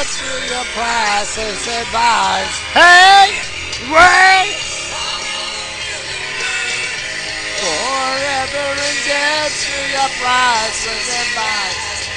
[0.00, 2.56] to your priceless advice.
[2.72, 3.36] Hey,
[3.92, 4.56] wait.
[7.60, 12.08] Forever indebted to your priceless advice.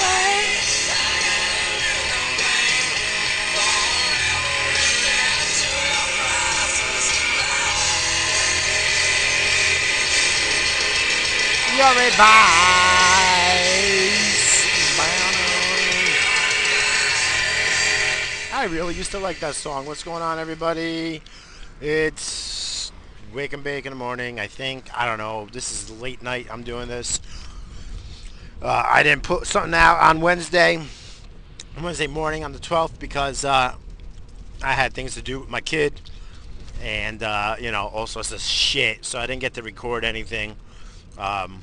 [0.00, 0.56] Wait.
[11.76, 12.87] Your advice.
[18.68, 19.86] Really used to like that song.
[19.86, 21.22] What's going on, everybody?
[21.80, 22.92] It's
[23.32, 24.90] Wake and Bake in the morning, I think.
[24.96, 25.48] I don't know.
[25.50, 26.46] This is late night.
[26.50, 27.20] I'm doing this.
[28.60, 30.82] Uh, I didn't put something out on Wednesday,
[31.82, 33.74] Wednesday morning on the 12th because uh,
[34.62, 36.00] I had things to do with my kid
[36.82, 39.04] and, uh, you know, all sorts of shit.
[39.04, 40.56] So I didn't get to record anything.
[41.16, 41.62] Um,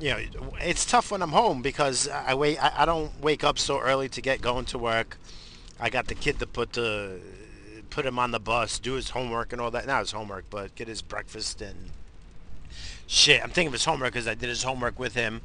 [0.00, 2.62] you know, it's tough when I'm home because I wait.
[2.62, 5.18] I, I don't wake up so early to get going to work.
[5.80, 7.20] I got the kid to put the
[7.90, 9.86] put him on the bus, do his homework and all that.
[9.86, 11.90] Not his homework, but get his breakfast and
[13.06, 13.42] shit.
[13.42, 15.42] I'm thinking of his homework because I did his homework with him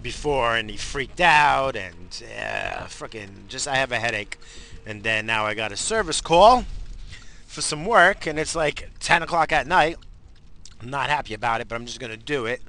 [0.00, 4.38] before, and he freaked out and yeah, freaking just I have a headache.
[4.86, 6.64] And then now I got a service call
[7.46, 9.98] for some work, and it's like 10 o'clock at night.
[10.80, 12.62] I'm not happy about it, but I'm just gonna do it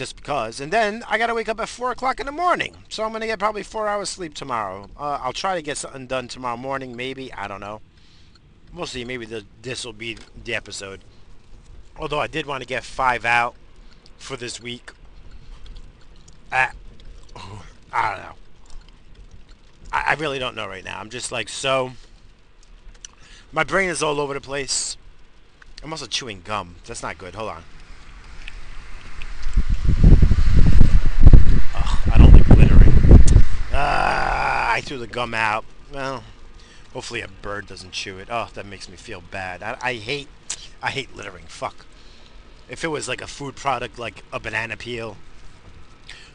[0.00, 0.60] just because.
[0.62, 2.74] And then I got to wake up at 4 o'clock in the morning.
[2.88, 4.88] So I'm going to get probably four hours sleep tomorrow.
[4.98, 7.30] Uh, I'll try to get something done tomorrow morning, maybe.
[7.34, 7.82] I don't know.
[8.72, 9.04] We'll see.
[9.04, 9.26] Maybe
[9.60, 11.00] this will be the episode.
[11.98, 13.56] Although I did want to get five out
[14.16, 14.90] for this week.
[16.50, 16.68] Uh,
[17.92, 18.34] I don't know.
[19.92, 20.98] I, I really don't know right now.
[20.98, 21.92] I'm just like so...
[23.52, 24.96] My brain is all over the place.
[25.82, 26.76] I'm also chewing gum.
[26.86, 27.34] That's not good.
[27.34, 27.64] Hold on.
[32.12, 32.92] I don't like littering.
[33.72, 35.64] Ah, I threw the gum out.
[35.92, 36.24] Well,
[36.92, 38.28] hopefully a bird doesn't chew it.
[38.30, 39.62] Oh, that makes me feel bad.
[39.62, 40.28] I, I hate,
[40.82, 41.44] I hate littering.
[41.48, 41.86] Fuck.
[42.68, 45.16] If it was like a food product, like a banana peel,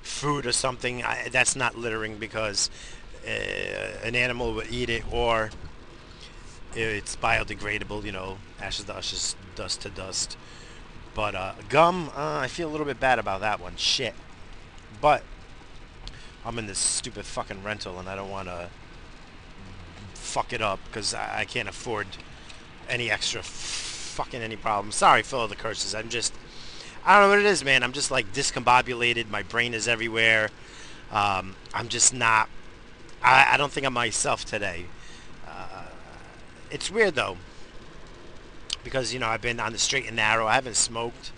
[0.02, 2.70] food or something, I, that's not littering because
[3.26, 5.52] uh, an animal would eat it or
[6.76, 8.04] it's biodegradable.
[8.04, 10.38] You know, ashes to ashes, dust to dust.
[11.14, 13.78] But uh, gum, uh, I feel a little bit bad about that one.
[13.78, 14.14] Shit.
[15.00, 15.24] But
[16.46, 18.70] I'm in this stupid fucking rental and I don't want to
[20.14, 22.06] fuck it up because I, I, can't afford
[22.88, 24.96] any extra fucking any problems.
[24.96, 25.96] Sorry all the curses.
[25.96, 26.34] I'm just,
[27.04, 27.82] I don't know what it is, man.
[27.82, 29.30] I'm just like discombobulated.
[29.30, 30.50] My brain is everywhere.
[31.12, 32.48] Um, I'm just not,
[33.24, 34.86] I, I, don't think I'm myself today.
[35.48, 35.86] Uh,
[36.70, 37.38] it's weird though
[38.84, 40.46] because, you know, I've been on the straight and narrow.
[40.46, 41.32] I haven't smoked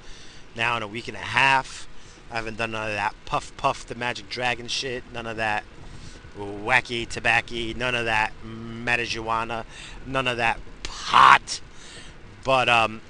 [0.53, 1.88] now in a week and a half.
[2.31, 5.03] I haven't done none of that puff puff the magic dragon shit.
[5.13, 5.63] None of that
[6.38, 7.73] wacky tobacco.
[7.77, 9.65] None of that marijuana.
[10.05, 11.61] None of that pot.
[12.43, 13.01] But um,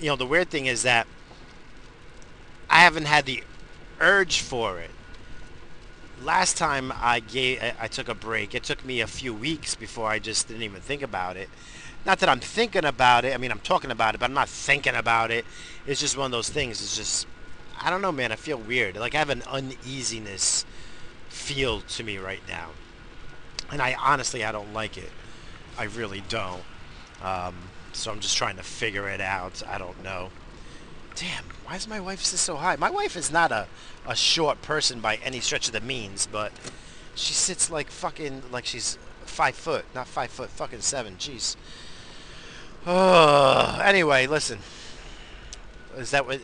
[0.00, 1.06] you know the weird thing is that
[2.70, 3.42] I haven't had the
[4.00, 4.90] urge for it.
[6.22, 8.54] Last time I gave, I took a break.
[8.54, 11.48] It took me a few weeks before I just didn't even think about it.
[12.04, 13.34] Not that I'm thinking about it.
[13.34, 15.44] I mean, I'm talking about it, but I'm not thinking about it.
[15.86, 16.80] It's just one of those things.
[16.80, 17.26] It's just
[17.80, 18.32] I don't know, man.
[18.32, 18.96] I feel weird.
[18.96, 20.64] Like I have an uneasiness
[21.28, 22.70] feel to me right now,
[23.70, 25.10] and I honestly I don't like it.
[25.78, 26.62] I really don't.
[27.22, 27.54] Um,
[27.92, 29.62] so I'm just trying to figure it out.
[29.68, 30.30] I don't know.
[31.14, 32.76] Damn, why is my wife sit so high?
[32.76, 33.66] My wife is not a,
[34.06, 36.52] a short person by any stretch of the means, but
[37.14, 41.16] she sits like fucking like she's five foot, not five foot, fucking seven.
[41.16, 41.56] Jeez.
[42.86, 44.58] Oh, anyway, listen.
[45.96, 46.40] Is that what?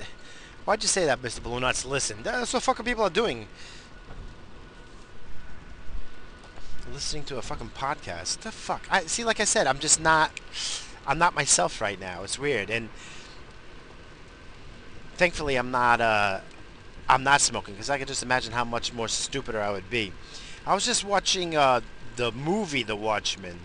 [0.64, 1.42] Why'd you say that, Mr.
[1.42, 1.84] Balloon Nuts?
[1.84, 3.48] Listen, that's what fucking people are doing.
[6.90, 8.40] Listening to a fucking podcast.
[8.40, 8.86] The fuck?
[8.90, 9.24] I see.
[9.24, 10.30] Like I said, I'm just not.
[11.06, 12.22] I'm not myself right now.
[12.22, 12.88] It's weird, and
[15.16, 16.00] thankfully, I'm not.
[16.00, 16.40] Uh,
[17.08, 20.12] I'm not smoking because I can just imagine how much more stupider I would be.
[20.66, 21.82] I was just watching uh,
[22.16, 23.58] the movie The Watchmen.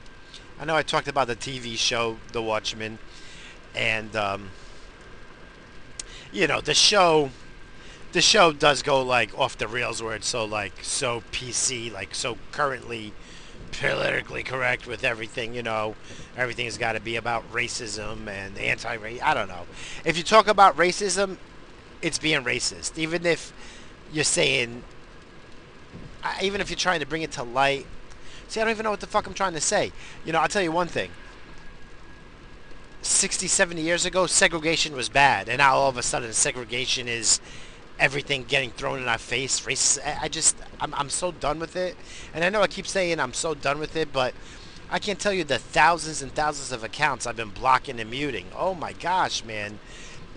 [0.59, 2.99] I know I talked about the TV show The Watchmen,
[3.73, 4.49] and um,
[6.31, 7.31] you know, the show
[8.11, 12.15] the show does go like off the rails where it's so like so PC, like
[12.15, 13.13] so currently
[13.71, 15.95] politically correct with everything, you know,
[16.35, 19.19] everything's got to be about racism and anti-race.
[19.23, 19.65] I don't know.
[20.03, 21.37] If you talk about racism,
[22.01, 22.97] it's being racist.
[22.97, 23.53] Even if
[24.11, 24.83] you're saying,
[26.41, 27.85] even if you're trying to bring it to light.
[28.47, 29.91] See, I don't even know what the fuck I'm trying to say.
[30.25, 31.11] You know, I'll tell you one thing.
[33.01, 37.39] 60, 70 years ago, segregation was bad, and now all of a sudden segregation is
[37.99, 39.65] everything getting thrown in our face.
[39.65, 39.99] Race.
[39.99, 41.95] I just, I'm, I'm so done with it.
[42.33, 44.33] And I know I keep saying I'm so done with it, but
[44.89, 48.47] I can't tell you the thousands and thousands of accounts I've been blocking and muting.
[48.55, 49.79] Oh my gosh, man.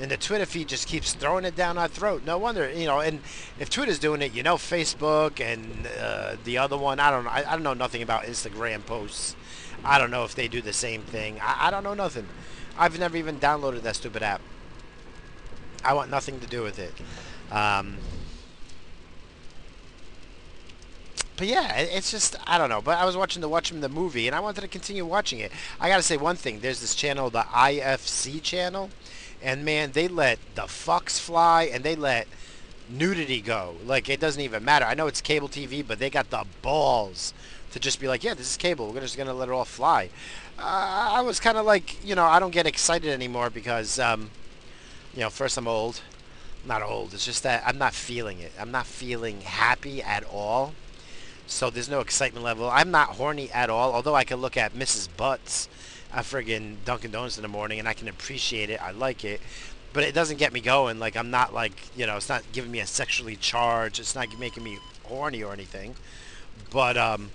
[0.00, 2.24] And the Twitter feed just keeps throwing it down our throat.
[2.24, 3.00] No wonder, you know.
[3.00, 3.20] And
[3.60, 6.98] if Twitter's doing it, you know, Facebook and uh, the other one.
[6.98, 7.30] I don't know.
[7.30, 9.36] I, I, don't know nothing about Instagram posts.
[9.84, 11.38] I don't know if they do the same thing.
[11.40, 12.26] I, I don't know nothing.
[12.78, 14.40] I've never even downloaded that stupid app.
[15.84, 16.94] I want nothing to do with it.
[17.50, 17.96] Um,
[21.36, 22.80] but yeah, it's just I don't know.
[22.80, 25.50] But I was watching the Watchmen the movie, and I wanted to continue watching it.
[25.80, 28.90] I gotta say one thing: there's this channel, the IFC channel,
[29.42, 32.28] and man, they let the fucks fly, and they let
[32.88, 33.74] nudity go.
[33.84, 34.84] Like it doesn't even matter.
[34.84, 37.34] I know it's cable TV, but they got the balls
[37.72, 38.92] to just be like, yeah, this is cable.
[38.92, 40.10] We're just gonna let it all fly.
[40.58, 40.62] Uh,
[41.14, 44.30] I was kind of like, you know, I don't get excited anymore because, um,
[45.14, 46.00] you know, first I'm old
[46.64, 47.14] not old.
[47.14, 48.52] It's just that I'm not feeling it.
[48.58, 50.74] I'm not feeling happy at all.
[51.46, 52.70] So there's no excitement level.
[52.70, 53.92] I'm not horny at all.
[53.92, 55.08] Although I can look at Mrs.
[55.16, 55.68] Butts
[56.12, 58.80] at friggin' Dunkin' Donuts in the morning and I can appreciate it.
[58.80, 59.40] I like it.
[59.92, 60.98] But it doesn't get me going.
[60.98, 62.16] Like I'm not like you know.
[62.16, 63.98] It's not giving me a sexually charged.
[63.98, 65.96] It's not making me horny or anything.
[66.70, 67.30] But um,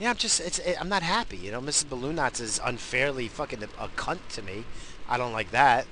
[0.00, 1.36] yeah, I'm just it's it, I'm not happy.
[1.36, 1.88] You know, Mrs.
[1.88, 4.64] Balloon Knots is unfairly fucking a cunt to me.
[5.08, 5.86] I don't like that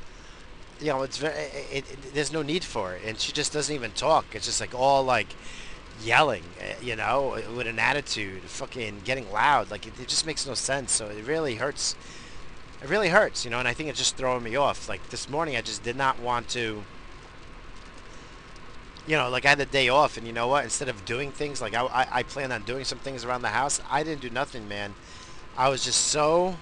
[0.81, 3.75] you know, it's very, it, it, there's no need for it, and she just doesn't
[3.75, 4.27] even talk.
[4.35, 5.29] It's just like all like
[6.03, 9.71] yelling, eh, you know, with an attitude, fucking getting loud.
[9.71, 10.93] Like it, it just makes no sense.
[10.93, 11.97] So it really hurts.
[12.83, 14.89] It really hurts, you know, and I think it's just throwing me off.
[14.89, 16.85] Like this morning, I just did not want to.
[19.09, 20.63] You know, like I had the day off, and you know what?
[20.63, 23.49] Instead of doing things, like I, I, I planned on doing some things around the
[23.49, 24.95] house, I didn't do nothing, man.
[25.57, 26.57] I was just so,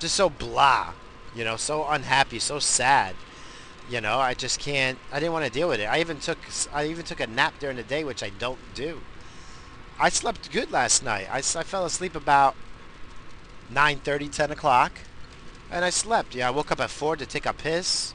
[0.00, 0.94] just so blah
[1.34, 3.14] you know, so unhappy, so sad.
[3.88, 4.98] You know, I just can't.
[5.12, 5.84] I didn't want to deal with it.
[5.84, 6.38] I even took
[6.72, 9.00] I even took a nap during the day, which I don't do.
[9.98, 11.28] I slept good last night.
[11.30, 12.54] I, I fell asleep about
[13.72, 14.92] 9:30, 10 o'clock,
[15.70, 16.34] and I slept.
[16.34, 18.14] Yeah, I woke up at four to take a piss,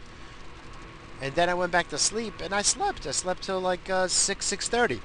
[1.25, 3.07] and then I went back to sleep, and I slept.
[3.07, 5.01] I slept till like uh, six, six thirty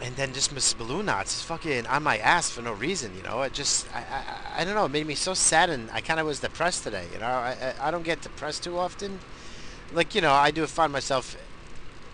[0.00, 3.42] and then just Miss Balloon Knots fucking on my ass for no reason, you know.
[3.42, 6.20] It just, I, I, I don't know, it made me so sad, and I kind
[6.20, 7.26] of was depressed today, you know.
[7.26, 9.18] I, I, I don't get depressed too often.
[9.92, 11.36] Like, you know, I do find myself,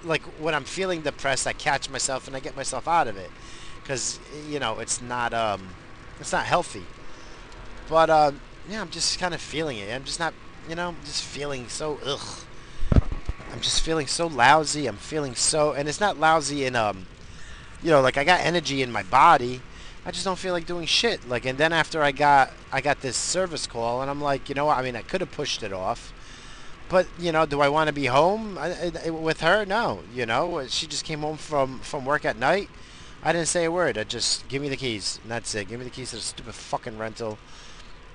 [0.03, 3.31] like, when I'm feeling depressed, I catch myself and I get myself out of it.
[3.83, 4.19] Because,
[4.49, 5.69] you know, it's not, um,
[6.19, 6.85] it's not healthy.
[7.89, 9.95] But, um, yeah, I'm just kind of feeling it.
[9.95, 10.33] I'm just not,
[10.69, 12.45] you know, just feeling so, ugh.
[13.53, 14.87] I'm just feeling so lousy.
[14.87, 17.07] I'm feeling so, and it's not lousy in, um,
[17.83, 19.61] you know, like I got energy in my body.
[20.07, 21.29] I just don't feel like doing shit.
[21.29, 24.55] Like, and then after I got I got this service call, and I'm like, you
[24.55, 24.79] know what?
[24.79, 26.13] I mean, I could have pushed it off,
[26.89, 29.65] but you know, do I want to be home I, I, with her?
[29.65, 30.03] No.
[30.13, 32.69] You know, she just came home from from work at night.
[33.23, 33.97] I didn't say a word.
[33.97, 35.69] I just give me the keys, and that's it.
[35.69, 37.39] Give me the keys to the stupid fucking rental,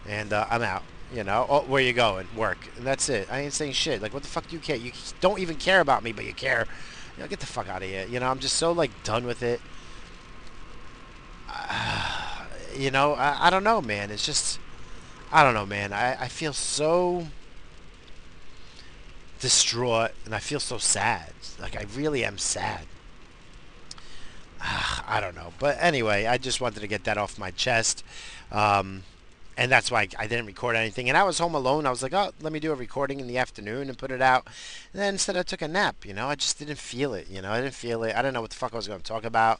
[0.07, 0.83] and uh, I'm out.
[1.13, 2.27] You know, oh, where you going?
[2.35, 3.27] Work, and that's it.
[3.31, 4.01] I ain't saying shit.
[4.01, 4.75] Like, what the fuck do you care?
[4.75, 4.91] You
[5.21, 6.67] don't even care about me, but you care
[7.19, 8.05] you know, get the fuck out of here.
[8.09, 9.59] You know, I'm just so like done with it.
[11.49, 12.45] Uh,
[12.77, 14.09] you know, I, I don't know, man.
[14.09, 14.57] It's just,
[15.29, 15.91] I don't know, man.
[15.91, 17.27] I, I feel so
[19.41, 21.33] distraught and I feel so sad.
[21.59, 22.85] Like I really am sad.
[24.61, 25.51] Uh, I don't know.
[25.59, 28.01] But anyway, I just wanted to get that off my chest.
[28.49, 29.03] Um,
[29.59, 31.09] and that's why I didn't record anything.
[31.09, 31.85] And I was home alone.
[31.85, 34.21] I was like, oh, let me do a recording in the afternoon and put it
[34.21, 34.47] out.
[34.93, 36.05] And then instead, I took a nap.
[36.05, 37.27] You know, I just didn't feel it.
[37.29, 38.15] You know, I didn't feel it.
[38.15, 39.59] I don't know what the fuck I was going to talk about.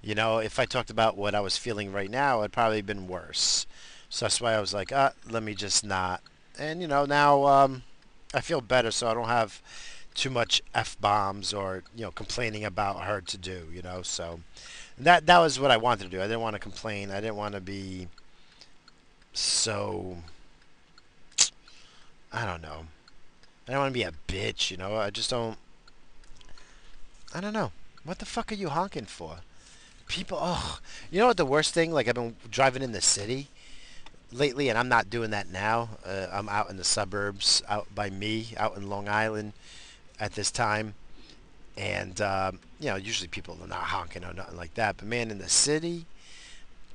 [0.00, 3.08] You know, if I talked about what I was feeling right now, it'd probably been
[3.08, 3.66] worse.
[4.08, 6.22] So that's why I was like, uh, let me just not.
[6.56, 7.82] And you know, now um,
[8.32, 9.60] I feel better, so I don't have
[10.14, 13.66] too much f bombs or you know complaining about her to do.
[13.72, 14.38] You know, so
[14.98, 16.20] that that was what I wanted to do.
[16.20, 17.10] I didn't want to complain.
[17.10, 18.06] I didn't want to be
[19.32, 20.18] so
[22.32, 22.86] I don't know.
[23.68, 24.96] I don't want to be a bitch, you know.
[24.96, 25.56] I just don't.
[27.34, 27.72] I don't know.
[28.04, 29.38] What the fuck are you honking for?
[30.08, 31.92] People, oh, you know what the worst thing?
[31.92, 33.48] Like I've been driving in the city
[34.32, 35.90] lately, and I'm not doing that now.
[36.04, 39.52] Uh, I'm out in the suburbs, out by me, out in Long Island
[40.18, 40.94] at this time,
[41.76, 44.96] and um, you know, usually people are not honking or nothing like that.
[44.96, 46.06] But man, in the city,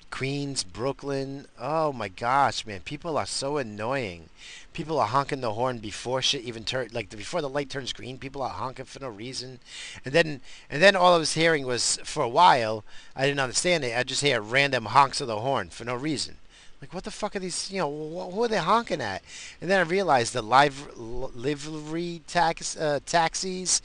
[0.09, 1.47] Queens, Brooklyn.
[1.59, 4.29] Oh my gosh, man, people are so annoying.
[4.73, 8.17] People are honking the horn before shit even turn like before the light turns green.
[8.17, 9.59] People are honking for no reason,
[10.05, 12.83] and then and then all I was hearing was for a while
[13.15, 13.97] I didn't understand it.
[13.97, 16.37] I just hear random honks of the horn for no reason.
[16.79, 17.71] Like, what the fuck are these?
[17.71, 19.23] You know, wh- who are they honking at?
[19.59, 23.81] And then I realized the live l- livery tax uh, taxis,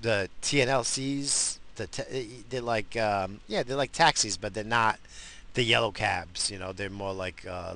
[0.00, 4.98] the TNLCs, the t- they're like um, yeah, they're like taxis, but they're not
[5.54, 6.50] the yellow cabs.
[6.50, 7.74] You know, they're more like uh,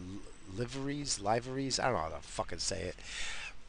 [0.57, 1.79] liveries, liveries.
[1.79, 2.97] I don't know how to fucking say it,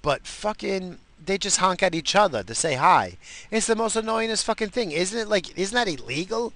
[0.01, 3.17] but fucking they just honk at each other to say hi.
[3.49, 5.27] It's the most annoyingest fucking thing, isn't it?
[5.27, 6.53] Like, isn't that illegal?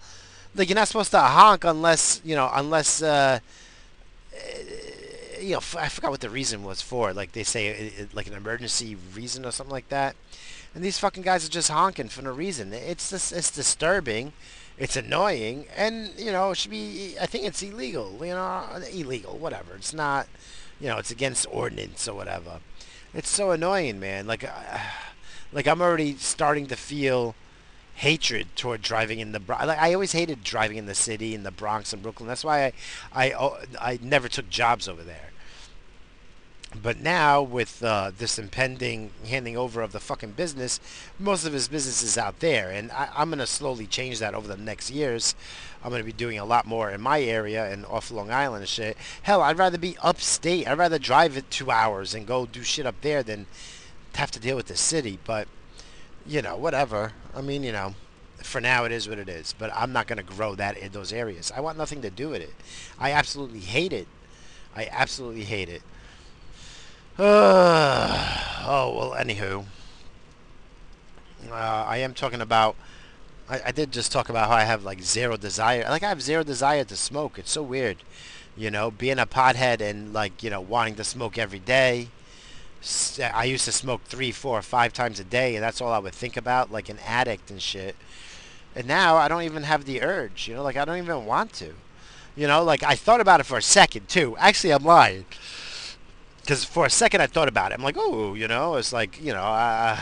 [0.55, 3.01] Like, you're not supposed to honk unless you know, unless.
[3.01, 3.39] Uh,
[5.41, 7.13] you know, I forgot what the reason was for.
[7.13, 10.15] Like they say, it, it, like an emergency reason or something like that.
[10.75, 12.73] And these fucking guys are just honking for no reason.
[12.73, 14.33] It's just, it's disturbing.
[14.79, 17.15] It's annoying, and you know, it should be.
[17.19, 18.13] I think it's illegal.
[18.21, 19.75] You know, illegal, whatever.
[19.75, 20.27] It's not.
[20.79, 22.61] You know, it's against ordinance or whatever.
[23.13, 24.25] It's so annoying, man.
[24.25, 24.79] Like, uh,
[25.51, 27.35] like I'm already starting to feel
[27.95, 29.65] hatred toward driving in the Bronx.
[29.65, 32.29] Like I always hated driving in the city in the Bronx and Brooklyn.
[32.29, 32.73] That's why I,
[33.11, 35.28] I, oh, I never took jobs over there.
[36.75, 40.79] But now with uh, this impending handing over of the fucking business,
[41.17, 44.47] most of his business is out there, and I, I'm gonna slowly change that over
[44.47, 45.33] the next years.
[45.83, 48.69] I'm gonna be doing a lot more in my area and off Long Island and
[48.69, 48.97] shit.
[49.23, 50.67] Hell, I'd rather be upstate.
[50.67, 53.47] I'd rather drive it two hours and go do shit up there than
[54.13, 55.17] have to deal with the city.
[55.25, 55.47] But
[56.27, 57.13] you know, whatever.
[57.35, 57.95] I mean, you know,
[58.43, 59.55] for now it is what it is.
[59.57, 61.51] But I'm not gonna grow that in those areas.
[61.55, 62.53] I want nothing to do with it.
[62.99, 64.07] I absolutely hate it.
[64.75, 65.81] I absolutely hate it.
[68.71, 69.65] Oh, well, anywho.
[71.49, 72.77] Uh, I am talking about...
[73.49, 75.85] I, I did just talk about how I have, like, zero desire.
[75.89, 77.39] Like, I have zero desire to smoke.
[77.39, 77.97] It's so weird.
[78.55, 82.09] You know, being a pothead and, like, you know, wanting to smoke every day.
[83.21, 86.15] I used to smoke three, four, five times a day, and that's all I would
[86.15, 87.97] think about, like an addict and shit.
[88.75, 91.51] And now I don't even have the urge, you know, like I don't even want
[91.53, 91.73] to.
[92.37, 94.37] You know, like I thought about it for a second, too.
[94.37, 95.25] Actually, I'm lying
[96.49, 97.75] because for a second I thought about it.
[97.75, 99.99] I'm like, oh, you know, it's like, you know, uh,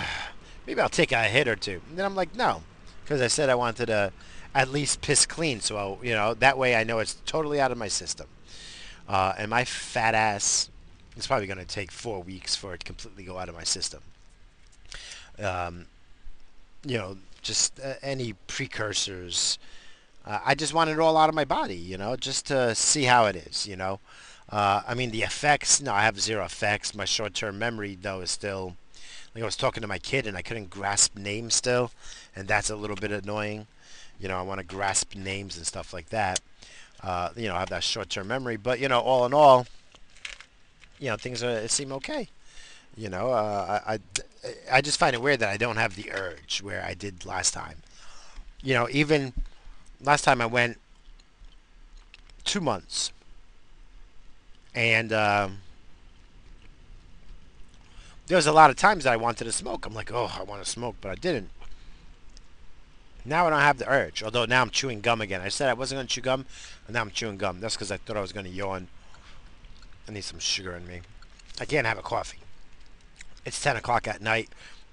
[0.65, 1.81] maybe I'll take a hit or two.
[1.89, 2.63] And then I'm like, no,
[3.03, 4.13] because I said I wanted to
[4.55, 7.73] at least piss clean, so I'll, you know, that way I know it's totally out
[7.73, 8.27] of my system.
[9.09, 10.69] Uh, and my fat ass,
[11.17, 13.65] it's probably going to take four weeks for it to completely go out of my
[13.65, 13.99] system.
[15.37, 15.87] Um,
[16.85, 19.59] you know, just uh, any precursors.
[20.25, 23.03] Uh, I just want it all out of my body, you know, just to see
[23.03, 23.99] how it is, you know.
[24.49, 26.95] Uh, I mean, the effects, no, I have zero effects.
[26.95, 28.75] My short-term memory, though, is still...
[29.35, 31.91] Like, I was talking to my kid, and I couldn't grasp names still,
[32.35, 33.67] and that's a little bit annoying.
[34.19, 36.39] You know, I want to grasp names and stuff like that.
[37.03, 38.57] Uh, you know, I have that short-term memory.
[38.57, 39.67] But, you know, all in all,
[40.97, 42.29] you know, things are, seem okay.
[42.95, 43.99] You know, uh, I, I,
[44.71, 47.53] I just find it weird that I don't have the urge where I did last
[47.53, 47.83] time.
[48.63, 49.33] You know, even
[50.01, 50.79] last time I went
[52.43, 53.11] two months
[54.77, 55.57] and um,
[58.27, 59.87] there was a lot of times that I wanted to smoke.
[59.87, 61.49] I'm like, oh, I want to smoke, but I didn't.
[63.25, 65.41] Now I don't have the urge, although now I'm chewing gum again.
[65.41, 66.45] I said I wasn't going to chew gum,
[66.85, 67.59] and now I'm chewing gum.
[67.59, 68.87] That's because I thought I was going to yawn.
[70.07, 71.01] I need some sugar in me.
[71.59, 72.37] I can't have a coffee.
[73.45, 74.49] It's 10 o'clock at night.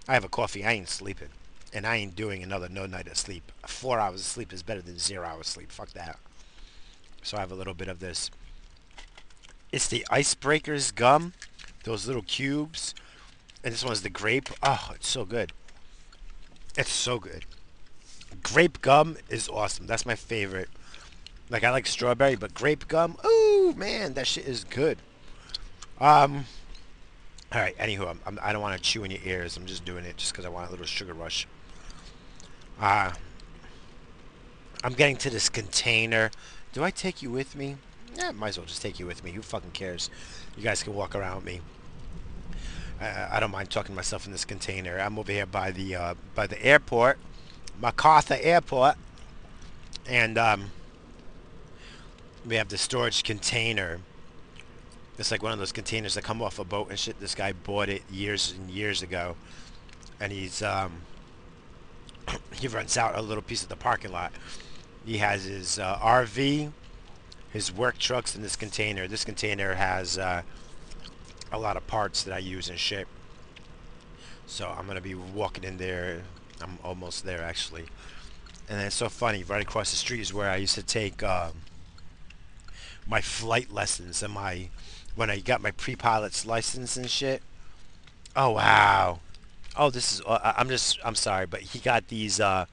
[0.08, 0.64] I have a coffee.
[0.64, 1.28] I ain't sleeping.
[1.74, 3.52] And I ain't doing another no night of sleep.
[3.66, 5.70] Four hours of sleep is better than zero hours sleep.
[5.70, 6.18] Fuck that.
[7.22, 8.30] So I have a little bit of this
[9.73, 11.33] it's the Icebreakers gum,
[11.85, 12.94] those little cubes.
[13.62, 14.50] And this one's the grape.
[14.62, 15.52] Oh, it's so good.
[16.76, 17.44] It's so good.
[18.42, 19.87] Grape gum is awesome.
[19.87, 20.68] That's my favorite.
[21.50, 24.99] Like, I like strawberry, but grape gum, oh, man, that shit is good.
[26.00, 26.47] Um,
[27.52, 29.56] all right, anywho, I'm, I'm, I do not want to chew in your ears.
[29.56, 31.47] I'm just doing it just because I want a little sugar rush.
[32.80, 33.12] Uh,
[34.83, 36.30] I'm getting to this container.
[36.73, 37.76] Do I take you with me?
[38.16, 39.33] Yeah, might as well just take you with me.
[39.33, 40.11] Who fucking cares?
[40.56, 41.61] You guys can walk around me.
[43.00, 44.99] I, I don't mind talking myself in this container.
[44.99, 47.18] I'm over here by the uh, by the airport,
[47.80, 48.97] MacArthur Airport,
[50.06, 50.71] and um,
[52.47, 54.00] we have the storage container.
[55.18, 57.18] It's like one of those containers that come off a boat and shit.
[57.21, 59.37] This guy bought it years and years ago,
[60.21, 61.02] and he's um,
[62.52, 64.33] he rents out a little piece of the parking lot.
[65.04, 66.71] He has his uh, RV
[67.54, 69.06] his work trucks in this container.
[69.06, 70.42] This container has uh,
[71.52, 73.06] a lot of parts that I use and shit.
[74.44, 76.23] So I'm going to be walking in there.
[76.61, 77.84] I'm almost there actually.
[78.68, 79.44] And it's so funny.
[79.44, 81.50] Right across the street is where I used to take uh,
[83.06, 84.68] my flight lessons and my
[85.14, 87.40] when I got my pre-pilot's license and shit.
[88.34, 89.20] Oh wow.
[89.76, 90.23] Oh, this is.
[90.26, 90.99] Uh, I'm just.
[91.04, 92.40] I'm sorry, but he got these.
[92.40, 92.66] Uh,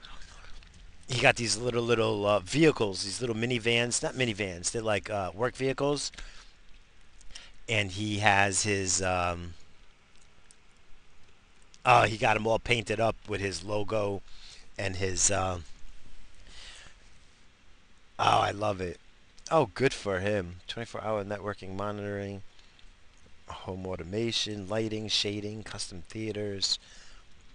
[1.08, 5.30] he got these little little uh, vehicles, these little minivans, not minivans, they're like uh,
[5.34, 6.12] work vehicles,
[7.68, 9.02] and he has his.
[9.02, 9.54] Um,
[11.84, 14.22] uh, he got them all painted up with his logo
[14.78, 15.30] and his.
[15.30, 15.58] Uh,
[18.18, 18.98] oh, I love it.
[19.50, 20.56] Oh, good for him.
[20.68, 22.42] 24-hour networking monitoring,
[23.48, 26.78] home automation, lighting, shading, custom theaters,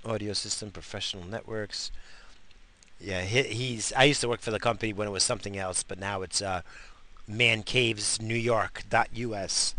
[0.06, 1.92] audio system, professional networks.
[3.00, 3.94] Yeah, he, he's.
[3.94, 6.42] I used to work for the company when it was something else, but now it's
[6.42, 6.62] uh,
[7.28, 9.76] Man Caves New York .us.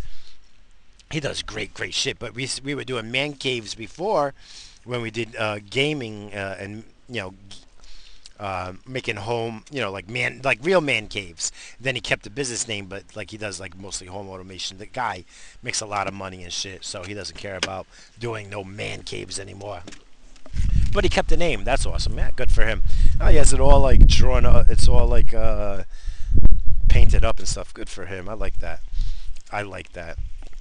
[1.10, 2.18] He does great, great shit.
[2.18, 4.34] But we we were doing man caves before,
[4.84, 7.34] when we did uh, gaming uh, and you know
[8.38, 11.50] uh, making home, you know, like man, like real man caves.
[11.80, 14.78] Then he kept the business name, but like he does like mostly home automation.
[14.78, 15.24] The guy
[15.62, 17.86] makes a lot of money and shit, so he doesn't care about
[18.18, 19.82] doing no man caves anymore.
[20.92, 21.64] But he kept the name.
[21.64, 22.16] That's awesome.
[22.16, 22.82] Yeah, good for him.
[23.20, 24.68] Oh, he has it all like drawn up.
[24.68, 25.84] It's all like uh,
[26.88, 27.74] painted up and stuff.
[27.74, 28.28] Good for him.
[28.28, 28.80] I like that.
[29.50, 30.18] I like that.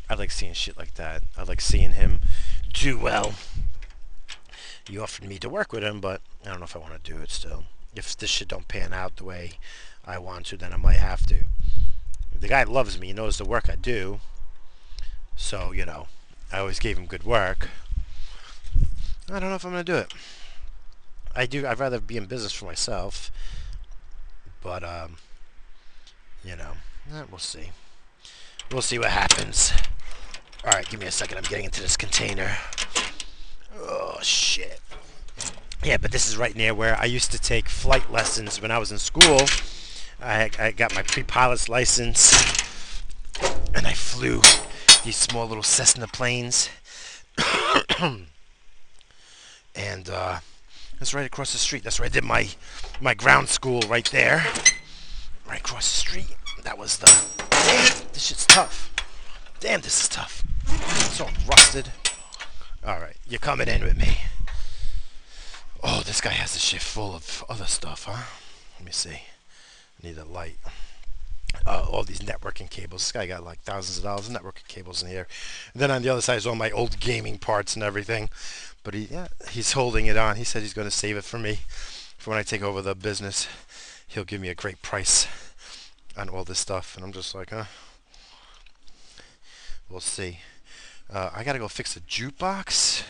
[0.09, 1.23] I like seeing shit like that.
[1.37, 2.21] I like seeing him
[2.73, 3.33] do well.
[4.89, 7.11] You offered me to work with him, but I don't know if I want to
[7.11, 7.65] do it still.
[7.95, 9.53] If this shit don't pan out the way
[10.05, 11.43] I want to, then I might have to.
[12.39, 13.07] The guy loves me.
[13.07, 14.19] He knows the work I do.
[15.35, 16.07] So, you know,
[16.51, 17.69] I always gave him good work.
[19.29, 20.13] I don't know if I'm going to do it.
[21.35, 21.67] I do.
[21.67, 23.29] I'd rather be in business for myself.
[24.63, 25.17] But, um,
[26.43, 26.71] you know,
[27.13, 27.71] eh, we'll see.
[28.71, 29.73] We'll see what happens.
[30.63, 31.37] Alright, give me a second.
[31.37, 32.57] I'm getting into this container.
[33.77, 34.81] Oh, shit.
[35.83, 38.77] Yeah, but this is right near where I used to take flight lessons when I
[38.77, 39.41] was in school.
[40.21, 42.33] I, I got my pre-pilot's license,
[43.75, 44.41] and I flew
[45.05, 46.69] these small little Cessna planes.
[49.77, 50.39] And uh,
[50.99, 51.83] that's right across the street.
[51.83, 52.49] That's where I did my
[52.99, 54.45] my ground school right there.
[55.47, 56.35] Right across the street.
[56.63, 57.05] That was the...
[57.49, 58.93] Damn, this shit's tough.
[59.61, 60.43] Damn, this is tough.
[60.67, 61.91] It's all rusted.
[62.85, 64.17] Alright, you're coming in with me.
[65.81, 68.23] Oh, this guy has a shit full of other stuff, huh?
[68.77, 69.11] Let me see.
[69.11, 70.57] I need a light.
[71.65, 73.01] Uh, all these networking cables.
[73.03, 75.27] This guy got like thousands of dollars of networking cables in here.
[75.73, 78.29] And then on the other side is all my old gaming parts and everything.
[78.87, 80.37] But he, yeah, he's holding it on.
[80.37, 81.59] He said he's going to save it for me
[82.17, 83.45] for when I take over the business.
[84.07, 85.27] He'll give me a great price
[86.15, 86.95] on all this stuff.
[86.95, 87.65] And I'm just like, huh?
[89.89, 90.39] We'll see.
[91.11, 93.03] Uh, I gotta go fix the jukebox,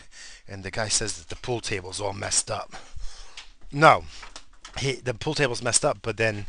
[0.48, 2.74] and the guy says that the pool table's all messed up.
[3.70, 4.02] No,
[4.78, 6.46] he, the pool table's messed up, but then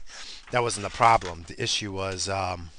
[0.49, 1.45] that wasn't the problem.
[1.47, 2.71] The issue was um,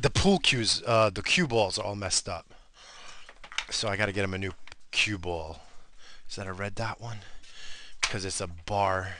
[0.00, 2.51] the pool cues, uh, the cue balls are all messed up.
[3.72, 4.52] So I gotta get him a new
[4.92, 5.58] cue ball.
[6.28, 7.18] Is that a red dot one?
[8.00, 9.14] Because it's a bar.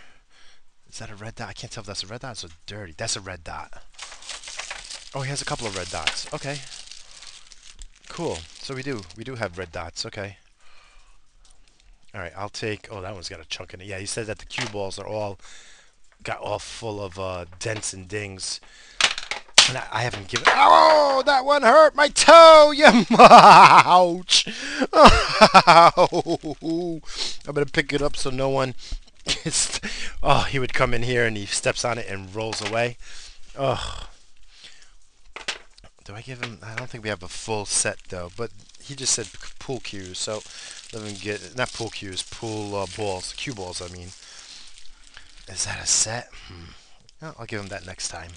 [0.88, 1.48] Is that a red dot?
[1.48, 2.44] I can't tell if that's a red dot.
[2.44, 2.94] It's dirty.
[2.96, 3.82] That's a red dot.
[5.14, 6.32] Oh, he has a couple of red dots.
[6.32, 6.58] Okay.
[8.08, 8.38] Cool.
[8.60, 9.02] So we do.
[9.16, 10.06] We do have red dots.
[10.06, 10.36] Okay.
[12.14, 12.88] Alright, I'll take...
[12.90, 13.86] Oh, that one's got a chunk in it.
[13.86, 15.38] Yeah, he said that the cue balls are all...
[16.22, 18.60] Got all full of uh, dents and dings.
[19.68, 20.46] And I, I haven't given...
[20.48, 22.72] Oh, that one hurt my toe!
[22.74, 23.04] You...
[23.18, 24.48] Ouch!
[24.92, 27.00] Oh,
[27.46, 28.74] I'm to pick it up so no one...
[29.24, 29.80] Gets...
[30.22, 32.96] Oh, he would come in here and he steps on it and rolls away.
[33.56, 34.06] Ugh.
[36.04, 36.58] Do I give him?
[36.64, 38.50] I don't think we have a full set though, but
[38.82, 39.28] he just said
[39.60, 40.42] pool cues, so
[40.92, 43.80] let me get not pool cues, pool uh, balls, cue balls.
[43.80, 44.08] I mean,
[45.48, 46.28] is that a set?
[46.48, 47.30] Hmm.
[47.38, 48.32] I'll give him that next time.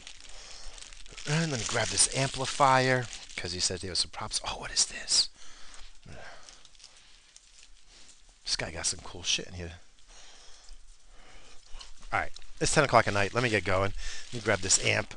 [1.28, 4.40] And then grab this amplifier because he said there was some props.
[4.48, 5.30] Oh, what is this?
[8.44, 9.72] This guy got some cool shit in here.
[12.14, 13.34] Alright, it's 10 o'clock at night.
[13.34, 13.92] Let me get going.
[14.32, 15.16] Let me grab this amp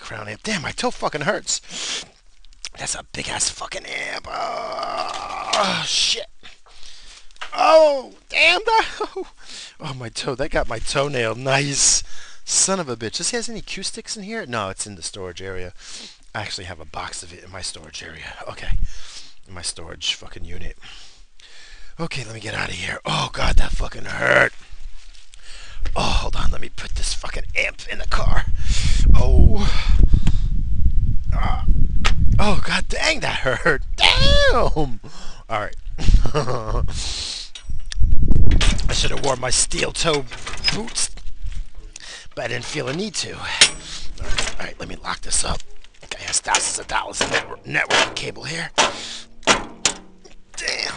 [0.00, 0.42] crown amp.
[0.42, 2.04] Damn, my toe fucking hurts.
[2.78, 4.26] That's a big ass fucking amp.
[4.28, 6.26] Oh, shit.
[7.54, 8.60] Oh, damn.
[9.16, 9.26] No.
[9.80, 10.34] Oh, my toe.
[10.34, 11.34] That got my toenail.
[11.34, 12.02] Nice.
[12.48, 13.18] Son of a bitch.
[13.18, 14.46] Does he has any cue sticks in here?
[14.46, 15.74] No, it's in the storage area.
[16.34, 18.36] I actually have a box of it in my storage area.
[18.48, 18.70] Okay.
[19.46, 20.78] In my storage fucking unit.
[22.00, 23.00] Okay, let me get out of here.
[23.04, 24.54] Oh, God, that fucking hurt.
[25.94, 26.50] Oh, hold on.
[26.50, 28.46] Let me put this fucking amp in the car.
[29.14, 29.70] Oh.
[31.36, 31.64] Uh,
[32.38, 33.82] oh, god dang, that hurt.
[33.96, 35.00] Damn.
[35.50, 35.76] All right.
[38.88, 40.24] I should have worn my steel toe
[40.74, 41.10] boots,
[42.38, 43.36] but I didn't feel a need to.
[43.36, 43.44] All
[44.60, 45.58] right, let me lock this up.
[46.08, 48.70] Guy has thousands of dollars in network cable here.
[49.44, 50.94] Damn.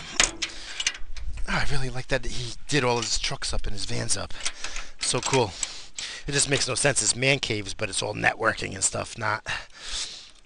[1.48, 4.36] I really like that he did all his trucks up and his vans up.
[5.00, 5.52] So cool.
[6.28, 7.02] It just makes no sense.
[7.02, 9.44] It's man caves, but it's all networking and stuff, not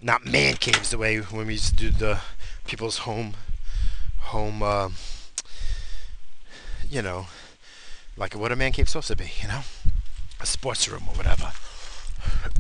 [0.02, 2.22] not man caves the way when we used to do the
[2.68, 3.34] people's home,
[4.20, 4.92] home, uh,
[6.90, 7.28] you know,
[8.16, 9.64] like what a man cave's supposed to be, you know,
[10.46, 11.52] a sports room or whatever.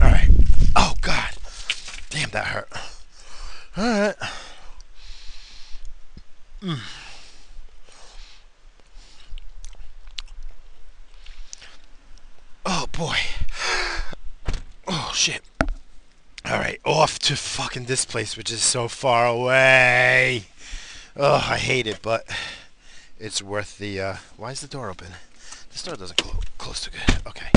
[0.01, 0.29] All right.
[0.75, 1.33] Oh God,
[2.09, 2.69] damn that hurt.
[3.77, 4.15] All right.
[6.63, 6.79] Mm.
[12.65, 13.17] Oh boy.
[14.87, 15.43] Oh shit.
[16.47, 20.45] Alright, off to fucking this place, which is so far away.
[21.15, 22.27] Oh, I hate it, but
[23.19, 25.09] it's worth the, uh, why is the door open?
[25.75, 27.17] This door doesn't close, close too good.
[27.27, 27.47] Okay.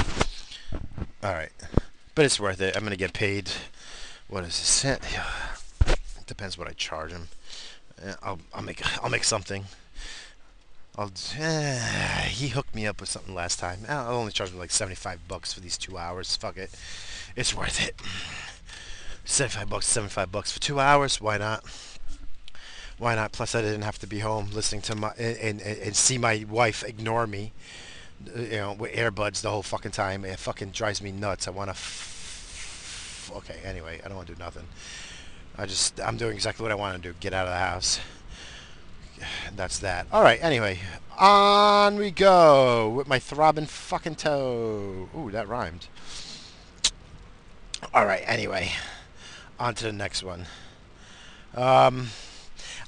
[1.22, 1.52] Alright.
[2.16, 2.76] But it's worth it.
[2.76, 3.48] I'm gonna get paid,
[4.26, 4.84] what is this?
[4.84, 7.28] It depends what I charge him.
[8.20, 9.66] I'll, I'll make, I'll make something.
[10.96, 13.82] I'll, uh, he hooked me up with something last time.
[13.88, 16.34] I'll only charge me like 75 bucks for these two hours.
[16.34, 16.70] Fuck it.
[17.36, 17.94] It's worth it.
[19.26, 21.20] 75 bucks, 75 bucks for two hours.
[21.20, 21.62] Why not?
[22.98, 23.30] Why not?
[23.30, 26.44] Plus, I didn't have to be home listening to my and, and, and see my
[26.48, 27.52] wife ignore me.
[28.36, 30.24] You know, with earbuds the whole fucking time.
[30.24, 31.46] It fucking drives me nuts.
[31.48, 31.72] I want to.
[31.72, 34.64] F- okay, anyway, I don't want to do nothing.
[35.56, 37.14] I just, I'm doing exactly what I want to do.
[37.20, 38.00] Get out of the house
[39.56, 40.06] that's that.
[40.12, 40.42] All right.
[40.42, 40.78] Anyway,
[41.18, 45.08] on we go with my throbbing fucking toe.
[45.16, 45.88] Ooh, that rhymed.
[47.94, 48.22] All right.
[48.26, 48.72] Anyway,
[49.58, 50.46] on to the next one.
[51.54, 52.08] Um,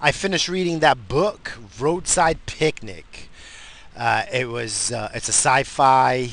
[0.01, 3.30] I finished reading that book, Roadside Picnic.
[4.01, 6.31] Uh, it was uh, it's a sci-fi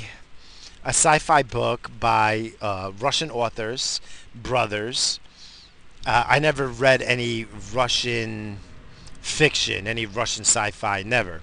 [0.85, 3.99] a sci-fi book by uh, Russian authors,
[4.33, 5.19] brothers.
[6.05, 8.59] Uh, I never read any Russian
[9.19, 11.41] fiction, any Russian sci-fi, never.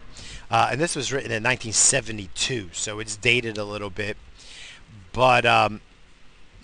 [0.50, 4.16] Uh, and this was written in 1972, so it's dated a little bit,
[5.12, 5.82] but um,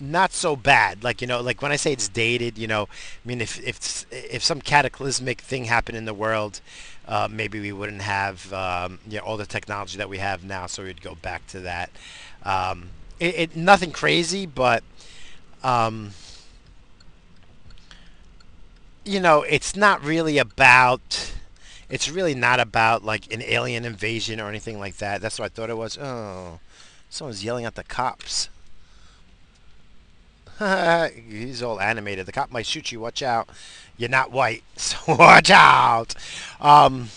[0.01, 1.03] not so bad.
[1.03, 4.05] Like you know, like when I say it's dated, you know, I mean if if
[4.11, 6.61] if some cataclysmic thing happened in the world,
[7.07, 10.65] uh, maybe we wouldn't have um, you know, all the technology that we have now,
[10.67, 11.91] so we'd go back to that.
[12.43, 14.83] Um, it, it, nothing crazy, but
[15.63, 16.11] um,
[19.05, 21.33] you know, it's not really about.
[21.89, 25.21] It's really not about like an alien invasion or anything like that.
[25.21, 25.97] That's what I thought it was.
[25.97, 26.59] Oh,
[27.09, 28.47] someone's yelling at the cops.
[31.29, 32.25] He's all animated.
[32.25, 32.99] The cop might shoot you.
[32.99, 33.49] Watch out.
[33.97, 36.13] You're not white, so watch out.
[36.59, 37.09] Um,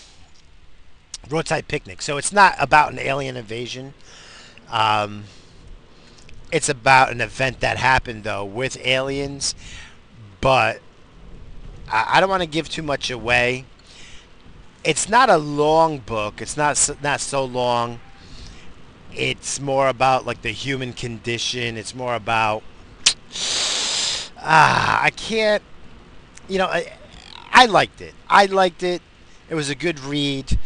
[1.29, 2.01] roadside picnic.
[2.01, 3.93] So it's not about an alien invasion.
[4.69, 5.25] Um,
[6.51, 9.53] it's about an event that happened though with aliens,
[10.41, 10.79] but
[11.91, 13.65] I, I don't want to give too much away.
[14.83, 16.41] It's not a long book.
[16.41, 17.99] It's not so, not so long.
[19.13, 21.77] It's more about like the human condition.
[21.77, 22.63] It's more about
[24.37, 25.63] ah, I can't.
[26.47, 26.93] You know, I,
[27.51, 28.13] I liked it.
[28.29, 29.01] I liked it.
[29.49, 30.57] It was a good read.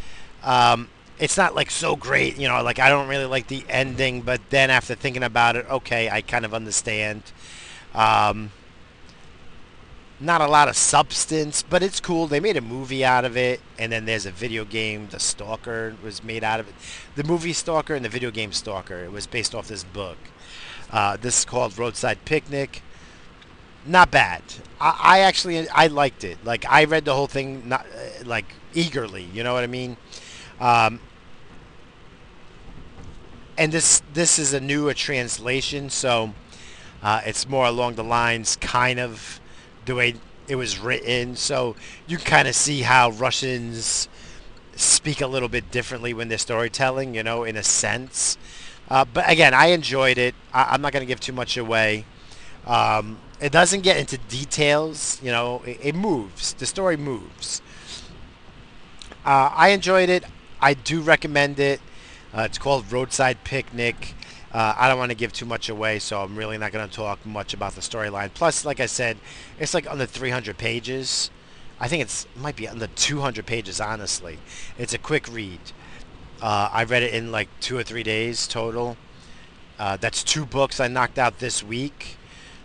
[0.43, 4.21] Um, it's not like so great, you know, like I don't really like the ending,
[4.21, 7.23] but then after thinking about it, okay, I kind of understand.
[7.93, 8.51] Um,
[10.21, 12.27] not a lot of substance, but it's cool.
[12.27, 15.07] They made a movie out of it, and then there's a video game.
[15.09, 16.75] The Stalker was made out of it.
[17.15, 18.99] The movie Stalker and the video game Stalker.
[18.99, 20.17] It was based off this book.
[20.91, 22.81] Uh, this is called Roadside Picnic.
[23.85, 24.41] Not bad.
[24.79, 26.43] I, I, actually I liked it.
[26.43, 29.23] Like I read the whole thing, not uh, like eagerly.
[29.33, 29.97] You know what I mean?
[30.59, 30.99] Um,
[33.57, 36.33] and this this is a newer translation, so
[37.03, 39.39] uh, it's more along the lines, kind of
[39.85, 40.15] the way
[40.47, 41.35] it was written.
[41.35, 41.75] So
[42.07, 44.09] you kind of see how Russians
[44.75, 48.37] speak a little bit differently when they're storytelling, you know, in a sense.
[48.89, 50.35] Uh, but again, I enjoyed it.
[50.53, 52.05] I- am not going to give too much away.
[52.65, 56.53] Um, it doesn't get into details, you know, it, it moves.
[56.53, 57.61] The story moves.
[59.25, 60.25] Uh, I enjoyed it.
[60.61, 61.79] I do recommend it.
[62.33, 64.13] Uh, it's called Roadside Picnic.
[64.51, 66.93] Uh, I don't want to give too much away, so I'm really not going to
[66.93, 68.33] talk much about the storyline.
[68.33, 69.17] Plus, like I said,
[69.59, 71.29] it's like under 300 pages.
[71.79, 74.39] I think it's might be under 200 pages, honestly.
[74.77, 75.59] It's a quick read.
[76.41, 78.97] Uh, I read it in like two or three days total.
[79.77, 82.17] Uh, that's two books I knocked out this week.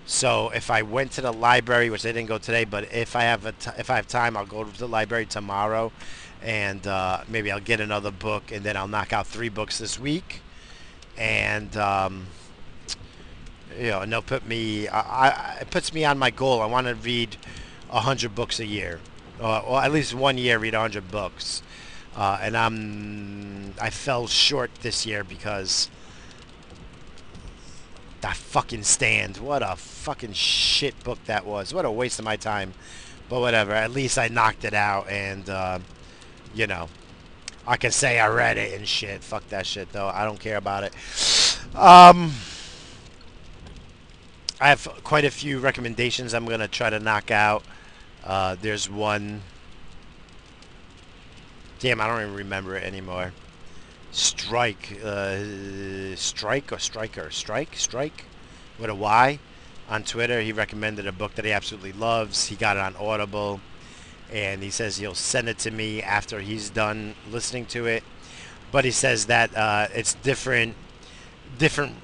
[0.07, 3.23] So if I went to the library, which I didn't go today, but if I
[3.23, 5.93] have a t- if I have time, I'll go to the library tomorrow,
[6.43, 9.99] and uh, maybe I'll get another book, and then I'll knock out three books this
[9.99, 10.43] week
[11.17, 12.27] and um,
[13.79, 14.89] you know, and they'll put me.
[14.89, 16.61] I, I, it puts me on my goal.
[16.61, 17.37] I want to read
[17.91, 19.01] hundred books a year,
[19.41, 21.63] or, or, at least one year read hundred books.
[22.17, 25.91] Uh, and I'm I fell short this year because
[28.21, 29.39] that fucking Stand.
[29.39, 31.75] What a fucking shit book that was.
[31.75, 32.73] What a waste of my time.
[33.29, 33.73] But whatever.
[33.73, 35.79] At least I knocked it out and, uh,
[36.55, 36.89] you know,
[37.67, 39.23] I can say I read it and shit.
[39.23, 40.09] Fuck that shit, though.
[40.09, 40.95] I don't care about it.
[41.75, 42.33] Um...
[44.61, 47.65] I have quite a few recommendations I'm going to try to knock out.
[48.23, 49.43] Uh, there's one...
[51.85, 53.35] Damn, I don't even remember it anymore.
[54.11, 54.99] Strike.
[55.05, 57.31] Uh, strike or Striker?
[57.31, 57.77] Strike?
[57.77, 58.25] Strike?
[58.79, 59.39] With a Y?
[59.91, 62.47] On Twitter, he recommended a book that he absolutely loves.
[62.47, 63.61] He got it on Audible.
[64.33, 68.03] And he says he'll send it to me after he's done listening to it.
[68.73, 70.77] But he says that uh, it's different
[71.59, 71.97] different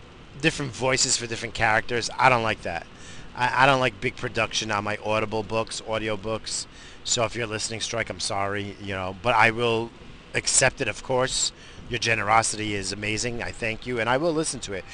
[0.43, 2.11] different voices for different characters.
[2.19, 2.87] I don't like that.
[3.35, 6.67] I, I don't like big production on my Audible books, audio books.
[7.05, 9.91] So if you're listening, Strike, I'm sorry, you know, but I will
[10.35, 11.53] accept it, of course.
[11.89, 13.43] Your generosity is amazing.
[13.43, 14.85] I thank you, and I will listen to it.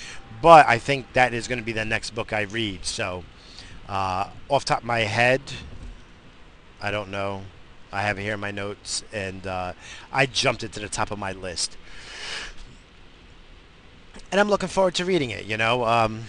[0.41, 2.85] But I think that is going to be the next book I read.
[2.85, 3.25] So,
[3.89, 5.43] uh, off top of my head,
[6.81, 7.43] I don't know.
[7.93, 9.73] I have it here in my notes, and uh,
[10.13, 11.77] I jumped it to the top of my list
[14.31, 15.45] and I'm looking forward to reading it.
[15.47, 16.25] You know, um,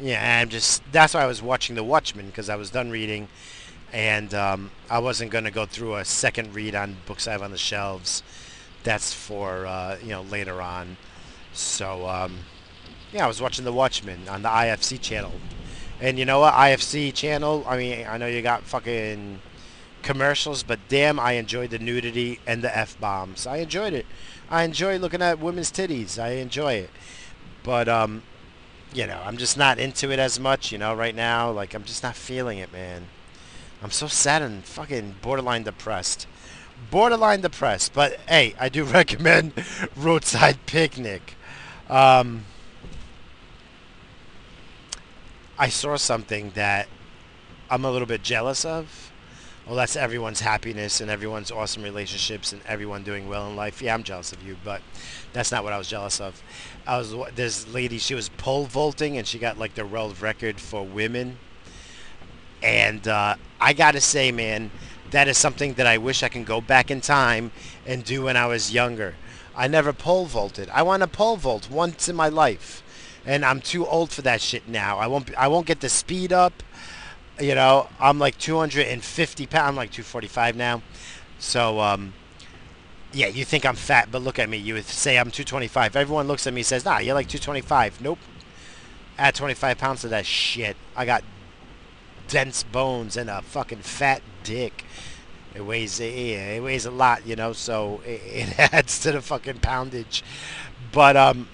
[0.00, 3.28] yeah, I'm just that's why I was watching The Watchmen because I was done reading,
[3.96, 7.40] and um, I wasn't going to go through a second read on books I have
[7.40, 8.22] on the shelves.
[8.84, 10.98] That's for uh, you know later on.
[11.54, 12.40] So um,
[13.10, 15.32] yeah, I was watching The Watchmen on the IFC channel,
[15.98, 17.64] and you know what, IFC channel.
[17.66, 19.40] I mean, I know you got fucking
[20.02, 23.46] commercials, but damn, I enjoyed the nudity and the f bombs.
[23.46, 24.04] I enjoyed it.
[24.50, 26.22] I enjoy looking at women's titties.
[26.22, 26.90] I enjoy it.
[27.62, 28.22] But, um,
[28.94, 31.50] you know, I'm just not into it as much, you know, right now.
[31.50, 33.06] Like, I'm just not feeling it, man.
[33.82, 36.26] I'm so sad and fucking borderline depressed.
[36.90, 37.92] Borderline depressed.
[37.92, 39.52] But, hey, I do recommend
[39.96, 41.34] Roadside Picnic.
[41.88, 42.44] Um,
[45.58, 46.88] I saw something that
[47.70, 49.12] I'm a little bit jealous of
[49.66, 53.82] well, that's everyone's happiness and everyone's awesome relationships and everyone doing well in life.
[53.82, 54.80] Yeah, I'm jealous of you, but
[55.32, 56.40] that's not what I was jealous of.
[56.86, 57.98] I was this lady.
[57.98, 61.38] She was pole vaulting and she got like the world record for women.
[62.62, 64.70] And uh, I gotta say, man,
[65.10, 67.52] that is something that I wish I can go back in time
[67.86, 69.14] and do when I was younger.
[69.54, 70.68] I never pole vaulted.
[70.70, 72.82] I want to pole vault once in my life,
[73.24, 74.98] and I'm too old for that shit now.
[74.98, 75.34] I won't.
[75.36, 76.62] I won't get the speed up.
[77.40, 79.68] You know, I'm like 250 pounds.
[79.68, 80.82] I'm like 245 now.
[81.38, 82.14] So, um,
[83.12, 84.56] yeah, you think I'm fat, but look at me.
[84.56, 85.96] You would say I'm 225.
[85.96, 88.00] Everyone looks at me and says, nah, you're like 225.
[88.00, 88.18] Nope.
[89.18, 90.76] Add 25 pounds to that shit.
[90.94, 91.24] I got
[92.28, 94.84] dense bones and a fucking fat dick.
[95.54, 99.60] It weighs, it weighs a lot, you know, so it, it adds to the fucking
[99.60, 100.22] poundage.
[100.92, 101.48] But, um,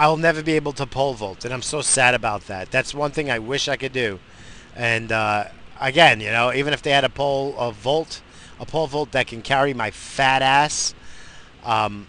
[0.00, 2.70] I'll never be able to pole vault, and I'm so sad about that.
[2.70, 4.18] That's one thing I wish I could do.
[4.74, 5.44] And uh,
[5.78, 8.22] again, you know, even if they had a pole a vault,
[8.58, 10.94] a pole vault that can carry my fat ass,
[11.64, 12.06] um,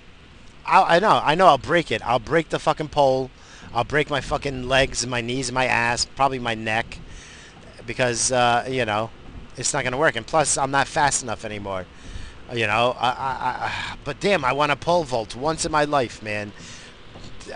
[0.65, 2.02] I, I know, I know, I'll break it.
[2.08, 3.30] I'll break the fucking pole.
[3.73, 6.97] I'll break my fucking legs and my knees and my ass, probably my neck,
[7.86, 9.10] because uh, you know,
[9.57, 10.15] it's not gonna work.
[10.15, 11.86] And plus, I'm not fast enough anymore.
[12.53, 15.86] You know, I, I, I but damn, I want a pole vault once in my
[15.86, 16.51] life, man.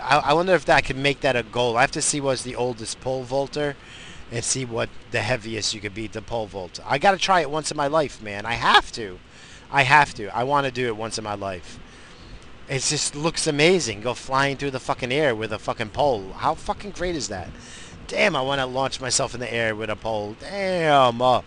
[0.00, 1.76] I, I wonder if that could make that a goal.
[1.76, 3.76] I have to see what's the oldest pole vaulter
[4.32, 6.80] and see what the heaviest you could beat the pole vault.
[6.84, 8.46] I got to try it once in my life, man.
[8.46, 9.18] I have to.
[9.70, 10.34] I have to.
[10.36, 11.78] I want to do it once in my life.
[12.68, 14.00] It just looks amazing.
[14.00, 16.32] Go flying through the fucking air with a fucking pole.
[16.32, 17.48] How fucking great is that?
[18.08, 20.36] Damn, I want to launch myself in the air with a pole.
[20.40, 21.22] Damn.
[21.22, 21.42] Uh,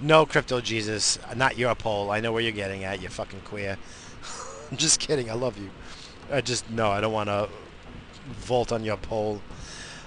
[0.00, 1.18] no, Crypto Jesus.
[1.34, 2.12] Not your pole.
[2.12, 3.78] I know where you're getting at, you fucking queer.
[4.70, 5.28] I'm just kidding.
[5.28, 5.70] I love you.
[6.30, 7.48] I just, no, I don't want to
[8.28, 9.42] vault on your pole.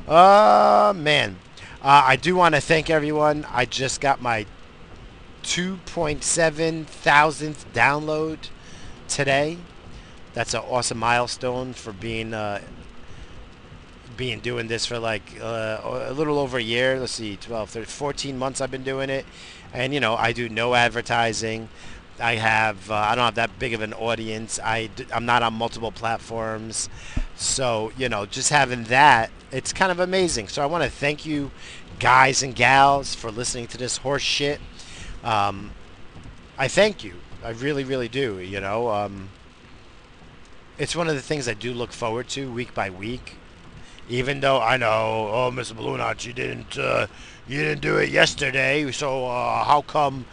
[0.08, 1.38] Uh, man.
[1.82, 3.46] Uh, I do want to thank everyone.
[3.52, 4.46] I just got my
[5.44, 8.38] 2.7 thousandth download
[9.10, 9.58] today.
[10.34, 12.62] That's an awesome milestone for being uh,
[14.18, 17.00] being doing this for like uh, a little over a year.
[17.00, 19.26] Let's see, 12, 13, 14 months I've been doing it.
[19.74, 21.70] And, you know, I do no advertising.
[22.20, 24.60] I have, uh, I don't have that big of an audience.
[24.64, 26.90] I, I'm not on multiple platforms.
[27.36, 30.48] So, you know, just having that, it's kind of amazing.
[30.48, 31.50] So I want to thank you
[32.00, 34.60] guys and gals for listening to this horse shit.
[35.24, 35.72] Um,
[36.58, 37.16] I thank you.
[37.44, 38.40] I really, really do.
[38.40, 39.30] You know, um,
[40.78, 43.36] it's one of the things I do look forward to week by week.
[44.10, 45.74] Even though I know, oh, Mr.
[45.74, 47.08] Bluenot, you didn't, uh,
[47.48, 48.92] you didn't do it yesterday.
[48.92, 50.26] So uh, how come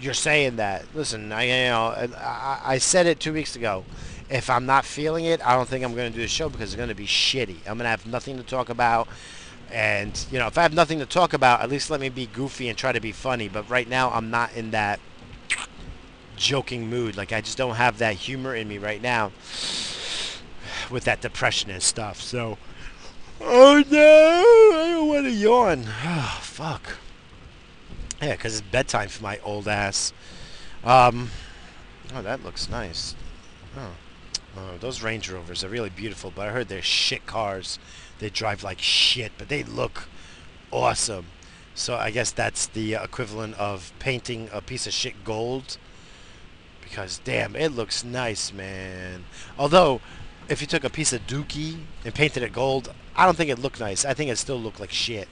[0.00, 0.84] you're saying that?
[0.94, 3.84] Listen, I, you know, I, I said it two weeks ago
[4.30, 6.70] if I'm not feeling it, I don't think I'm going to do the show because
[6.70, 7.56] it's going to be shitty.
[7.66, 9.08] I'm going to have nothing to talk about.
[9.72, 12.26] And, you know, if I have nothing to talk about, at least let me be
[12.26, 13.48] goofy and try to be funny.
[13.48, 15.00] But right now, I'm not in that
[16.40, 17.16] joking mood.
[17.16, 19.30] Like, I just don't have that humor in me right now
[20.90, 22.20] with that depression and stuff.
[22.20, 22.58] So,
[23.40, 25.84] oh no, I don't want to yawn.
[25.86, 26.96] Oh, fuck.
[28.20, 30.12] Yeah, because it's bedtime for my old ass.
[30.82, 31.30] Um,
[32.14, 33.14] oh, that looks nice.
[33.76, 33.92] Oh.
[34.56, 37.78] oh, those Range Rovers are really beautiful, but I heard they're shit cars.
[38.18, 40.08] They drive like shit, but they look
[40.70, 41.26] awesome.
[41.74, 45.78] So I guess that's the equivalent of painting a piece of shit gold.
[46.90, 49.24] Because damn, it looks nice, man.
[49.56, 50.00] Although,
[50.48, 53.60] if you took a piece of dookie and painted it gold, I don't think it
[53.60, 54.04] looked nice.
[54.04, 55.28] I think it still looked like shit.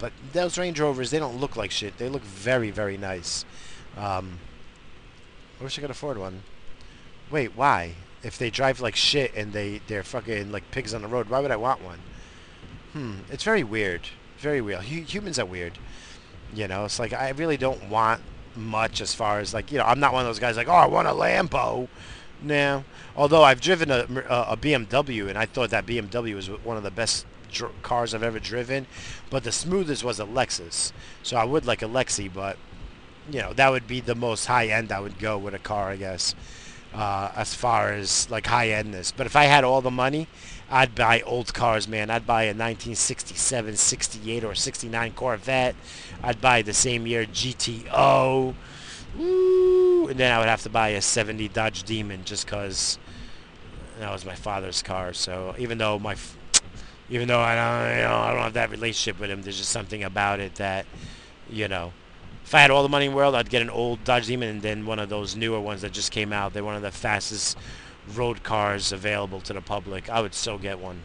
[0.00, 1.96] But those Range Rovers, they don't look like shit.
[1.98, 3.44] They look very, very nice.
[3.96, 4.40] Um,
[5.60, 6.42] I wish I could afford one.
[7.30, 7.94] Wait, why?
[8.24, 11.38] If they drive like shit and they, they're fucking like pigs on the road, why
[11.38, 12.00] would I want one?
[12.92, 14.08] Hmm, it's very weird.
[14.38, 14.84] Very weird.
[14.84, 15.78] H humans are weird.
[16.52, 18.20] You know, it's like I really don't want
[18.56, 20.72] much as far as like, you know, I'm not one of those guys like, oh,
[20.72, 21.88] I want a Lambo.
[22.42, 22.84] now
[23.16, 26.90] Although I've driven a, a, BMW and I thought that BMW was one of the
[26.90, 27.26] best
[27.82, 28.86] cars I've ever driven,
[29.30, 30.92] but the smoothest was a Lexus.
[31.22, 32.56] So I would like a Lexi, but
[33.30, 35.90] you know that would be the most high end I would go with a car,
[35.90, 36.34] I guess,
[36.92, 39.12] uh, as far as like high endness.
[39.12, 40.26] But if I had all the money,
[40.70, 42.10] I'd buy old cars, man.
[42.10, 45.74] I'd buy a 1967, 68, or 69 Corvette.
[46.22, 48.54] I'd buy the same year GTO.
[49.16, 50.08] Woo!
[50.08, 52.98] And then I would have to buy a 70 Dodge Demon just because
[54.00, 55.12] that was my father's car.
[55.12, 56.16] So even though my
[57.10, 59.70] even though I don't, you know, I don't have that relationship with him, there's just
[59.70, 60.86] something about it that,
[61.50, 61.92] you know,
[62.44, 64.48] if I had all the money in the world, I'd get an old Dodge Demon
[64.48, 66.52] and then one of those newer ones that just came out.
[66.52, 67.56] They're one of the fastest
[68.12, 70.10] road cars available to the public.
[70.10, 71.02] I would so get one.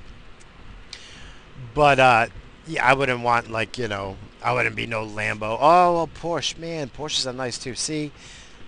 [1.74, 2.28] But, uh,
[2.68, 5.58] yeah, I wouldn't want, like, you know, I wouldn't be no Lambo.
[5.60, 7.76] Oh, well, Porsche, man, Porsches are nice too.
[7.76, 8.12] See,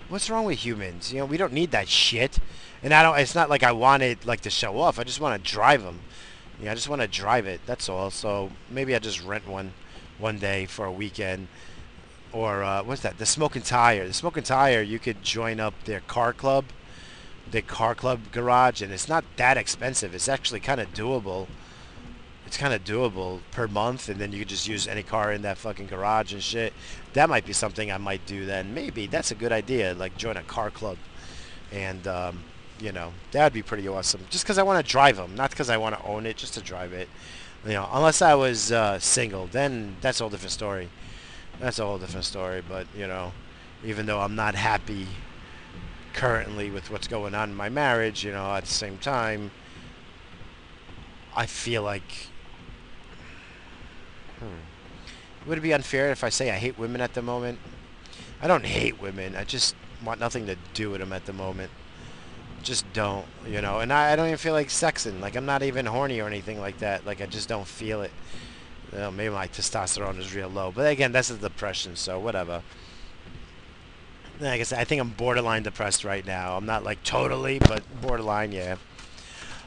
[0.10, 1.12] what's wrong with humans?
[1.14, 2.40] You know, we don't need that shit.
[2.84, 5.00] And I don't, it's not like I wanted, like, to show off.
[5.00, 6.00] I just want to drive them.
[6.62, 7.62] Yeah, I just want to drive it.
[7.66, 8.12] That's all.
[8.12, 9.74] So maybe I just rent one
[10.20, 11.48] one day for a weekend.
[12.32, 13.18] Or uh, what's that?
[13.18, 14.08] The Smoking Tire.
[14.08, 16.66] The Smoking Tire, you could join up their car club,
[17.52, 20.16] their car club garage, and it's not that expensive.
[20.16, 21.48] It's actually kind of doable.
[22.46, 25.42] It's kind of doable per month, and then you could just use any car in
[25.44, 26.74] that fucking garage and shit.
[27.14, 28.74] That might be something I might do then.
[28.74, 29.94] Maybe that's a good idea.
[29.94, 30.98] Like join a car club,
[31.72, 32.44] and um,
[32.80, 34.22] you know, that would be pretty awesome.
[34.30, 36.54] Just because I want to drive them, not because I want to own it, just
[36.56, 37.10] to drive it.
[37.66, 40.90] You know, unless I was uh, single, then that's a whole different story.
[41.60, 42.64] That's a whole different story.
[42.68, 43.34] But you know,
[43.86, 45.08] even though I'm not happy
[46.14, 49.52] currently with what's going on in my marriage, you know, at the same time,
[51.36, 52.28] I feel like.
[54.40, 57.60] Hmm, would it be unfair if I say I hate women at the moment?
[58.42, 59.36] I don't hate women.
[59.36, 61.72] I just want nothing to do with them at the moment
[62.64, 63.80] just don't, you know.
[63.80, 65.20] And I, I don't even feel like sexing.
[65.20, 67.06] Like I'm not even horny or anything like that.
[67.06, 68.12] Like I just don't feel it.
[68.92, 70.72] You know, maybe my testosterone is real low.
[70.72, 72.62] But again, that's a depression, so whatever.
[74.40, 76.58] Like I said, I think I'm borderline depressed right now.
[76.58, 78.74] I'm not like totally, but borderline, yeah.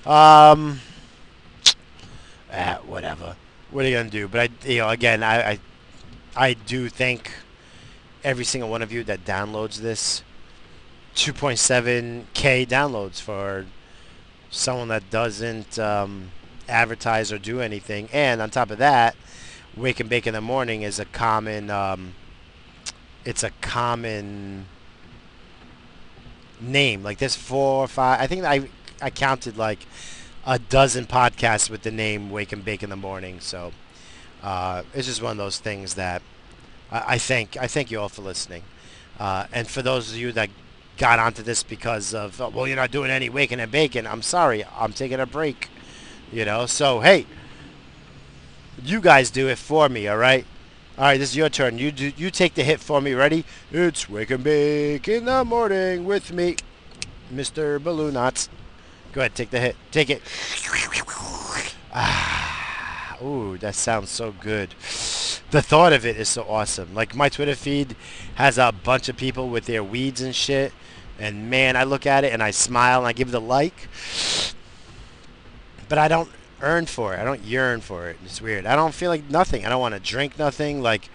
[0.06, 0.80] Um,
[2.52, 3.36] ah, whatever.
[3.70, 4.28] What are you gonna do?
[4.28, 5.58] But I, you know, again, I, I,
[6.36, 7.30] I do thank
[8.24, 10.22] every single one of you that downloads this
[11.14, 13.66] 2.7k downloads for
[14.50, 16.30] someone that doesn't um,
[16.68, 18.08] advertise or do anything.
[18.12, 19.14] And on top of that,
[19.76, 22.14] Wake and Bake in the Morning is a common, um,
[23.24, 24.66] it's a common
[26.60, 27.02] name.
[27.02, 28.68] Like there's four or five, I think I,
[29.00, 29.86] I counted like
[30.46, 33.40] a dozen podcasts with the name Wake and Bake in the Morning.
[33.40, 33.72] So
[34.42, 36.22] uh, it's just one of those things that
[36.90, 38.62] I, I thank, I thank you all for listening.
[39.18, 40.50] Uh, and for those of you that
[40.96, 44.22] got onto this because of uh, well you're not doing any waking and baking i'm
[44.22, 45.68] sorry i'm taking a break
[46.32, 47.26] you know so hey
[48.82, 50.46] you guys do it for me all right
[50.96, 51.78] all right this is your turn.
[51.78, 53.14] You do you take the hit for me.
[53.14, 53.44] Ready?
[53.72, 56.56] It's wake and bake in the morning with me
[57.32, 58.48] mr balloon knots.
[59.12, 59.76] Go ahead take the hit.
[59.90, 60.22] Take it.
[61.92, 64.70] Ah ooh that sounds so good.
[65.50, 66.94] The thought of it is so awesome.
[66.94, 67.96] Like my Twitter feed
[68.36, 70.72] has a bunch of people with their weeds and shit,
[71.18, 73.88] and man, I look at it and I smile and I give it a like,
[75.88, 76.28] but I don't
[76.64, 77.20] earn for it.
[77.20, 78.16] I don't yearn for it.
[78.24, 78.66] It's weird.
[78.66, 79.64] I don't feel like nothing.
[79.64, 80.82] I don't want to drink nothing.
[80.82, 81.08] Like,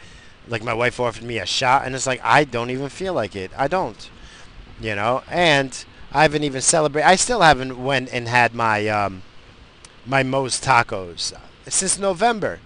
[0.48, 3.36] like my wife offered me a shot, and it's like I don't even feel like
[3.36, 3.52] it.
[3.58, 4.10] I don't,
[4.80, 5.24] you know.
[5.30, 7.08] And I haven't even celebrated.
[7.08, 9.24] I still haven't went and had my um,
[10.06, 11.34] my Moe's tacos
[11.68, 12.60] since November.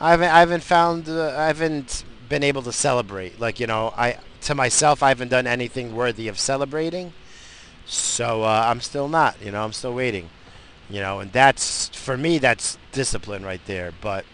[0.00, 3.40] I haven't I haven't found uh, I haven't been able to celebrate.
[3.40, 7.12] Like you know, I to myself I haven't done anything worthy of celebrating.
[7.86, 9.36] So uh, I'm still not.
[9.42, 10.28] You know, I'm still waiting.
[10.88, 13.92] You know, and that's for me that's discipline right there.
[14.00, 14.24] But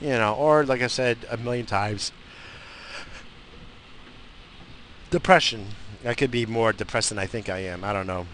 [0.00, 2.12] you know, or like I said a million times,
[5.10, 5.66] depression.
[6.04, 7.82] I could be more depressed than I think I am.
[7.82, 8.26] I don't know.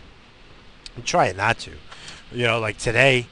[0.96, 1.72] I'm trying not to.
[2.30, 3.26] You know, like today,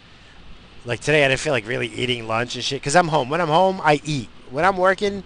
[0.84, 3.28] like today I didn't feel like really eating lunch and shit because I'm home.
[3.28, 4.28] When I'm home, I eat.
[4.50, 5.24] When I'm working,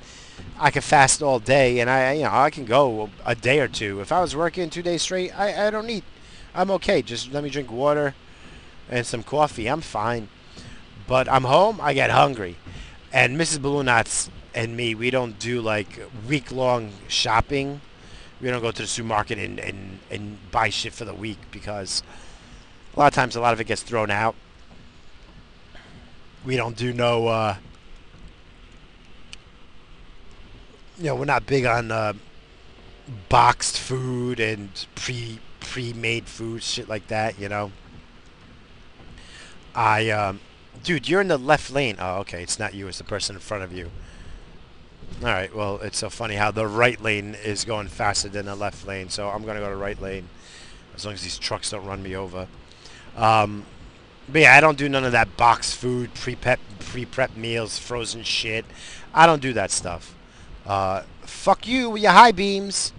[0.58, 3.68] I can fast all day and I, you know, I can go a day or
[3.68, 4.00] two.
[4.00, 6.04] If I was working two days straight, I, I don't eat.
[6.54, 7.02] I'm okay.
[7.02, 8.14] Just let me drink water
[8.88, 9.66] and some coffee.
[9.68, 10.28] I'm fine.
[11.06, 11.80] But I'm home.
[11.82, 12.56] I get hungry,
[13.12, 13.60] and Mrs.
[13.60, 17.80] Balloon Knots and me, we don't do like week long shopping
[18.44, 22.02] we don't go to the supermarket and, and, and buy shit for the week because
[22.94, 24.34] a lot of times a lot of it gets thrown out.
[26.44, 27.56] We don't do no, uh,
[30.98, 32.12] you know, we're not big on uh,
[33.30, 37.72] boxed food and pre pre-made food, shit like that, you know.
[39.74, 40.40] I, um,
[40.82, 41.96] dude, you're in the left lane.
[41.98, 43.90] Oh, okay, it's not you, it's the person in front of you.
[45.20, 48.56] All right, well, it's so funny how the right lane is going faster than the
[48.56, 50.28] left lane, so I'm going to go to right lane
[50.94, 52.48] as long as these trucks don't run me over.
[53.16, 53.64] Um,
[54.28, 58.64] but yeah, I don't do none of that box food, pre-prep, pre-prep meals, frozen shit.
[59.12, 60.14] I don't do that stuff.
[60.66, 62.92] Uh, fuck you with your high beams.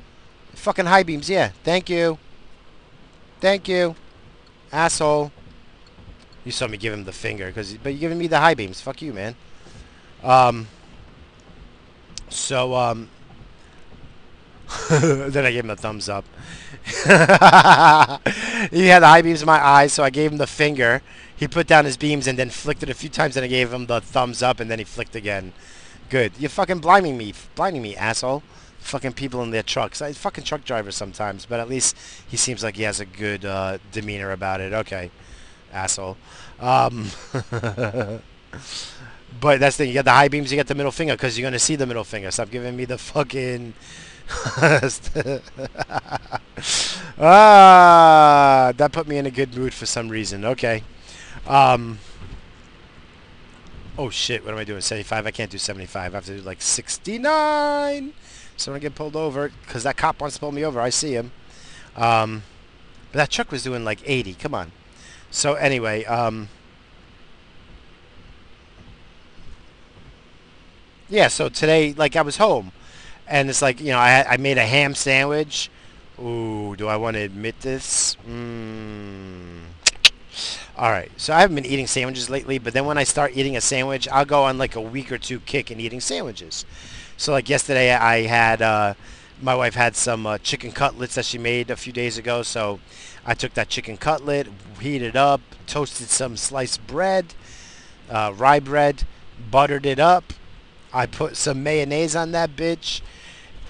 [0.54, 1.52] Fucking high beams, yeah.
[1.64, 2.18] Thank you.
[3.42, 3.96] Thank you.
[4.72, 5.32] Asshole.
[6.46, 8.80] You saw me give him the finger, cause, but you're giving me the high beams.
[8.80, 9.36] Fuck you, man.
[10.24, 10.68] Um...
[12.30, 13.10] So, um,
[14.90, 16.26] then I gave him a thumbs up.
[16.86, 17.08] he
[18.88, 21.02] had the high beams in my eyes, so I gave him the finger.
[21.36, 23.72] He put down his beams and then flicked it a few times, and I gave
[23.72, 25.54] him the thumbs up, and then he flicked again.
[26.10, 26.34] Good.
[26.38, 28.44] You're fucking blinding me, blinding me, asshole.
[28.80, 30.02] Fucking people in their trucks.
[30.02, 33.44] I fucking truck driver sometimes, but at least he seems like he has a good
[33.44, 34.74] uh, demeanor about it.
[34.74, 35.10] Okay,
[35.76, 36.18] asshole.
[36.60, 37.10] Um,
[39.40, 39.90] But that's the thing.
[39.90, 41.76] You got the high beams, you got the middle finger because you're going to see
[41.76, 42.32] the middle finger.
[42.32, 43.74] Stop giving me the fucking...
[47.20, 50.44] ah, that put me in a good mood for some reason.
[50.46, 50.82] Okay.
[51.46, 52.00] Um,
[54.00, 54.44] oh, shit.
[54.44, 54.82] What am I doing?
[54.82, 55.28] 75?
[55.28, 56.14] I can't do 75.
[56.14, 58.14] I have to do like 69.
[58.58, 60.90] So when I get pulled over, because that cop wants to pull me over, I
[60.90, 61.32] see him.
[61.96, 62.42] Um,
[63.12, 64.34] but that truck was doing like 80.
[64.36, 64.72] Come on.
[65.36, 66.48] So anyway, um,
[71.10, 72.72] yeah, so today, like, I was home,
[73.28, 75.70] and it's like, you know, I, I made a ham sandwich.
[76.18, 78.16] Ooh, do I want to admit this?
[78.26, 79.64] Mm.
[80.78, 83.58] All right, so I haven't been eating sandwiches lately, but then when I start eating
[83.58, 86.64] a sandwich, I'll go on like a week or two kick in eating sandwiches.
[87.18, 88.94] So like yesterday, I had uh,
[89.42, 92.42] my wife had some uh, chicken cutlets that she made a few days ago.
[92.44, 92.80] So
[93.26, 94.48] I took that chicken cutlet,
[94.80, 97.34] heated up, toasted some sliced bread,
[98.10, 99.04] uh, rye bread,
[99.52, 100.34] buttered it up,
[100.96, 103.02] I put some mayonnaise on that bitch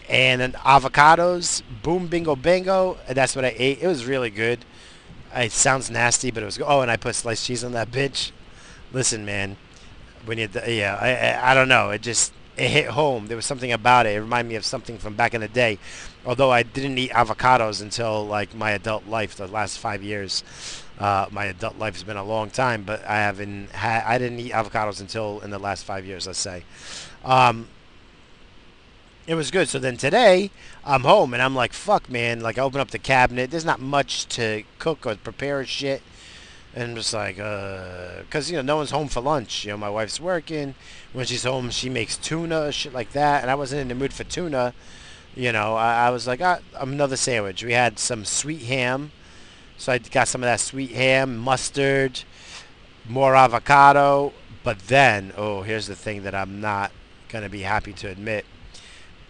[0.07, 1.63] and an avocados.
[1.81, 2.99] Boom, bingo, bingo.
[3.07, 3.81] And that's what I ate.
[3.81, 4.63] It was really good.
[5.33, 6.67] It sounds nasty, but it was good.
[6.67, 8.31] Oh, and I put sliced cheese on that bitch.
[8.93, 9.57] Listen, man.
[10.25, 11.89] When you, yeah, I, I, I don't know.
[11.89, 13.27] It just, it hit home.
[13.27, 14.15] There was something about it.
[14.15, 15.77] It reminded me of something from back in the day.
[16.25, 20.43] Although I didn't eat avocados until like my adult life, the last five years.
[20.97, 24.39] Uh, my adult life has been a long time, but I haven't had, I didn't
[24.39, 26.63] eat avocados until in the last five years, let's say.
[27.25, 27.67] Um,
[29.27, 29.67] it was good.
[29.67, 30.51] So then today,
[30.85, 32.39] I'm home and I'm like, fuck, man.
[32.39, 33.51] Like, I open up the cabinet.
[33.51, 36.01] There's not much to cook or prepare shit.
[36.75, 39.63] And I'm just like, uh, because, you know, no one's home for lunch.
[39.63, 40.75] You know, my wife's working.
[41.13, 43.41] When she's home, she makes tuna, shit like that.
[43.41, 44.73] And I wasn't in the mood for tuna.
[45.35, 47.63] You know, I, I was like, ah, another sandwich.
[47.63, 49.11] We had some sweet ham.
[49.77, 52.23] So I got some of that sweet ham, mustard,
[53.07, 54.33] more avocado.
[54.63, 56.91] But then, oh, here's the thing that I'm not
[57.29, 58.45] gonna be happy to admit.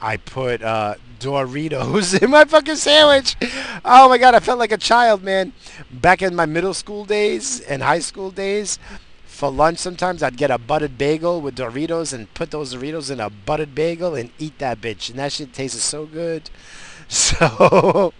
[0.05, 3.35] I put uh, Doritos in my fucking sandwich.
[3.83, 5.51] Oh my god, I felt like a child, man.
[5.89, 8.77] Back in my middle school days and high school days,
[9.25, 13.19] for lunch sometimes I'd get a buttered bagel with Doritos and put those Doritos in
[13.19, 15.09] a buttered bagel and eat that bitch.
[15.09, 16.49] And that shit tasted so good.
[17.07, 18.11] So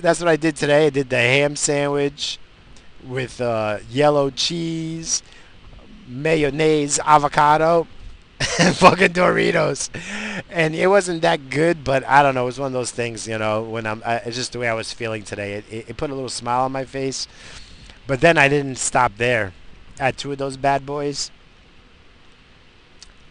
[0.00, 0.86] that's what I did today.
[0.86, 2.38] I did the ham sandwich
[3.06, 5.22] with uh, yellow cheese,
[6.08, 7.86] mayonnaise, avocado
[8.74, 9.90] fucking Doritos,
[10.50, 11.84] and it wasn't that good.
[11.84, 12.42] But I don't know.
[12.42, 13.62] It was one of those things, you know.
[13.62, 15.54] When I'm, I, it's just the way I was feeling today.
[15.54, 17.28] It, it, it put a little smile on my face.
[18.06, 19.52] But then I didn't stop there.
[19.98, 21.30] I had two of those bad boys,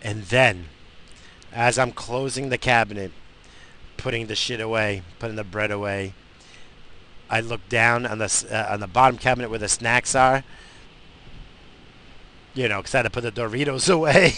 [0.01, 0.65] and then,
[1.51, 3.11] as I'm closing the cabinet,
[3.97, 6.13] putting the shit away, putting the bread away,
[7.29, 10.43] I look down on the uh, on the bottom cabinet where the snacks are
[12.53, 14.33] you know, because I had to put the Doritos away.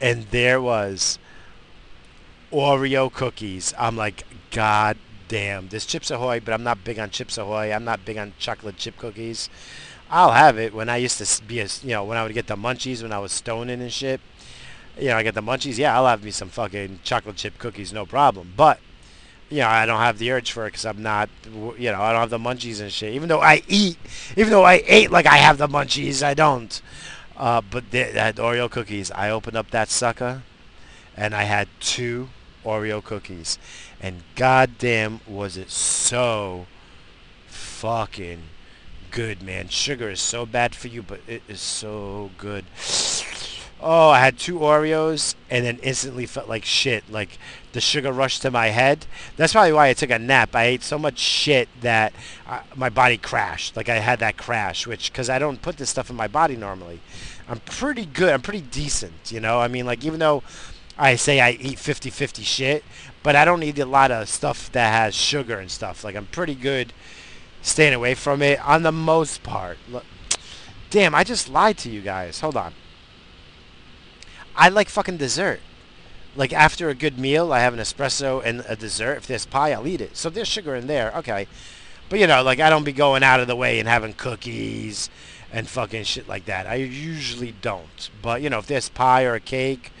[0.00, 1.18] and there was
[2.52, 3.74] Oreo cookies.
[3.78, 4.96] I'm like, God
[5.28, 5.68] damn.
[5.68, 7.72] There's Chips Ahoy, but I'm not big on Chips Ahoy.
[7.72, 9.48] I'm not big on chocolate chip cookies.
[10.10, 12.46] I'll have it when I used to be a, you know, when I would get
[12.46, 14.20] the munchies when I was stoning and shit.
[14.98, 15.78] You know, I get the munchies.
[15.78, 18.52] Yeah, I'll have me some fucking chocolate chip cookies, no problem.
[18.56, 18.78] But
[19.50, 22.12] you know, I don't have the urge for it because I'm not, you know, I
[22.12, 23.14] don't have the munchies and shit.
[23.14, 23.98] Even though I eat,
[24.36, 26.80] even though I ate like I have the munchies, I don't.
[27.36, 28.04] Uh, but they,
[28.36, 29.10] Oreo cookies.
[29.10, 30.42] I opened up that sucker,
[31.16, 32.28] and I had two
[32.64, 33.58] Oreo cookies,
[34.00, 36.66] and goddamn was it so
[37.46, 38.42] fucking
[39.10, 39.68] good, man.
[39.68, 42.64] Sugar is so bad for you, but it is so good.
[43.86, 47.04] Oh, I had two Oreos and then instantly felt like shit.
[47.10, 47.36] Like
[47.72, 49.04] the sugar rushed to my head.
[49.36, 50.56] That's probably why I took a nap.
[50.56, 52.14] I ate so much shit that
[52.46, 53.76] uh, my body crashed.
[53.76, 56.56] Like I had that crash, which because I don't put this stuff in my body
[56.56, 57.00] normally.
[57.46, 58.32] I'm pretty good.
[58.32, 59.60] I'm pretty decent, you know.
[59.60, 60.42] I mean, like even though
[60.96, 62.84] I say I eat 50-50 shit,
[63.22, 66.04] but I don't eat a lot of stuff that has sugar and stuff.
[66.04, 66.94] Like I'm pretty good
[67.60, 69.76] staying away from it on the most part.
[69.90, 70.06] Look,
[70.88, 72.40] damn, I just lied to you guys.
[72.40, 72.72] Hold on.
[74.56, 75.60] I like fucking dessert.
[76.36, 79.18] Like after a good meal, I have an espresso and a dessert.
[79.18, 80.16] If there's pie, I'll eat it.
[80.16, 81.12] So there's sugar in there.
[81.16, 81.46] Okay.
[82.08, 85.10] But you know, like I don't be going out of the way and having cookies
[85.52, 86.66] and fucking shit like that.
[86.66, 88.10] I usually don't.
[88.20, 89.92] But you know, if there's pie or a cake,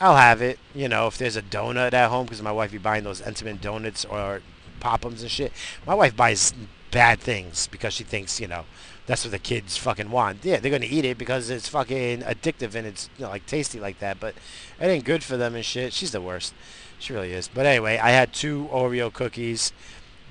[0.00, 0.58] I'll have it.
[0.74, 3.60] You know, if there's a donut at home, because my wife be buying those Entenmann
[3.60, 4.40] donuts or
[4.80, 5.52] Pop'ems and shit.
[5.86, 6.52] My wife buys
[6.90, 8.64] bad things because she thinks, you know,
[9.06, 10.44] that's what the kids fucking want.
[10.44, 13.78] Yeah, they're gonna eat it because it's fucking addictive and it's you know, like tasty
[13.78, 14.18] like that.
[14.18, 14.34] But
[14.80, 15.92] it ain't good for them and shit.
[15.92, 16.54] She's the worst.
[16.98, 17.48] She really is.
[17.48, 19.72] But anyway, I had two Oreo cookies.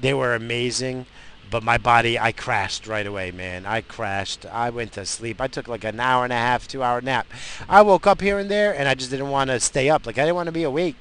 [0.01, 1.05] They were amazing.
[1.51, 3.67] But my body, I crashed right away, man.
[3.67, 4.43] I crashed.
[4.47, 5.39] I went to sleep.
[5.39, 7.27] I took like an hour and a half, two hour nap.
[7.69, 10.07] I woke up here and there, and I just didn't want to stay up.
[10.07, 10.95] Like I didn't want to be awake.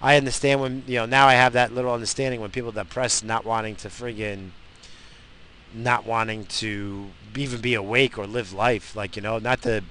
[0.00, 3.44] I understand when you know now I have that little understanding when people depressed, not
[3.44, 4.50] wanting to friggin'
[5.74, 8.96] not wanting to even be awake or live life.
[8.96, 9.82] Like you know, not to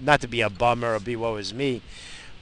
[0.00, 1.82] not to be a bummer or be woe is me,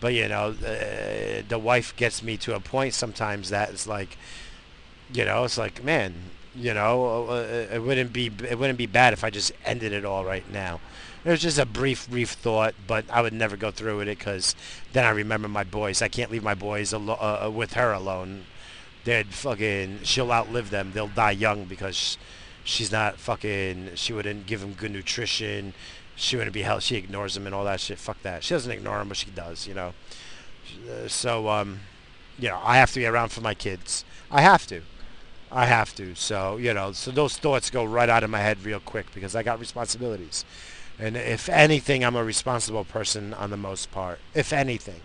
[0.00, 4.16] but you know, uh, the wife gets me to a point sometimes that it's like,
[5.12, 6.14] you know, it's like man,
[6.54, 10.04] you know, uh, it wouldn't be it wouldn't be bad if I just ended it
[10.04, 10.80] all right now.
[11.24, 14.18] It was just a brief, brief thought, but I would never go through with it
[14.18, 14.54] because
[14.92, 16.02] then I remember my boys.
[16.02, 18.44] I can't leave my boys alo- uh, with her alone.
[19.04, 20.92] They'd fucking, she'll outlive them.
[20.92, 22.18] They'll die young because
[22.64, 23.90] she's not fucking.
[23.94, 25.74] She wouldn't give him good nutrition.
[26.16, 26.82] She wouldn't be healthy.
[26.82, 27.98] She ignores him and all that shit.
[27.98, 28.42] Fuck that.
[28.42, 29.66] She doesn't ignore him, but she does.
[29.66, 29.94] You know.
[30.90, 31.80] Uh, so um,
[32.38, 34.04] you know, I have to be around for my kids.
[34.30, 34.82] I have to.
[35.52, 36.14] I have to.
[36.14, 39.36] So you know, so those thoughts go right out of my head real quick because
[39.36, 40.44] I got responsibilities.
[40.98, 44.20] And if anything, I'm a responsible person on the most part.
[44.32, 45.00] If anything.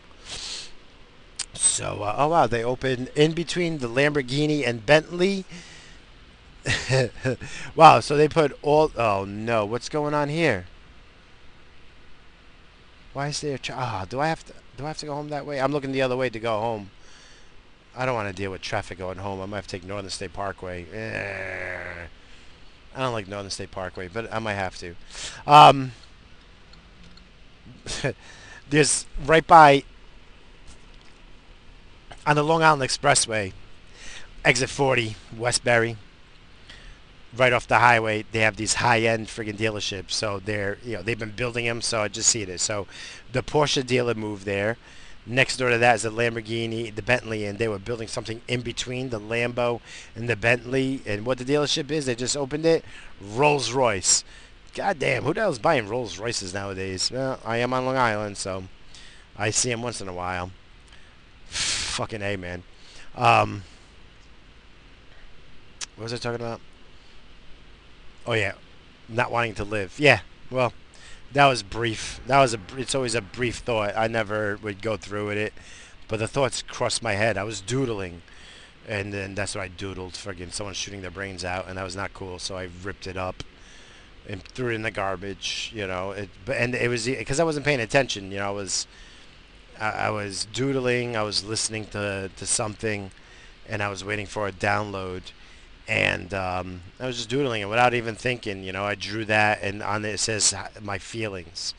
[1.53, 5.45] So, uh, oh wow, they open in between the Lamborghini and Bentley
[7.75, 8.91] wow, so they put all...
[8.95, 9.65] Oh, no.
[9.65, 10.65] What's going on here?
[13.13, 13.59] Why is there...
[13.71, 14.53] Ah, oh, do I have to...
[14.77, 15.59] Do I have to go home that way?
[15.59, 16.91] I'm looking the other way to go home.
[17.95, 19.41] I don't want to deal with traffic going home.
[19.41, 20.85] I might have to take Northern State Parkway.
[20.93, 22.07] Eh.
[22.95, 24.95] I don't like Northern State Parkway, but I might have to.
[25.45, 25.91] Um,
[28.69, 29.83] there's right by
[32.25, 33.53] on the Long Island Expressway,
[34.45, 35.97] exit 40, Westbury
[37.35, 40.11] right off the highway, they have these high-end friggin' dealerships.
[40.11, 41.81] So they're, you know, they've been building them.
[41.81, 42.59] So I just see it.
[42.59, 42.87] So
[43.31, 44.77] the Porsche dealer moved there.
[45.25, 48.61] Next door to that is the Lamborghini, the Bentley, and they were building something in
[48.61, 49.79] between the Lambo
[50.15, 51.01] and the Bentley.
[51.05, 52.83] And what the dealership is, they just opened it,
[53.21, 54.23] Rolls Royce.
[54.73, 57.11] God damn, who the hell's buying Rolls Royces nowadays?
[57.11, 58.63] Well, I am on Long Island, so
[59.37, 60.51] I see them once in a while.
[61.47, 62.63] Fucking A, man.
[63.15, 63.63] Um,
[65.95, 66.61] what was I talking about?
[68.29, 68.53] Oh yeah,
[69.07, 69.95] not wanting to live.
[69.97, 70.19] Yeah,
[70.51, 70.71] well,
[71.31, 72.21] that was brief.
[72.27, 72.59] That was a.
[72.77, 73.97] It's always a brief thought.
[73.97, 75.51] I never would go through with it,
[76.07, 77.39] but the thoughts crossed my head.
[77.39, 78.21] I was doodling,
[78.87, 80.13] and then that's what I doodled.
[80.13, 82.37] Friggin' someone shooting their brains out, and that was not cool.
[82.37, 83.43] So I ripped it up,
[84.27, 85.71] and threw it in the garbage.
[85.73, 88.31] You know, it, but and it was because I wasn't paying attention.
[88.31, 88.85] You know, I was
[89.79, 91.17] I, I was doodling.
[91.17, 93.09] I was listening to to something,
[93.67, 95.31] and I was waiting for a download.
[95.89, 98.63] And um, I was just doodling it without even thinking.
[98.63, 101.73] You know, I drew that, and on it, says my feelings.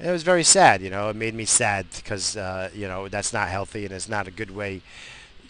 [0.00, 0.82] And it was very sad.
[0.82, 4.08] You know, it made me sad because uh, you know that's not healthy and it's
[4.08, 4.82] not a good way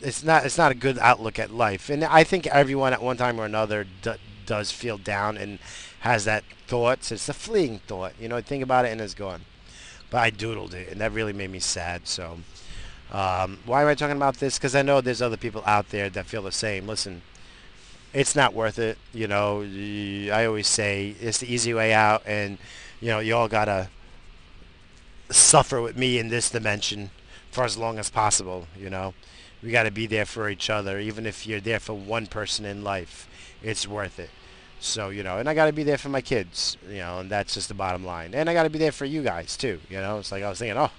[0.02, 1.88] it's not it's not a good outlook at life.
[1.88, 4.12] And I think everyone at one time or another d-
[4.46, 5.58] does feel down and
[6.00, 7.10] has that thought.
[7.10, 8.40] It's a fleeting thought, you know.
[8.40, 9.42] Think about it and it's gone.
[10.10, 12.06] But I doodled it, and that really made me sad.
[12.06, 12.38] So,
[13.12, 14.58] um, why am I talking about this?
[14.58, 16.86] Because I know there's other people out there that feel the same.
[16.86, 17.22] Listen,
[18.12, 18.98] it's not worth it.
[19.12, 19.62] You know,
[20.32, 22.58] I always say it's the easy way out, and
[23.00, 23.88] you know, you all gotta
[25.30, 27.10] suffer with me in this dimension
[27.50, 28.66] for as long as possible.
[28.78, 29.14] You know
[29.62, 32.64] we got to be there for each other, even if you're there for one person
[32.64, 33.28] in life.
[33.62, 34.30] It's worth it.
[34.80, 37.30] So you know, and I got to be there for my kids, you know, and
[37.30, 38.34] that's just the bottom line.
[38.34, 40.18] And I got to be there for you guys too, you know.
[40.18, 40.90] It's like I was thinking, oh,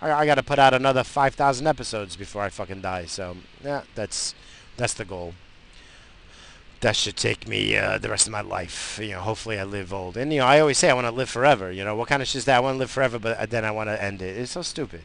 [0.00, 3.04] I, I got to put out another five thousand episodes before I fucking die.
[3.04, 4.34] So yeah, that's
[4.78, 5.34] that's the goal.
[6.80, 9.00] That should take me uh, the rest of my life.
[9.02, 10.16] You know, hopefully I live old.
[10.16, 11.72] And you know, I always say I want to live forever.
[11.72, 12.56] You know, what kind of shit is that?
[12.56, 14.36] I want to live forever, but then I want to end it.
[14.36, 15.02] It's so stupid.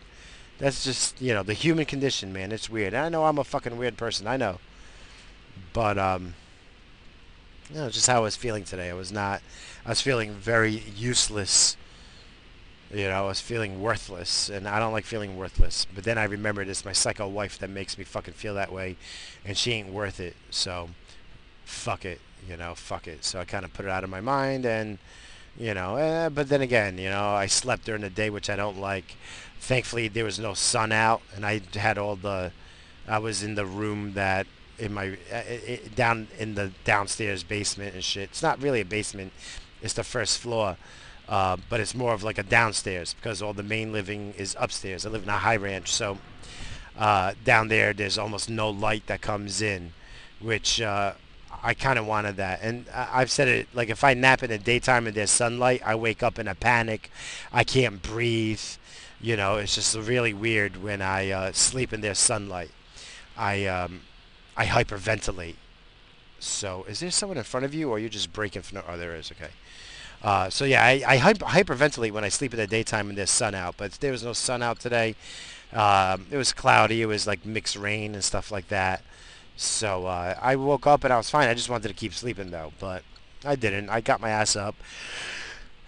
[0.60, 2.52] That's just, you know, the human condition, man.
[2.52, 2.94] It's weird.
[2.94, 4.28] And I know I'm a fucking weird person.
[4.28, 4.60] I know.
[5.74, 6.36] But, um,
[7.70, 8.90] you know, just how I was feeling today.
[8.90, 9.42] I was not,
[9.86, 11.76] I was feeling very useless.
[12.94, 14.48] You know, I was feeling worthless.
[14.50, 15.88] And I don't like feeling worthless.
[15.94, 18.96] But then I remembered it's my psycho wife that makes me fucking feel that way.
[19.44, 20.36] And she ain't worth it.
[20.52, 20.90] So,
[21.66, 22.20] fuck it.
[22.48, 23.24] You know, fuck it.
[23.24, 24.98] So I kind of put it out of my mind and
[25.58, 28.56] you know eh, but then again you know i slept during the day which i
[28.56, 29.16] don't like
[29.60, 32.52] thankfully there was no sun out and i had all the
[33.08, 34.48] i was in the room that
[34.80, 38.86] in my uh, it, down in the downstairs basement and shit it's not really a
[38.86, 39.32] basement
[39.82, 40.78] it's the first floor
[41.30, 45.06] uh, but it's more of like a downstairs because all the main living is upstairs
[45.06, 46.18] i live in a high ranch so
[46.98, 49.94] uh, down there there's almost no light that comes in
[50.40, 51.14] which uh,
[51.64, 52.60] I kind of wanted that.
[52.62, 55.96] And I've said it, like if I nap in the daytime and there's sunlight, I
[55.96, 57.10] wake up in a panic.
[57.54, 58.62] I can't breathe.
[59.22, 62.72] You know, it's just really weird when I uh, sleep and there's sunlight.
[63.38, 64.02] I, um,
[64.58, 65.56] I hyperventilate.
[66.40, 68.98] So is there someone in front of you or you're you just breaking from, oh,
[68.98, 69.52] there is, okay.
[70.22, 73.30] Uh, so yeah, I, I hyper, hyperventilate when I sleep in the daytime and there's
[73.30, 75.16] sun out, but there was no sun out today.
[75.72, 77.02] Um, it was cloudy.
[77.02, 79.02] It was like mixed rain and stuff like that.
[79.56, 81.48] So uh, I woke up and I was fine.
[81.48, 83.04] I just wanted to keep sleeping though, but
[83.46, 83.90] I didn't.
[83.90, 84.76] I got my ass up.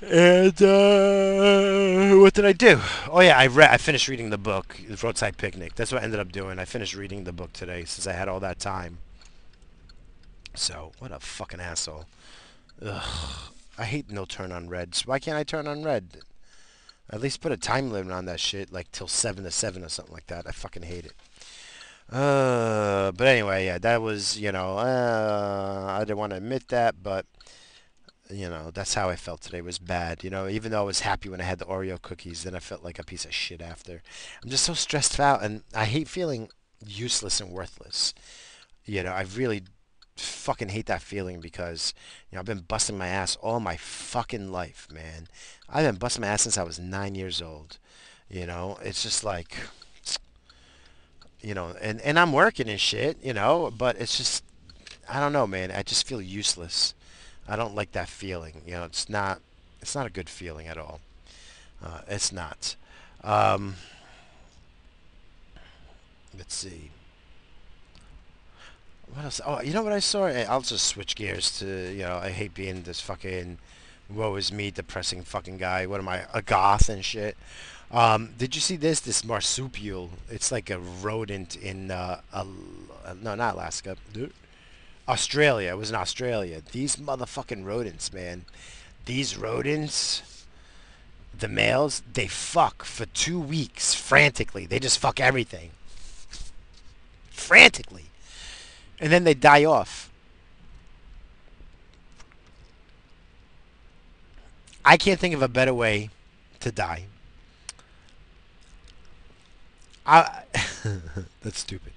[0.01, 2.80] And uh, what did I do?
[3.09, 3.72] Oh yeah, I read.
[3.72, 5.76] I finished reading the book, The Roadside Picnic.
[5.76, 6.59] That's what I ended up doing.
[6.59, 8.99] I finished reading the book today since I had all that time.
[10.53, 12.05] So what a fucking asshole.
[12.82, 13.51] Ugh.
[13.78, 15.05] I hate no turn on reds.
[15.05, 16.20] Why can't I turn on red?
[17.09, 19.89] At least put a time limit on that shit, like till seven to seven or
[19.89, 20.47] something like that.
[20.47, 21.13] I fucking hate it.
[22.11, 27.01] Uh, but anyway, yeah, that was, you know, uh, I didn't want to admit that,
[27.01, 27.25] but,
[28.29, 29.61] you know, that's how I felt today.
[29.61, 30.23] Was bad.
[30.23, 32.59] You know, even though I was happy when I had the Oreo cookies, then I
[32.59, 34.01] felt like a piece of shit after.
[34.43, 36.49] I'm just so stressed out, and I hate feeling
[36.85, 38.13] useless and worthless.
[38.85, 39.63] You know, I really
[40.15, 41.93] fucking hate that feeling because,
[42.29, 45.27] you know, I've been busting my ass all my fucking life, man.
[45.67, 47.79] I've been busting my ass since I was nine years old.
[48.29, 49.57] You know, it's just like
[51.45, 54.43] you know, and, and I'm working and shit, you know, but it's just,
[55.07, 55.69] I don't know, man.
[55.69, 56.95] I just feel useless.
[57.47, 58.63] I don't like that feeling.
[58.65, 59.41] You know, it's not,
[59.79, 61.01] it's not a good feeling at all.
[61.83, 62.75] Uh, it's not.
[63.23, 63.75] Um,
[66.35, 66.89] let's see.
[69.13, 69.39] What else?
[69.45, 70.25] Oh, you know what I saw?
[70.25, 73.59] I'll just switch gears to, you know, I hate being this fucking
[74.09, 75.85] woe is me depressing fucking guy.
[75.85, 77.37] What am I, a goth and shit?
[77.95, 78.99] Um, did you see this?
[78.99, 80.09] This marsupial.
[80.29, 82.45] It's like a rodent in uh, a,
[83.13, 83.95] no, not Alaska.
[85.07, 85.71] Australia.
[85.71, 86.61] It was in Australia.
[86.73, 88.43] These motherfucking rodents, man.
[89.05, 90.45] These rodents,
[91.39, 94.65] the males, they fuck for two weeks frantically.
[94.65, 95.69] They just fuck everything.
[97.29, 98.07] Frantically.
[98.99, 100.11] And then they die off.
[104.83, 106.09] I can't think of a better way
[106.59, 107.05] to die.
[110.05, 110.43] I
[111.41, 111.93] that's stupid.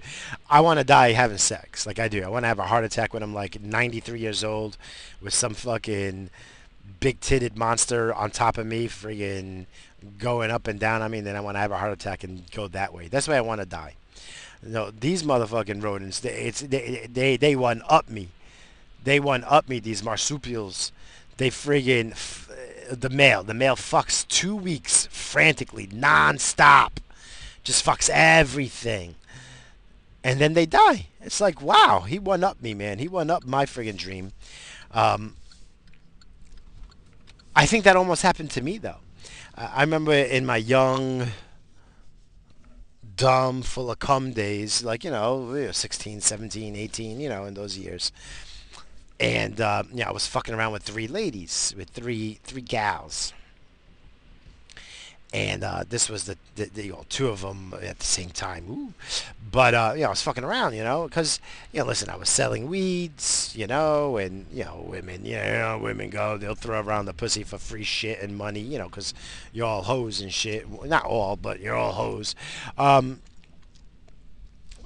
[0.49, 2.23] I want to die having sex, like I do.
[2.23, 4.77] I want to have a heart attack when I'm like 93 years old,
[5.21, 6.29] with some fucking
[6.99, 9.65] big titted monster on top of me, friggin'
[10.17, 11.01] going up and down.
[11.01, 13.07] I mean, then I want to have a heart attack and go that way.
[13.07, 13.95] That's why I want to die.
[14.61, 18.29] No, these motherfucking rodents, they, it's they they they one up me.
[19.03, 19.79] They one up me.
[19.79, 20.91] These marsupials,
[21.37, 22.49] they friggin' f-
[22.91, 26.99] the male, the male fucks two weeks frantically, non-stop,
[27.63, 29.15] just fucks everything,
[30.23, 31.07] and then they die.
[31.21, 32.99] It's like, wow, he won up me, man.
[32.99, 34.31] He won up my friggin' dream.
[34.91, 35.35] Um,
[37.55, 38.97] I think that almost happened to me though.
[39.55, 41.27] I remember in my young,
[43.17, 47.77] dumb, full of cum days, like, you know, 16, 17, 18, you know, in those
[47.77, 48.13] years.
[49.19, 53.33] And, uh, yeah, I was fucking around with three ladies, with three, three gals
[55.31, 58.29] and uh, this was the, the, the, you know two of them at the same
[58.29, 58.65] time.
[58.69, 58.93] Ooh.
[59.51, 61.39] But uh, you know, I was fucking around, you know, because
[61.71, 65.79] you know, listen, I was selling weeds, you know, and you know, women, you know,
[65.81, 69.13] women go, they'll throw around the pussy for free shit and money, you know, because
[69.53, 70.67] you're all hoes and shit.
[70.85, 72.35] Not all, but you're all hoes.
[72.77, 73.21] Um,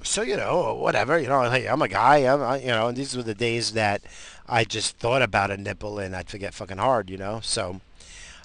[0.02, 3.16] so you know, whatever, you know, hey, I'm a guy, I'm, you know, and these
[3.16, 4.02] were the days that
[4.46, 7.80] I just thought about a nipple and I'd forget fucking hard, you know, so.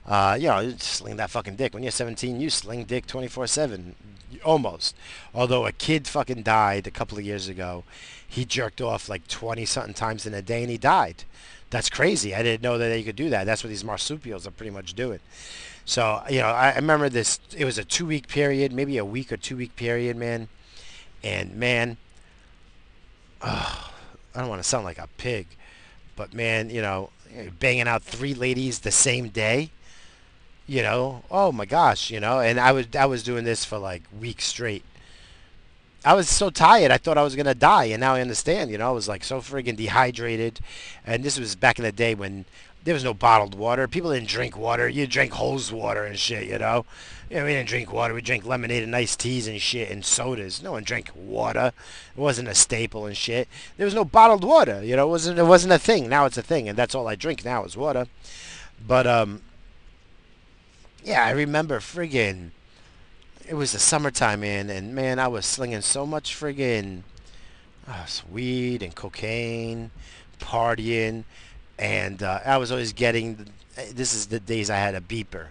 [0.10, 1.72] Uh, you know, sling that fucking dick.
[1.72, 3.94] When you're 17, you sling dick 24/7,
[4.44, 4.96] almost.
[5.36, 7.84] Although a kid fucking died a couple of years ago,
[8.28, 11.26] he jerked off like 20 something times in a day and he died.
[11.70, 12.34] That's crazy.
[12.34, 13.46] I didn't know that they could do that.
[13.46, 15.20] That's what these marsupials are pretty much doing.
[15.86, 17.40] So you know, I, I remember this.
[17.56, 20.48] It was a two week period, maybe a week or two week period, man.
[21.24, 21.98] And man,
[23.44, 23.92] I
[24.34, 25.46] don't want to sound like a pig,
[26.16, 27.12] but man, you know,
[27.60, 29.70] banging out three ladies the same day
[30.70, 33.78] you know oh my gosh you know and i was i was doing this for
[33.78, 34.84] like weeks straight
[36.06, 38.78] i was so tired i thought i was to die and now i understand you
[38.78, 40.60] know i was like so friggin dehydrated
[41.06, 42.46] and this was back in the day when
[42.84, 46.48] there was no bottled water people didn't drink water you drank hose water and shit
[46.48, 46.86] you know
[47.32, 48.14] know, we didn't drink water.
[48.14, 50.64] We drank lemonade and iced teas and shit and sodas.
[50.64, 51.72] No one drank water.
[52.16, 53.48] It wasn't a staple and shit.
[53.78, 54.84] There was no bottled water.
[54.84, 55.40] You know, it wasn't.
[55.40, 56.10] It wasn't a thing.
[56.10, 58.08] Now it's a thing, and that's all I drink now is water.
[58.86, 59.42] But um,
[61.10, 62.52] yeah, I remember friggin'
[63.48, 67.02] it was the summertime, man, and man, I was slinging so much friggin'
[67.88, 69.90] uh, weed and cocaine,
[70.40, 71.24] partying,
[71.80, 73.48] and uh, I was always getting.
[73.92, 75.48] This is the days I had a beeper.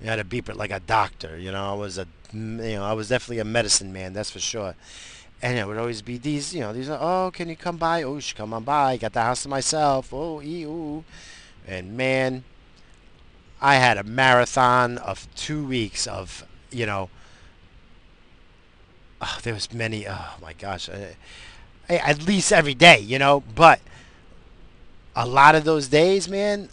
[0.00, 1.36] I had a beeper like a doctor.
[1.36, 4.14] You know, I was a, you know, I was definitely a medicine man.
[4.14, 4.74] That's for sure.
[5.42, 6.88] And it would always be these, you know, these.
[6.88, 8.04] Are, oh, can you come by?
[8.04, 8.96] Oh, she come on by.
[8.96, 10.14] Got the house to myself.
[10.14, 11.04] Oh, ee, ooh.
[11.66, 12.44] And man,
[13.64, 17.08] I had a marathon of two weeks of, you know,
[19.22, 21.14] oh, there was many, oh my gosh, uh,
[21.88, 23.80] at least every day, you know, but
[25.16, 26.68] a lot of those days, man,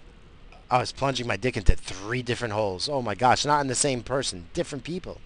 [0.69, 2.89] I was plunging my dick into three different holes.
[2.89, 5.21] Oh my gosh, not in the same person, different people.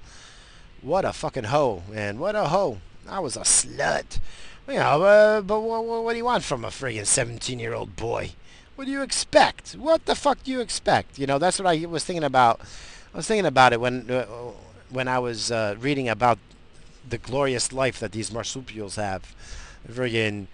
[0.83, 2.19] What a fucking hoe, man.
[2.19, 2.77] What a hoe.
[3.09, 4.19] I was a slut.
[4.67, 7.95] You know, uh, but what, what do you want from a friggin' 17 year old
[7.95, 8.33] boy?
[8.75, 9.73] What do you expect?
[9.73, 11.17] What the fuck do you expect?
[11.17, 12.59] You know, that's what I was thinking about.
[13.13, 14.25] I was thinking about it when uh,
[14.89, 16.39] when I was uh, reading about
[17.07, 19.33] the glorious life that these marsupials have.
[19.87, 20.47] Friggin'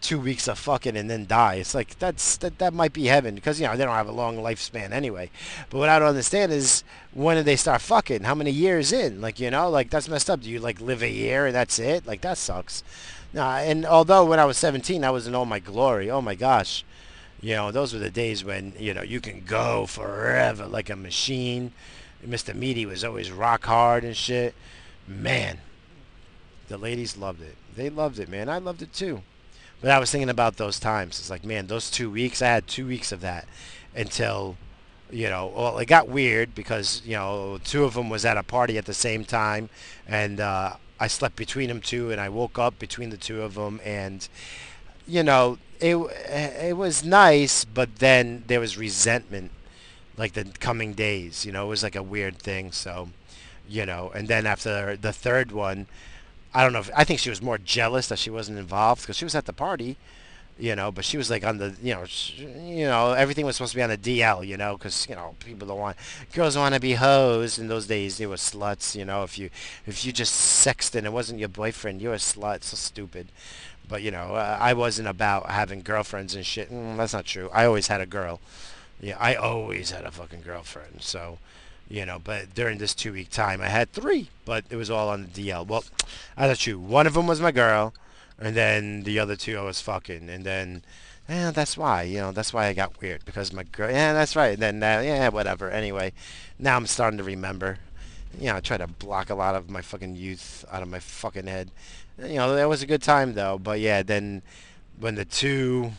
[0.00, 1.56] two weeks of fucking and then die.
[1.56, 4.12] It's like that's that that might be heaven because you know they don't have a
[4.12, 5.30] long lifespan anyway.
[5.70, 8.22] But what I don't understand is when did they start fucking?
[8.22, 9.20] How many years in?
[9.20, 10.42] Like you know, like that's messed up.
[10.42, 12.06] Do you like live a year and that's it?
[12.06, 12.84] Like that sucks.
[13.32, 16.10] Nah, and although when I was 17, I was in all my glory.
[16.10, 16.84] Oh my gosh,
[17.40, 20.96] you know, those were the days when, you know, you can go forever like a
[20.96, 21.72] machine.
[22.26, 22.54] Mr.
[22.54, 24.54] Meaty was always rock hard and shit.
[25.06, 25.58] Man,
[26.68, 27.56] the ladies loved it.
[27.76, 28.48] They loved it, man.
[28.48, 29.22] I loved it too.
[29.80, 31.20] But I was thinking about those times.
[31.20, 33.46] It's like, man, those two weeks, I had two weeks of that
[33.94, 34.56] until,
[35.08, 38.42] you know, well, it got weird because, you know, two of them was at a
[38.42, 39.70] party at the same time.
[40.08, 43.54] And uh, I slept between them two and I woke up between the two of
[43.54, 43.80] them.
[43.84, 44.28] And,
[45.06, 49.50] you know, it it was nice, but then there was resentment,
[50.16, 51.44] like the coming days.
[51.44, 52.72] You know, it was like a weird thing.
[52.72, 53.10] So,
[53.68, 55.86] you know, and then after the third one,
[56.54, 56.80] I don't know.
[56.80, 59.46] If, I think she was more jealous that she wasn't involved because she was at
[59.46, 59.96] the party,
[60.58, 60.90] you know.
[60.92, 62.04] But she was like on the, you know,
[62.36, 65.36] you know, everything was supposed to be on the DL, you know, because you know
[65.40, 65.96] people don't want
[66.32, 67.58] girls want to be hoes.
[67.58, 69.22] In those days, they were sluts, you know.
[69.24, 69.50] If you
[69.86, 72.64] if you just sexed and it wasn't your boyfriend, you're a slut.
[72.64, 73.28] So stupid.
[73.88, 76.70] But you know, uh, I wasn't about having girlfriends and shit.
[76.70, 77.50] Mm, that's not true.
[77.52, 78.40] I always had a girl.
[79.00, 81.02] Yeah, I always had a fucking girlfriend.
[81.02, 81.38] So,
[81.88, 85.08] you know, but during this two week time, I had three, but it was all
[85.08, 85.66] on the DL.
[85.66, 85.84] Well,
[86.36, 86.78] that's true.
[86.78, 87.94] One of them was my girl,
[88.38, 90.82] and then the other two I was fucking, and then.
[91.28, 92.04] Yeah, that's why.
[92.04, 93.90] You know, that's why I got weird because my girl.
[93.90, 94.54] Yeah, that's right.
[94.54, 95.70] And then, uh, yeah, whatever.
[95.70, 96.14] Anyway,
[96.58, 97.76] now I'm starting to remember.
[98.40, 101.00] You know, I try to block a lot of my fucking youth out of my
[101.00, 101.70] fucking head
[102.18, 103.58] you know, that was a good time though.
[103.58, 104.42] But yeah, then
[104.98, 105.92] when the two,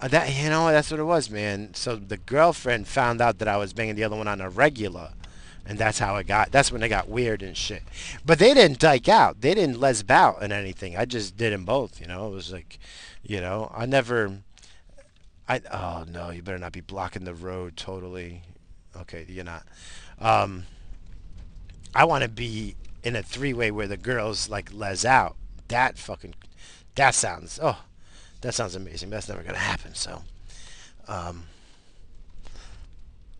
[0.00, 1.72] Uh, that you know that's what it was, man.
[1.74, 5.10] So the girlfriend found out that I was banging the other one on a regular,
[5.64, 6.50] and that's how it got.
[6.50, 7.82] That's when it got weird and shit.
[8.26, 9.40] But they didn't dyke out.
[9.40, 10.96] They didn't lesb out and anything.
[10.96, 12.00] I just did them both.
[12.00, 12.78] You know, it was like,
[13.22, 14.40] you know, I never.
[15.48, 18.42] I oh no, you better not be blocking the road totally.
[18.96, 19.64] Okay, you're not.
[20.18, 20.64] Um,
[21.94, 22.74] I want to be
[23.04, 25.36] in a three-way where the girls like les out.
[25.68, 26.34] That fucking,
[26.96, 27.78] that sounds oh,
[28.40, 29.10] that sounds amazing.
[29.10, 29.94] That's never gonna happen.
[29.94, 30.22] So,
[31.06, 31.44] um,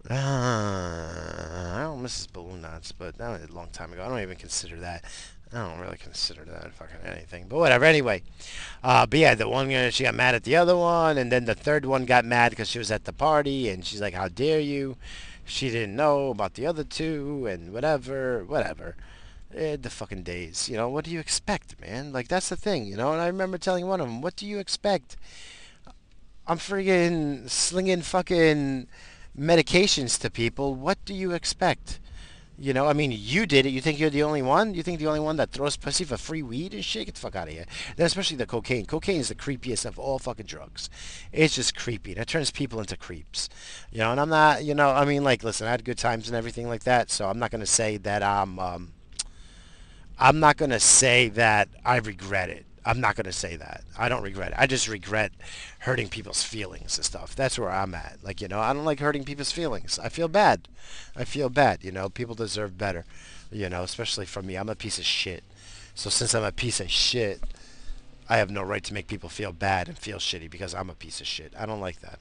[0.09, 4.05] uh, I don't miss balloon knots, but that was a long time ago.
[4.05, 5.05] I don't even consider that.
[5.53, 7.85] I don't really consider that fucking anything, but whatever.
[7.85, 8.23] Anyway,
[8.83, 11.55] uh, but yeah, the one she got mad at the other one, and then the
[11.55, 14.61] third one got mad because she was at the party, and she's like, "How dare
[14.61, 14.97] you?"
[15.45, 18.97] She didn't know about the other two, and whatever, whatever.
[19.57, 20.89] Eh, the fucking days, you know.
[20.89, 22.13] What do you expect, man?
[22.13, 23.13] Like that's the thing, you know.
[23.13, 25.17] And I remember telling one of them, "What do you expect?"
[26.47, 28.89] I'm friggin' slinging fucking
[29.39, 30.75] medications to people.
[30.75, 32.01] What do you expect?
[32.59, 33.71] You know, I mean, you did it.
[33.71, 34.75] You think you're the only one?
[34.75, 37.07] You think the only one that throws pussy for free weed and shit?
[37.07, 37.67] Get the fuck out of here.
[37.97, 38.87] Then especially the cocaine.
[38.87, 40.89] Cocaine is the creepiest of all fucking drugs.
[41.33, 42.13] It's just creepy.
[42.13, 43.49] It turns people into creeps.
[43.91, 46.29] You know, and I'm not, you know, I mean, like, listen, I had good times
[46.29, 48.94] and everything like that, so I'm not going to say that I'm, um,
[50.19, 52.67] I'm not going to say that I regret it.
[52.87, 53.83] I'm not going to say that.
[53.99, 54.59] I don't regret it.
[54.59, 55.33] I just regret
[55.81, 57.35] hurting people's feelings and stuff.
[57.35, 58.19] That's where I'm at.
[58.23, 59.99] Like, you know, I don't like hurting people's feelings.
[59.99, 60.69] I feel bad.
[61.17, 61.83] I feel bad.
[61.83, 63.07] You know, people deserve better.
[63.51, 64.57] You know, especially from me.
[64.57, 65.45] I'm a piece of shit.
[65.95, 67.41] So since I'm a piece of shit,
[68.29, 70.95] I have no right to make people feel bad and feel shitty because I'm a
[70.95, 71.53] piece of shit.
[71.59, 72.19] I don't like that.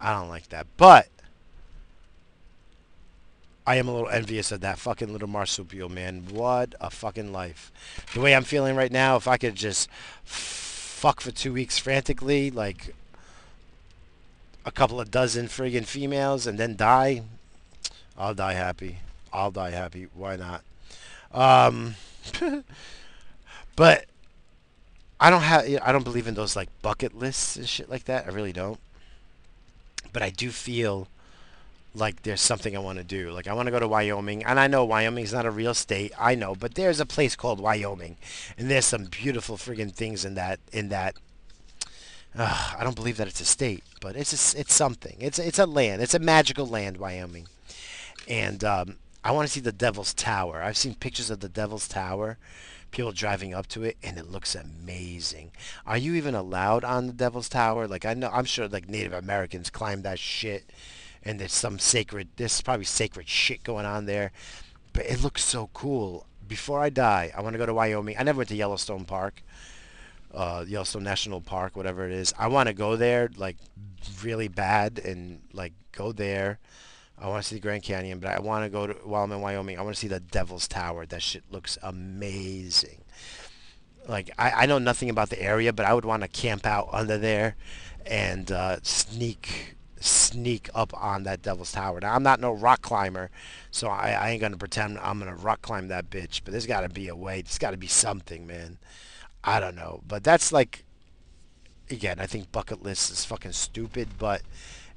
[0.00, 0.66] I don't like that.
[0.76, 1.08] But
[3.66, 6.26] I am a little envious of that fucking little marsupial, man.
[6.30, 7.72] What a fucking life.
[8.12, 9.88] The way I'm feeling right now, if I could just
[10.24, 12.94] fuck for two weeks frantically, like
[14.66, 17.22] a couple of dozen friggin' females, and then die,
[18.18, 18.98] I'll die happy.
[19.32, 20.08] I'll die happy.
[20.14, 20.62] Why not?
[21.32, 21.94] Um,
[23.76, 24.04] but
[25.18, 25.64] I don't have.
[25.82, 28.26] I don't believe in those like bucket lists and shit like that.
[28.26, 28.78] I really don't.
[30.12, 31.08] But I do feel
[31.94, 33.30] like there's something I want to do.
[33.30, 36.12] Like I want to go to Wyoming, and I know Wyoming's not a real state.
[36.18, 38.16] I know, but there's a place called Wyoming,
[38.58, 41.14] and there's some beautiful friggin' things in that in that.
[42.36, 45.16] Uh, I don't believe that it's a state, but it's a, it's something.
[45.20, 46.02] It's it's a land.
[46.02, 47.46] It's a magical land, Wyoming,
[48.28, 50.62] and um, I want to see the Devil's Tower.
[50.62, 52.38] I've seen pictures of the Devil's Tower,
[52.90, 55.52] people driving up to it, and it looks amazing.
[55.86, 57.86] Are you even allowed on the Devil's Tower?
[57.86, 60.68] Like I know, I'm sure like Native Americans climb that shit
[61.24, 64.32] and there's some sacred, there's probably sacred shit going on there.
[64.92, 66.26] But it looks so cool.
[66.46, 68.16] Before I die, I want to go to Wyoming.
[68.18, 69.42] I never went to Yellowstone Park,
[70.32, 72.34] uh, Yellowstone National Park, whatever it is.
[72.38, 73.56] I want to go there, like,
[74.22, 76.58] really bad and, like, go there.
[77.18, 79.32] I want to see the Grand Canyon, but I want to go to, while I'm
[79.32, 81.06] in Wyoming, I want to see the Devil's Tower.
[81.06, 83.02] That shit looks amazing.
[84.06, 86.90] Like, I, I know nothing about the area, but I would want to camp out
[86.92, 87.56] under there
[88.04, 89.73] and uh, sneak
[90.04, 92.00] sneak up on that Devil's Tower.
[92.00, 93.30] Now, I'm not no rock climber,
[93.70, 96.42] so I, I ain't going to pretend I'm going to rock climb that bitch.
[96.44, 97.42] But there's got to be a way.
[97.42, 98.78] There's got to be something, man.
[99.42, 100.02] I don't know.
[100.06, 100.84] But that's like,
[101.90, 104.42] again, I think bucket list is fucking stupid, but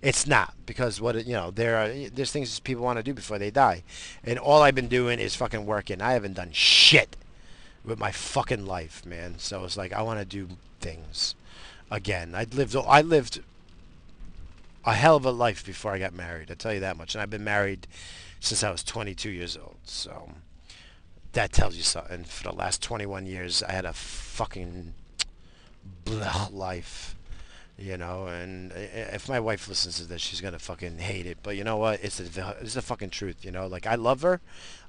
[0.01, 3.39] it's not because what you know there are there's things people want to do before
[3.39, 3.84] they die,
[4.24, 6.01] and all I've been doing is fucking working.
[6.01, 7.16] I haven't done shit
[7.84, 9.36] with my fucking life, man.
[9.39, 10.49] So it's like I want to do
[10.82, 11.36] things
[11.89, 12.36] again.
[12.36, 13.41] I lived I lived
[14.88, 16.50] a hell of a life before I got married.
[16.50, 17.14] I tell you that much.
[17.14, 17.88] And I've been married
[18.40, 19.76] since I was 22 years old.
[19.84, 20.30] So
[21.34, 22.24] that tells you something.
[22.24, 24.94] For the last 21 years, I had a fucking
[26.06, 27.16] blah life.
[27.78, 31.38] You know, and if my wife listens to this, she's gonna fucking hate it.
[31.44, 32.04] But you know what?
[32.04, 33.46] It's the it's the fucking truth.
[33.46, 34.42] You know, like I love her,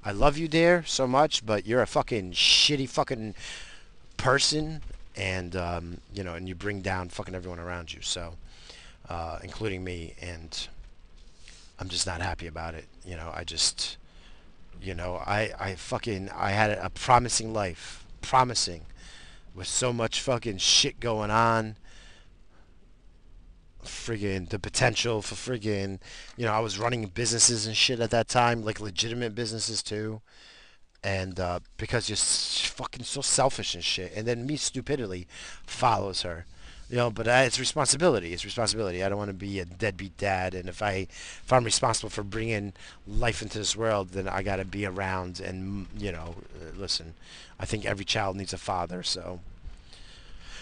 [0.03, 1.45] I love you, dear, so much.
[1.45, 3.35] But you're a fucking shitty fucking
[4.17, 4.81] person,
[5.15, 8.01] and um, you know, and you bring down fucking everyone around you.
[8.01, 8.33] So
[9.09, 10.67] uh, including me, and
[11.79, 12.85] I'm just not happy about it.
[13.03, 13.97] You know, I just,
[14.81, 18.85] you know, I, I fucking, I had a promising life, promising,
[19.55, 21.75] with so much fucking shit going on.
[23.83, 25.99] Friggin' the potential for friggin',
[26.37, 30.21] you know, I was running businesses and shit at that time, like legitimate businesses too.
[31.01, 35.27] And uh, because you're fucking so selfish and shit, and then me stupidity
[35.65, 36.45] follows her
[36.89, 38.33] you know, but uh, it's responsibility.
[38.33, 39.03] It's responsibility.
[39.03, 41.07] I don't want to be a deadbeat dad, and if I
[41.43, 42.73] if I'm responsible for bringing
[43.07, 47.13] life into this world, then I got to be around and you know, uh, listen.
[47.59, 49.39] I think every child needs a father, so.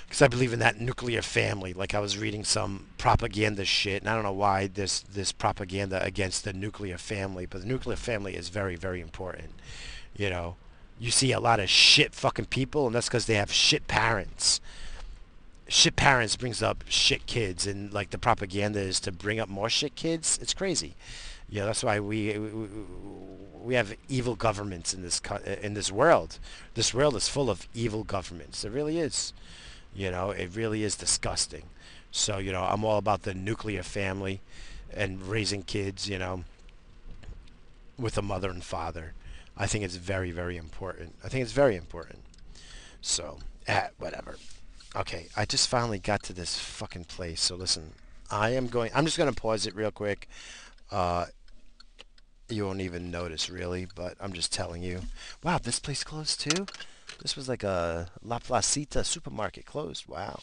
[0.08, 1.74] because I believe in that nuclear family.
[1.74, 6.04] Like I was reading some propaganda shit, and I don't know why this this propaganda
[6.04, 9.52] against the nuclear family, but the nuclear family is very very important.
[10.16, 10.56] You know,
[11.00, 14.60] you see a lot of shit fucking people, and that's because they have shit parents.
[15.68, 19.70] Shit parents brings up shit kids, and like the propaganda is to bring up more
[19.70, 20.40] shit kids.
[20.42, 20.96] It's crazy.
[21.50, 22.68] Yeah, that's why we, we
[23.62, 25.22] we have evil governments in this
[25.62, 26.40] in this world.
[26.76, 28.64] This world is full of evil governments.
[28.64, 29.34] It really is.
[29.94, 31.64] You know, it really is disgusting.
[32.12, 34.42] So, you know, I'm all about the nuclear family
[34.94, 36.44] and raising kids, you know,
[37.98, 39.14] with a mother and father.
[39.58, 41.16] I think it's very, very important.
[41.24, 42.20] I think it's very important.
[43.02, 44.38] So, eh, whatever.
[44.96, 47.42] Okay, I just finally got to this fucking place.
[47.42, 47.94] So listen,
[48.32, 50.28] I am going, I'm just going to pause it real quick.
[50.92, 51.26] Uh,
[52.50, 55.02] you won't even notice really, but I'm just telling you.
[55.44, 56.66] Wow, this place closed too?
[57.22, 60.08] This was like a La Placita supermarket closed.
[60.08, 60.40] Wow.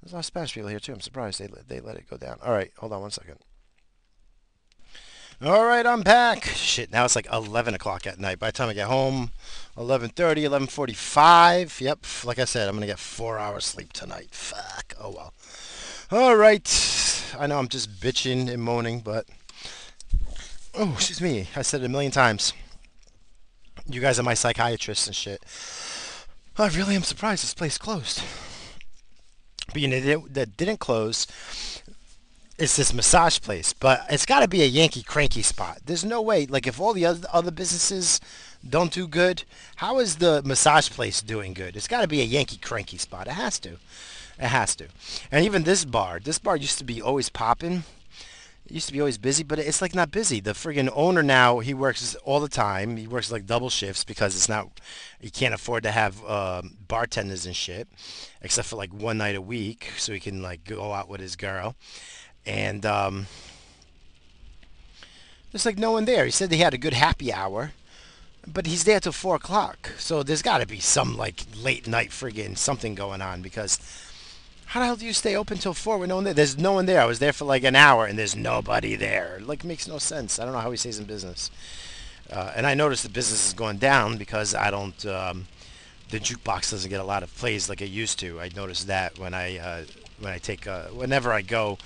[0.00, 0.92] There's a lot of Spanish people here too.
[0.92, 2.38] I'm surprised they, they let it go down.
[2.42, 3.38] All right, hold on one second.
[5.40, 6.46] All right, I'm back.
[6.46, 8.40] Shit, now it's like 11 o'clock at night.
[8.40, 9.30] By the time I get home,
[9.76, 11.80] 11.30, 11.45.
[11.80, 14.30] Yep, like I said, I'm going to get four hours sleep tonight.
[14.32, 14.94] Fuck.
[15.00, 15.32] Oh, well.
[16.10, 16.66] All right.
[17.38, 19.26] I know I'm just bitching and moaning, but...
[20.74, 21.46] Oh, excuse me.
[21.54, 22.52] I said it a million times.
[23.86, 25.44] You guys are my psychiatrists and shit.
[26.56, 28.24] I really am surprised this place closed.
[29.72, 31.28] But you know, that didn't close
[32.58, 33.72] is this massage place.
[33.72, 35.78] But it's got to be a Yankee cranky spot.
[35.86, 36.46] There's no way.
[36.46, 38.20] Like, if all the other businesses
[38.68, 39.44] don't do good,
[39.76, 41.76] how is the massage place doing good?
[41.76, 43.28] It's got to be a Yankee cranky spot.
[43.28, 43.78] It has to.
[44.38, 44.88] It has to.
[45.30, 47.84] And even this bar, this bar used to be always popping.
[48.66, 50.40] It used to be always busy, but it's like not busy.
[50.40, 52.98] The friggin' owner now, he works all the time.
[52.98, 54.68] He works like double shifts because it's not,
[55.18, 57.88] he can't afford to have um, bartenders and shit,
[58.42, 61.34] except for like one night a week, so he can like go out with his
[61.34, 61.76] girl.
[62.48, 63.26] And um,
[65.52, 66.24] there's like no one there.
[66.24, 67.72] He said they had a good happy hour,
[68.46, 69.90] but he's there till four o'clock.
[69.98, 73.78] So there's got to be some like late night friggin' something going on because
[74.66, 76.34] how the hell do you stay open till four with no one there?
[76.34, 77.02] There's no one there.
[77.02, 79.40] I was there for like an hour and there's nobody there.
[79.42, 80.38] Like makes no sense.
[80.38, 81.50] I don't know how he stays in business.
[82.30, 85.04] Uh, and I noticed the business is going down because I don't.
[85.06, 85.46] Um,
[86.10, 88.40] the jukebox doesn't get a lot of plays like it used to.
[88.40, 89.84] I noticed that when I uh,
[90.20, 91.78] when I take a, whenever I go,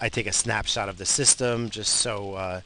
[0.00, 2.60] I take a snapshot of the system just so uh,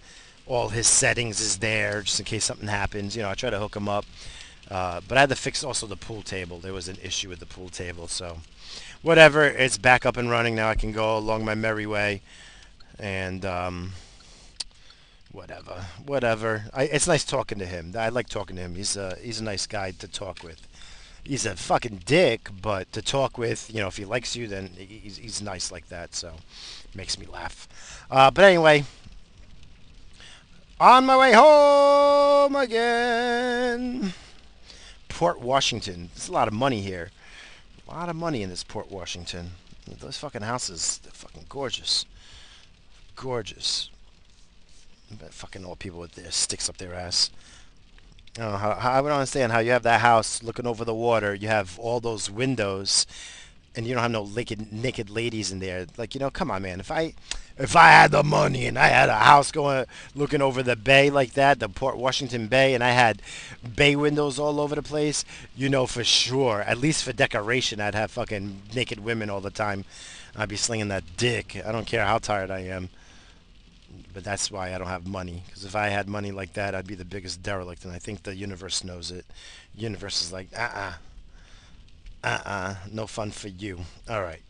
[0.47, 3.17] all his settings is there, just in case something happens.
[3.17, 4.05] You know, I try to hook him up.
[4.71, 6.59] Uh, but I had to fix also the pool table.
[6.59, 8.39] There was an issue with the pool table, so
[9.03, 9.45] whatever.
[9.45, 10.69] It's back up and running now.
[10.71, 12.23] I can go along my merry way,
[12.99, 13.93] and um,
[15.31, 16.65] whatever, whatever.
[16.73, 17.95] I, it's nice talking to him.
[17.99, 18.75] I like talking to him.
[18.75, 20.67] He's a he's a nice guy to talk with.
[21.25, 24.71] He's a fucking dick, but to talk with, you know, if he likes you, then
[24.77, 26.15] he's he's nice like that.
[26.15, 26.35] So
[26.85, 28.05] it makes me laugh.
[28.11, 28.85] Uh, but anyway,
[30.81, 34.13] on my way home again.
[35.09, 36.11] Port Washington.
[36.15, 37.11] There's a lot of money here.
[37.87, 39.53] A lot of money in this Port Washington.
[40.01, 42.05] Those fucking houses, they're fucking gorgeous.
[43.15, 43.91] Gorgeous.
[45.31, 47.31] Fucking old people with their sticks up their ass.
[48.39, 51.35] I don't understand how you have that house looking over the water.
[51.35, 53.07] You have all those windows,
[53.77, 55.87] and you don't have no naked naked ladies in there.
[55.99, 56.81] Like you know, come on, man.
[56.81, 57.15] If I
[57.59, 61.11] if I had the money and I had a house going looking over the bay
[61.11, 63.21] like that, the Port Washington Bay, and I had
[63.77, 65.25] bay windows all over the place,
[65.55, 69.51] you know for sure, at least for decoration, I'd have fucking naked women all the
[69.51, 69.85] time.
[70.35, 71.61] I'd be slinging that dick.
[71.65, 72.89] I don't care how tired I am.
[74.13, 75.43] But that's why I don't have money.
[75.47, 78.23] Because if I had money like that, I'd be the biggest derelict, and I think
[78.23, 79.25] the universe knows it.
[79.75, 80.93] Universe is like, uh-uh.
[82.25, 82.75] Uh-uh.
[82.91, 83.81] No fun for you.
[84.09, 84.43] All right.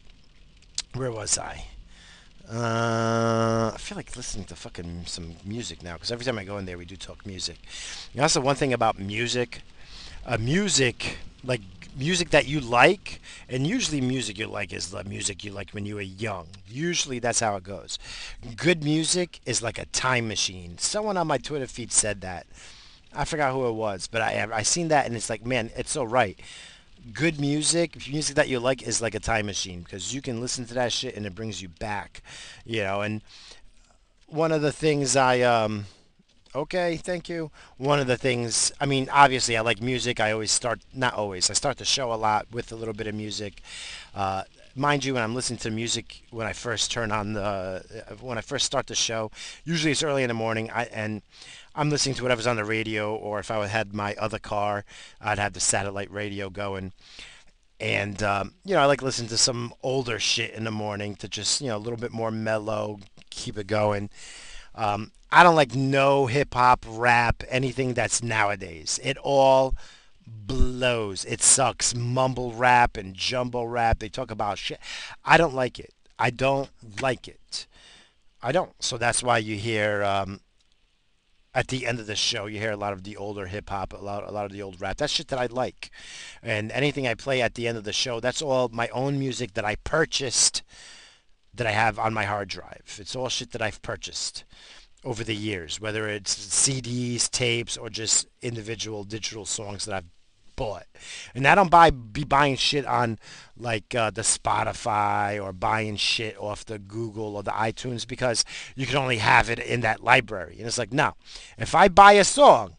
[0.94, 1.64] Where was I?
[2.50, 6.58] Uh, I feel like listening to fucking some music now because every time I go
[6.58, 7.56] in there, we do talk music.
[8.12, 9.62] You know, that's the one thing about music.
[10.26, 11.62] Uh, music, like
[11.96, 15.86] music that you like, and usually music you like is the music you like when
[15.86, 16.48] you were young.
[16.68, 17.98] Usually that's how it goes.
[18.56, 20.78] Good music is like a time machine.
[20.78, 22.46] Someone on my Twitter feed said that.
[23.14, 25.90] I forgot who it was, but I I seen that and it's like, man, it's
[25.90, 26.38] so right
[27.12, 30.64] good music, music that you like is like a time machine because you can listen
[30.66, 32.22] to that shit and it brings you back,
[32.64, 33.00] you know.
[33.00, 33.22] And
[34.26, 35.86] one of the things I um
[36.54, 37.50] okay, thank you.
[37.76, 40.20] One of the things, I mean, obviously I like music.
[40.20, 41.50] I always start not always.
[41.50, 43.62] I start the show a lot with a little bit of music.
[44.14, 44.44] Uh,
[44.74, 48.40] mind you, when I'm listening to music, when I first turn on the, when I
[48.40, 49.30] first start the show,
[49.64, 50.70] usually it's early in the morning.
[50.70, 51.22] I and
[51.74, 54.84] I'm listening to whatever's on the radio, or if I had my other car,
[55.20, 56.92] I'd have the satellite radio going.
[57.80, 61.28] And um, you know, I like listen to some older shit in the morning to
[61.28, 63.00] just you know a little bit more mellow,
[63.30, 64.10] keep it going.
[64.74, 69.00] Um, I don't like no hip hop, rap, anything that's nowadays.
[69.02, 69.74] It all
[70.26, 71.24] blows.
[71.24, 71.94] It sucks.
[71.94, 73.98] Mumble rap and jumble rap.
[73.98, 74.78] They talk about shit.
[75.24, 75.94] I don't like it.
[76.18, 76.70] I don't
[77.00, 77.66] like it.
[78.42, 78.72] I don't.
[78.82, 80.40] So that's why you hear um,
[81.54, 83.92] at the end of the show, you hear a lot of the older hip hop,
[83.92, 84.96] a lot, a lot of the old rap.
[84.96, 85.90] That's shit that I like.
[86.42, 89.54] And anything I play at the end of the show, that's all my own music
[89.54, 90.62] that I purchased
[91.54, 92.98] that I have on my hard drive.
[92.98, 94.44] It's all shit that I've purchased
[95.04, 100.08] over the years, whether it's CDs, tapes, or just individual digital songs that I've
[100.56, 100.86] bought.
[101.34, 103.18] And I don't buy be buying shit on
[103.56, 108.44] like uh, the Spotify or buying shit off the Google or the iTunes because
[108.76, 110.56] you can only have it in that library.
[110.58, 111.14] And it's like, no.
[111.58, 112.76] If I buy a song,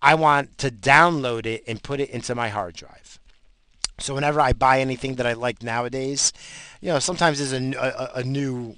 [0.00, 3.18] I want to download it and put it into my hard drive.
[3.98, 6.32] So whenever I buy anything that I like nowadays,
[6.80, 8.76] you know, sometimes there's a, a, a new,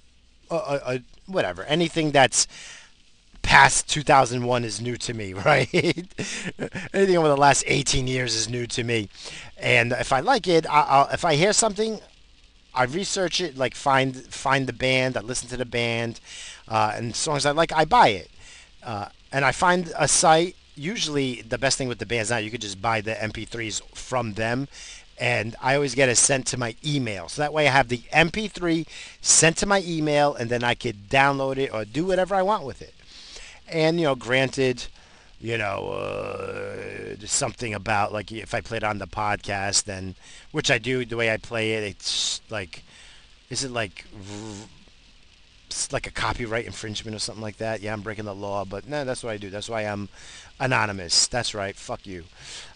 [0.50, 2.46] a, a, whatever, anything that's
[3.42, 5.72] past 2001 is new to me, right?
[6.92, 9.08] Anything over the last 18 years is new to me.
[9.56, 12.00] And if I like it, I'll, if I hear something,
[12.74, 16.20] I research it, like find find the band, I listen to the band,
[16.68, 18.30] uh, and songs I like, I buy it.
[18.82, 20.56] Uh, and I find a site.
[20.74, 24.34] Usually, the best thing with the bands now, you could just buy the MP3s from
[24.34, 24.68] them,
[25.18, 27.28] and I always get it sent to my email.
[27.28, 28.86] So that way, I have the MP3
[29.20, 32.64] sent to my email, and then I could download it or do whatever I want
[32.64, 32.94] with it.
[33.68, 34.86] And, you know, granted,
[35.40, 40.14] you know, uh, something about like if I played on the podcast, then
[40.52, 42.82] which I do the way I play it, it's like,
[43.50, 44.06] is it like,
[45.92, 47.80] like a copyright infringement or something like that?
[47.80, 49.50] Yeah, I'm breaking the law, but no, that's what I do.
[49.50, 50.08] That's why I'm
[50.60, 51.26] anonymous.
[51.26, 51.76] That's right.
[51.76, 52.24] Fuck you.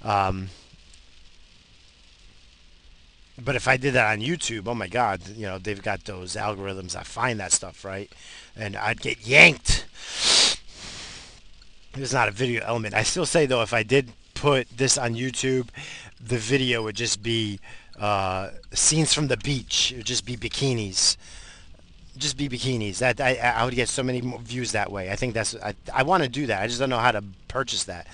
[0.02, 0.48] Um,
[3.44, 6.34] but if I did that on YouTube, oh my God, you know, they've got those
[6.34, 8.10] algorithms that find that stuff, right?
[8.56, 9.86] And I'd get yanked
[11.92, 12.94] there's not a video element.
[12.94, 15.68] I still say though, if I did put this on YouTube,
[16.20, 17.60] the video would just be
[17.98, 19.92] uh, scenes from the beach.
[19.92, 21.16] It would just be bikinis.
[22.16, 22.98] Just be bikinis.
[22.98, 25.10] That I, I would get so many more views that way.
[25.10, 26.62] I think that's I, I want to do that.
[26.62, 28.06] I just don't know how to purchase that.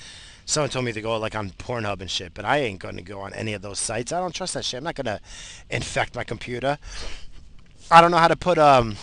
[0.48, 3.02] Someone told me to go like on Pornhub and shit, but I ain't going to
[3.02, 4.12] go on any of those sites.
[4.12, 4.78] I don't trust that shit.
[4.78, 5.20] I'm not going to
[5.68, 6.78] infect my computer.
[7.90, 8.96] I don't know how to put um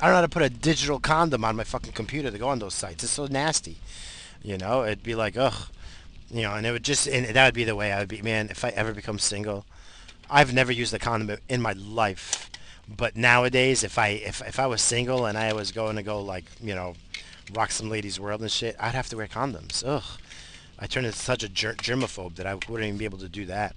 [0.00, 2.48] I don't know how to put a digital condom on my fucking computer to go
[2.48, 3.02] on those sites.
[3.02, 3.78] It's so nasty.
[4.42, 5.68] You know, it'd be like, ugh.
[6.30, 8.22] You know, and it would just, and that would be the way I would be.
[8.22, 9.64] Man, if I ever become single,
[10.30, 12.50] I've never used a condom in my life.
[12.88, 16.20] But nowadays, if I if, if I was single and I was going to go
[16.20, 16.94] like, you know,
[17.50, 19.82] rock some ladies' world and shit, I'd have to wear condoms.
[19.86, 20.04] Ugh.
[20.78, 23.44] I turned into such a ger- germaphobe that I wouldn't even be able to do
[23.46, 23.74] that.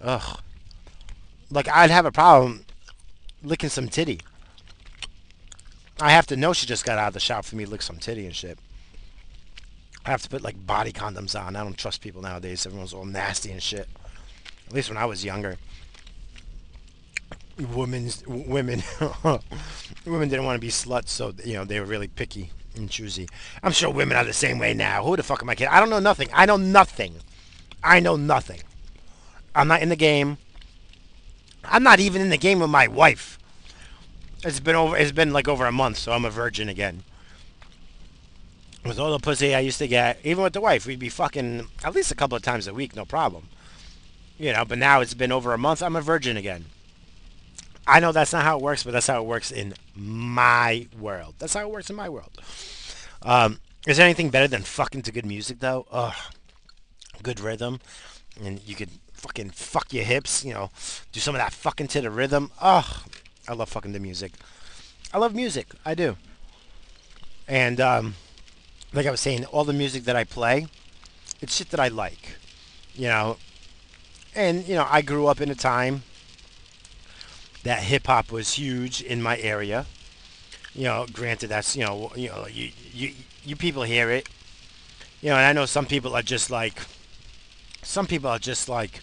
[0.00, 0.40] Ugh.
[1.50, 2.64] Like, I'd have a problem
[3.42, 4.20] licking some titty.
[6.00, 7.82] I have to know she just got out of the shop for me to lick
[7.82, 8.58] some titty and shit.
[10.04, 11.54] I have to put like body condoms on.
[11.54, 12.66] I don't trust people nowadays.
[12.66, 13.88] Everyone's all nasty and shit.
[14.66, 15.58] At least when I was younger.
[17.72, 18.82] Women's women
[20.06, 22.90] women didn't want to be sluts, so you know they were really picky Mm, and
[22.90, 23.28] choosy.
[23.62, 25.04] I'm sure women are the same way now.
[25.04, 25.72] Who the fuck am I kidding?
[25.72, 26.28] I don't know nothing.
[26.32, 27.16] I know nothing.
[27.82, 28.60] I know nothing.
[29.54, 30.38] I'm not in the game.
[31.64, 33.38] I'm not even in the game with my wife.
[34.44, 34.96] It's been over.
[34.96, 37.04] It's been like over a month, so I'm a virgin again.
[38.84, 41.68] With all the pussy I used to get, even with the wife, we'd be fucking
[41.84, 43.48] at least a couple of times a week, no problem.
[44.38, 45.82] You know, but now it's been over a month.
[45.82, 46.64] I'm a virgin again.
[47.92, 51.34] I know that's not how it works, but that's how it works in my world.
[51.38, 52.30] That's how it works in my world.
[53.20, 55.86] Um, is there anything better than fucking to good music though?
[55.92, 56.14] Ugh,
[57.22, 57.80] good rhythm,
[58.42, 60.42] and you could fucking fuck your hips.
[60.42, 60.70] You know,
[61.12, 62.50] do some of that fucking to the rhythm.
[62.62, 63.10] Ugh,
[63.46, 64.32] I love fucking the music.
[65.12, 65.68] I love music.
[65.84, 66.16] I do.
[67.46, 68.14] And um,
[68.94, 70.66] like I was saying, all the music that I play,
[71.42, 72.38] it's shit that I like.
[72.94, 73.36] You know,
[74.34, 76.04] and you know, I grew up in a time
[77.64, 79.86] that hip hop was huge in my area.
[80.74, 83.12] You know, granted, that's you know, you know, you you
[83.44, 84.28] you people hear it.
[85.20, 86.80] You know, and I know some people are just like,
[87.82, 89.02] some people are just like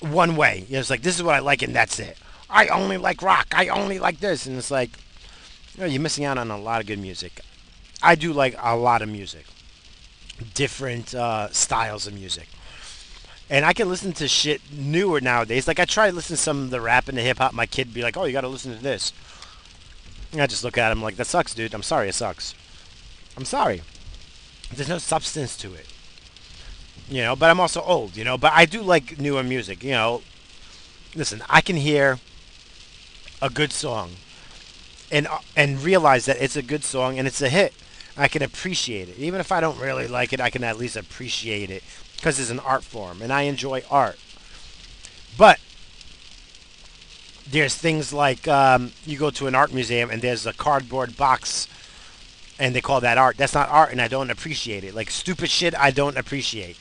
[0.00, 0.64] one way.
[0.68, 2.18] You know, it's like this is what I like and that's it.
[2.50, 3.48] I only like rock.
[3.52, 4.90] I only like this, and it's like,
[5.74, 7.40] you know, you're missing out on a lot of good music.
[8.02, 9.46] I do like a lot of music,
[10.54, 12.48] different uh, styles of music,
[13.50, 15.68] and I can listen to shit newer nowadays.
[15.68, 17.52] Like I try to listen to some of the rap and the hip hop.
[17.52, 19.12] My kid be like, "Oh, you got to listen to this."
[20.32, 21.74] And I just look at him like, "That sucks, dude.
[21.74, 22.54] I'm sorry, it sucks.
[23.36, 23.82] I'm sorry.
[24.72, 25.86] There's no substance to it."
[27.08, 28.16] You know, but I'm also old.
[28.16, 29.84] You know, but I do like newer music.
[29.84, 30.22] You know,
[31.14, 32.18] listen, I can hear
[33.42, 34.12] a good song
[35.12, 37.74] and uh, and realize that it's a good song and it's a hit.
[38.16, 39.18] I can appreciate it.
[39.18, 41.82] Even if I don't really like it, I can at least appreciate it
[42.24, 44.18] because it's an art form and I enjoy art.
[45.36, 45.60] But
[47.46, 51.68] there's things like um, you go to an art museum and there's a cardboard box
[52.58, 53.36] and they call that art.
[53.36, 54.94] That's not art and I don't appreciate it.
[54.94, 56.78] Like stupid shit I don't appreciate.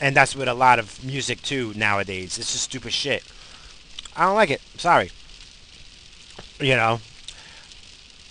[0.00, 2.36] And that's with a lot of music too nowadays.
[2.36, 3.22] It's just stupid shit.
[4.16, 4.62] I don't like it.
[4.78, 5.12] Sorry.
[6.58, 6.98] You know,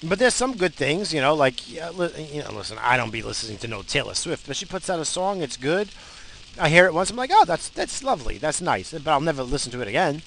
[0.03, 3.57] but there's some good things, you know, like you know, listen, I don't be listening
[3.59, 5.89] to no Taylor Swift, but she puts out a song, it's good.
[6.57, 9.43] I hear it once, I'm like, oh, that's that's lovely, that's nice, but I'll never
[9.43, 10.21] listen to it again.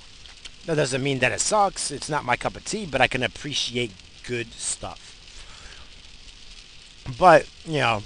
[0.66, 1.90] That doesn't mean that it sucks.
[1.90, 3.92] It's not my cup of tea, but I can appreciate
[4.24, 5.14] good stuff.
[7.18, 8.02] But you know,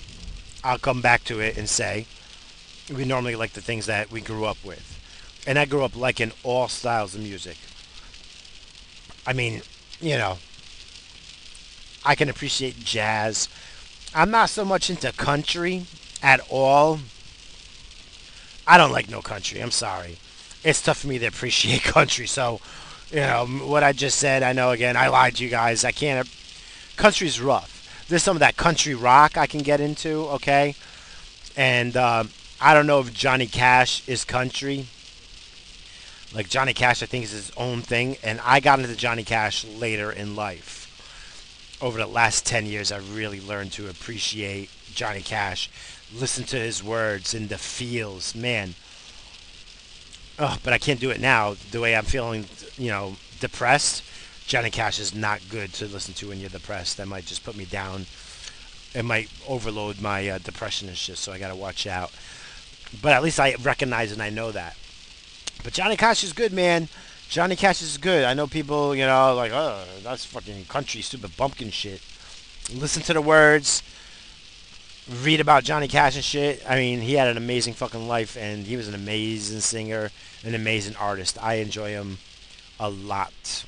[0.63, 2.07] I'll come back to it and say
[2.95, 5.01] we normally like the things that we grew up with,
[5.47, 7.57] and I grew up liking all styles of music.
[9.27, 9.63] I mean,
[10.01, 10.39] you know,
[12.05, 13.49] I can appreciate jazz.
[14.15, 15.87] I'm not so much into country
[16.23, 17.01] at all.
[18.67, 19.61] I don't like no country.
[19.61, 20.19] I'm sorry.
[20.65, 22.27] It's tough for me to appreciate country.
[22.27, 22.61] So,
[23.11, 25.85] you know, what I just said, I know again, I lied to you guys.
[25.85, 26.29] I can't.
[26.97, 28.07] Country's rough.
[28.09, 30.75] There's some of that country rock I can get into, okay?
[31.57, 32.25] And uh,
[32.61, 34.87] I don't know if Johnny Cash is country.
[36.35, 38.17] Like Johnny Cash, I think is his own thing.
[38.23, 40.83] And I got into Johnny Cash later in life
[41.83, 45.69] over the last 10 years, I really learned to appreciate Johnny Cash,
[46.15, 48.35] listen to his words and the feels.
[48.35, 48.75] Man,
[50.39, 51.57] oh, but I can't do it now.
[51.71, 54.03] The way I'm feeling, you know, depressed,
[54.47, 56.97] Johnny Cash is not good to listen to when you're depressed.
[56.97, 58.07] That might just put me down.
[58.95, 62.13] It might overload my uh, depression and shit, so I got to watch out.
[63.01, 64.77] But at least I recognize and I know that.
[65.65, 66.89] But Johnny Cash is good, man.
[67.29, 68.25] Johnny Cash is good.
[68.25, 72.03] I know people, you know, like, oh, that's fucking country, stupid bumpkin shit.
[72.75, 73.83] Listen to the words.
[75.09, 76.63] Read about Johnny Cash and shit.
[76.69, 80.11] I mean, he had an amazing fucking life, and he was an amazing singer,
[80.45, 81.43] an amazing artist.
[81.43, 82.19] I enjoy him
[82.79, 83.65] a lot.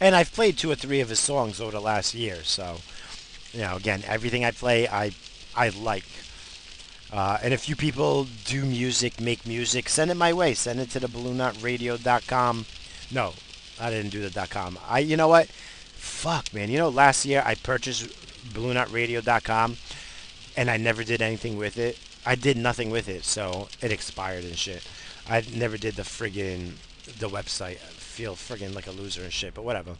[0.00, 2.78] And I've played two or three of his songs over the last year, so,
[3.52, 5.12] you know, again, everything I play, I,
[5.54, 6.04] I like.
[7.12, 10.54] Uh, and if you people do music, make music, send it my way.
[10.54, 12.66] Send it to the BalloonKnotRadio.com.
[13.12, 13.34] No,
[13.80, 14.78] I didn't do the .com.
[14.88, 15.46] I, you know what?
[15.46, 16.70] Fuck, man.
[16.70, 18.08] You know, last year I purchased
[18.52, 19.76] BalloonKnotRadio.com,
[20.56, 21.98] and I never did anything with it.
[22.24, 24.86] I did nothing with it, so it expired and shit.
[25.28, 26.72] I never did the friggin'
[27.18, 27.76] the website.
[27.76, 29.96] I feel friggin' like a loser and shit, but whatever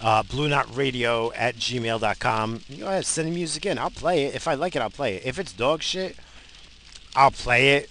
[0.00, 2.60] uh, BalloonKnotRadio at gmail.com.
[2.78, 3.78] Go ahead, send the music in.
[3.78, 4.34] I'll play it.
[4.34, 5.24] If I like it, I'll play it.
[5.24, 6.16] If it's dog shit,
[7.14, 7.90] I'll play it.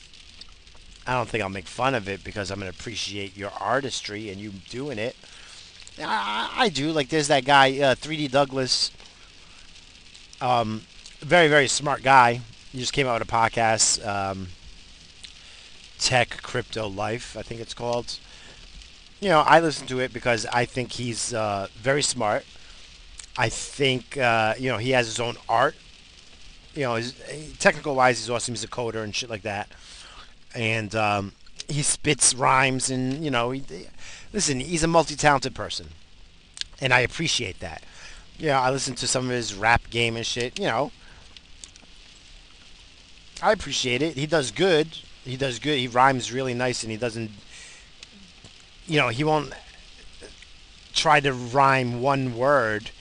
[1.08, 4.30] I don't think I'll make fun of it because I'm going to appreciate your artistry
[4.30, 5.16] and you doing it.
[6.00, 6.92] I, I do.
[6.92, 8.92] Like, there's that guy, uh, 3D Douglas.
[10.42, 10.84] Um,
[11.26, 12.42] very, very smart guy.
[12.72, 14.48] He just came out with a podcast, um,
[16.00, 18.20] Tech Crypto Life, I think it's called
[19.26, 22.46] you know, I listen to it because I think he's uh, very smart.
[23.38, 25.76] I think uh, you know he has his own art.
[26.74, 27.02] You know,
[27.58, 28.54] technical wise, he's awesome.
[28.54, 29.70] He's a coder and shit like that.
[30.54, 31.32] And um,
[31.70, 33.64] he spits rhymes, and you know, he,
[34.34, 35.88] listen, he's a multi-talented person,
[36.82, 37.82] and I appreciate that.
[38.38, 40.60] You know, I listen to some of his rap game and shit.
[40.60, 40.92] You know,
[43.42, 44.16] I appreciate it.
[44.16, 44.88] He does good.
[45.24, 45.78] He does good.
[45.78, 47.32] He rhymes really nice, and he doesn't
[48.88, 49.54] you know, he won't
[50.94, 52.92] try to rhyme one word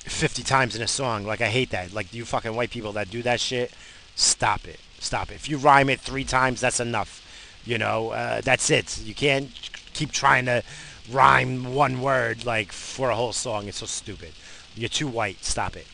[0.00, 1.24] 50 times in a song.
[1.24, 1.92] Like, I hate that.
[1.92, 3.72] Like, you fucking white people that do that shit,
[4.14, 4.80] stop it.
[4.98, 5.34] Stop it.
[5.34, 7.24] If you rhyme it three times, that's enough.
[7.64, 9.00] You know, uh, that's it.
[9.02, 9.50] You can't
[9.92, 10.62] keep trying to
[11.10, 13.68] rhyme one word, like, for a whole song.
[13.68, 14.32] It's so stupid.
[14.74, 15.44] You're too white.
[15.44, 15.86] Stop it.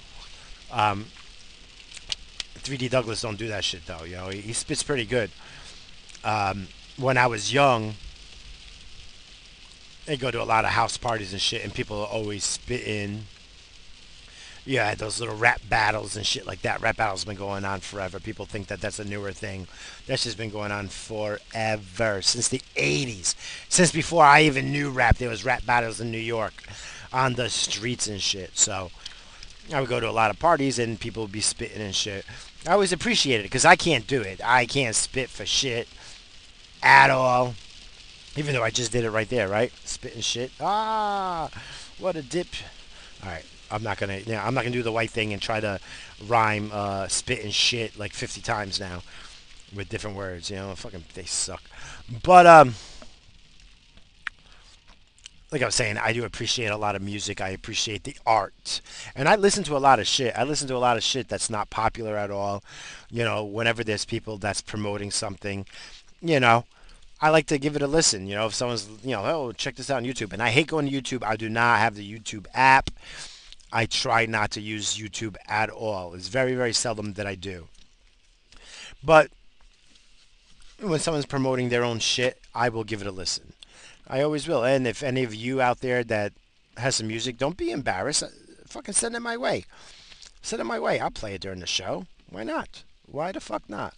[0.70, 1.06] Um,
[2.64, 4.04] 3D Douglas don't do that shit, though.
[4.04, 5.30] You know, he, he spits pretty good.
[6.24, 7.94] Um, when I was young,
[10.06, 13.24] they go to a lot of house parties and shit, and people are always spitting.
[14.66, 16.80] Yeah, those little rap battles and shit like that.
[16.80, 18.18] Rap battles been going on forever.
[18.18, 19.66] People think that that's a newer thing.
[20.06, 23.34] That's just been going on forever since the '80s.
[23.68, 26.62] Since before I even knew rap, there was rap battles in New York,
[27.12, 28.56] on the streets and shit.
[28.56, 28.90] So
[29.72, 32.24] I would go to a lot of parties and people would be spitting and shit.
[32.66, 34.40] I always appreciate it because I can't do it.
[34.42, 35.88] I can't spit for shit
[36.82, 37.54] at all.
[38.36, 39.72] Even though I just did it right there, right?
[39.84, 40.50] Spitting shit.
[40.60, 41.50] Ah,
[41.98, 42.48] what a dip.
[43.22, 43.44] All right.
[43.70, 45.80] I'm not gonna, you know, I'm not gonna do the white thing and try to
[46.26, 49.02] rhyme uh, spit and shit like 50 times now
[49.74, 50.50] with different words.
[50.50, 51.62] You know, fucking they suck.
[52.22, 52.74] But um,
[55.54, 57.40] like I was saying, I do appreciate a lot of music.
[57.40, 58.80] I appreciate the art,
[59.14, 60.36] and I listen to a lot of shit.
[60.36, 62.64] I listen to a lot of shit that's not popular at all.
[63.08, 65.64] You know, whenever there's people that's promoting something,
[66.20, 66.64] you know,
[67.20, 68.26] I like to give it a listen.
[68.26, 70.32] You know, if someone's, you know, oh, check this out on YouTube.
[70.32, 71.24] And I hate going to YouTube.
[71.24, 72.90] I do not have the YouTube app.
[73.72, 76.14] I try not to use YouTube at all.
[76.14, 77.68] It's very, very seldom that I do.
[79.04, 79.30] But
[80.80, 83.53] when someone's promoting their own shit, I will give it a listen.
[84.06, 84.64] I always will.
[84.64, 86.32] And if any of you out there that
[86.76, 88.22] has some music, don't be embarrassed.
[88.22, 88.28] Uh,
[88.66, 89.64] fucking send it my way.
[90.42, 91.00] Send it my way.
[91.00, 92.06] I'll play it during the show.
[92.28, 92.84] Why not?
[93.06, 93.94] Why the fuck not?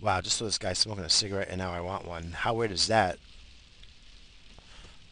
[0.00, 2.32] Wow, just saw this guy smoking a cigarette and now I want one.
[2.32, 3.18] How weird is that?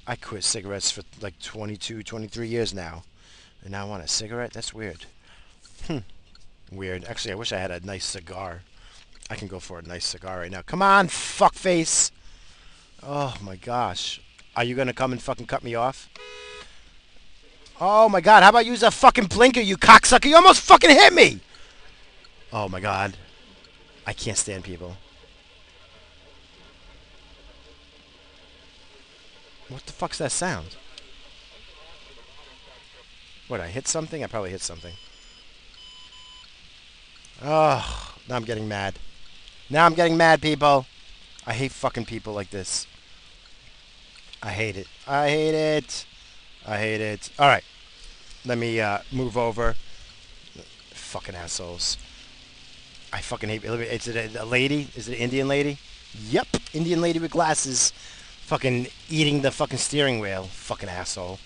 [0.06, 3.04] I quit cigarettes for like 22, 23 years now.
[3.62, 4.52] And now I want a cigarette?
[4.52, 5.04] That's weird.
[5.86, 5.98] Hmm.
[6.72, 7.04] Weird.
[7.04, 8.62] Actually, I wish I had a nice cigar.
[9.30, 10.62] I can go for a nice cigar right now.
[10.62, 12.10] Come on, fuckface!
[13.02, 14.20] Oh my gosh.
[14.56, 16.08] Are you gonna come and fucking cut me off?
[17.80, 20.26] Oh my god, how about use a fucking blinker, you cocksucker?
[20.26, 21.40] You almost fucking hit me!
[22.52, 23.16] Oh my god.
[24.06, 24.96] I can't stand people.
[29.68, 30.76] What the fuck's that sound?
[33.48, 34.24] What, I hit something?
[34.24, 34.94] I probably hit something.
[37.42, 38.98] Oh, now I'm getting mad.
[39.70, 40.86] Now I'm getting mad, people.
[41.48, 42.86] I hate fucking people like this.
[44.42, 44.86] I hate it.
[45.06, 46.04] I hate it.
[46.66, 47.30] I hate it.
[47.38, 47.64] All right.
[48.44, 49.74] Let me uh, move over.
[50.90, 51.96] Fucking assholes.
[53.14, 53.64] I fucking hate.
[53.64, 54.90] Is it a, lady?
[54.94, 55.78] Is it an Indian lady?
[56.28, 57.94] Yep, Indian lady with glasses.
[58.42, 60.44] Fucking eating the fucking steering wheel.
[60.44, 61.38] Fucking asshole.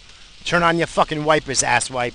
[0.44, 2.14] Turn on your fucking wipers, ass asswipe.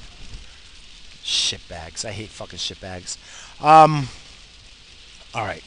[1.23, 2.03] Shitbags.
[2.03, 3.15] I hate fucking shitbags.
[3.63, 4.09] Um.
[5.33, 5.63] All right.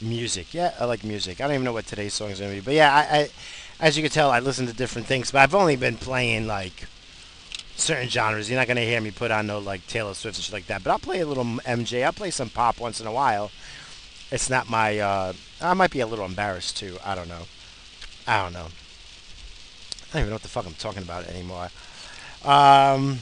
[0.00, 0.52] Music.
[0.52, 1.40] Yeah, I like music.
[1.40, 3.28] I don't even know what today's song is gonna be, but yeah, I, I
[3.80, 6.86] as you can tell, I listen to different things, but I've only been playing like
[7.76, 8.50] certain genres.
[8.50, 10.84] You're not gonna hear me put on no like Taylor Swift and shit like that.
[10.84, 12.04] But I'll play a little MJ.
[12.04, 13.50] I'll play some pop once in a while.
[14.30, 14.98] It's not my.
[14.98, 16.98] Uh, I might be a little embarrassed too.
[17.04, 17.42] I don't know.
[18.26, 18.66] I don't know.
[20.10, 21.70] I don't even know what the fuck I'm talking about anymore.
[22.44, 23.18] Um,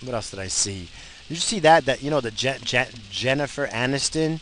[0.00, 0.88] what else did I see?
[1.28, 1.84] Did you see that?
[1.84, 4.40] That you know the Je- Je- Jennifer Aniston.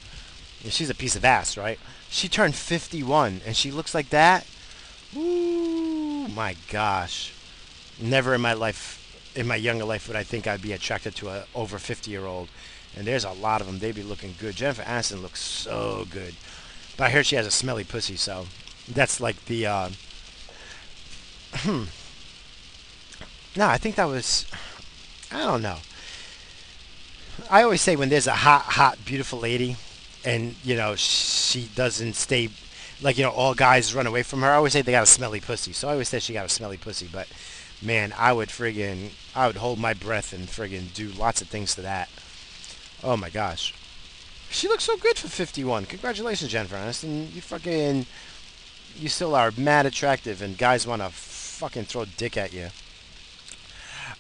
[0.69, 1.79] She's a piece of ass, right?
[2.11, 4.47] She turned 51 and she looks like that.
[5.17, 7.33] Ooh, my gosh.
[8.01, 8.99] Never in my life
[9.35, 12.27] in my younger life would I think I'd be attracted to a over 50 year
[12.27, 12.49] old.
[12.97, 13.79] And there's a lot of them.
[13.79, 14.57] They'd be looking good.
[14.57, 16.35] Jennifer Aniston looks so good.
[16.97, 18.47] But I heard she has a smelly pussy, so
[18.89, 19.67] that's like the.
[19.67, 19.91] Uh,
[21.55, 21.85] hmm.
[23.57, 24.47] No, I think that was.
[25.31, 25.79] I don't know.
[27.49, 29.77] I always say when there's a hot, hot, beautiful lady,
[30.25, 32.51] and you know she doesn't stay,
[33.03, 34.51] like you know all guys run away from her.
[34.51, 35.73] I always say they got a smelly pussy.
[35.73, 37.29] So I always say she got a smelly pussy, but
[37.83, 41.75] man, I would friggin', I would hold my breath and friggin' do lots of things
[41.75, 42.09] to that.
[43.03, 43.75] Oh my gosh.
[44.51, 45.87] She looks so good for 51.
[45.87, 47.33] Congratulations, Jennifer Aniston.
[47.33, 48.07] You fucking,
[48.97, 52.69] you still are mad attractive and guys want to fucking throw dick at you.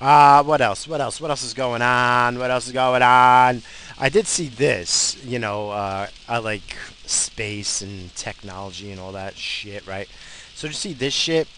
[0.00, 0.88] Uh, what else?
[0.88, 1.20] What else?
[1.20, 2.38] What else is going on?
[2.38, 3.62] What else is going on?
[3.98, 9.36] I did see this, you know, uh, I like space and technology and all that
[9.36, 10.08] shit, right?
[10.54, 11.48] So to see this shit,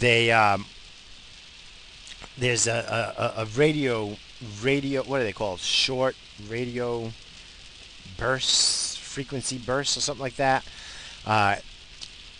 [0.00, 0.64] they, um,
[2.36, 4.16] there's a, a, a radio
[4.62, 6.16] radio what are they called short
[6.48, 7.12] radio
[8.16, 10.64] bursts frequency bursts or something like that
[11.26, 11.56] uh,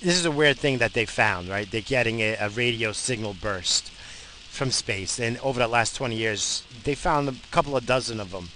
[0.01, 3.35] this is a weird thing that they found right they're getting a, a radio signal
[3.41, 3.92] burst
[4.53, 8.31] from space and over the last 20 years they found a couple of dozen of
[8.31, 8.49] them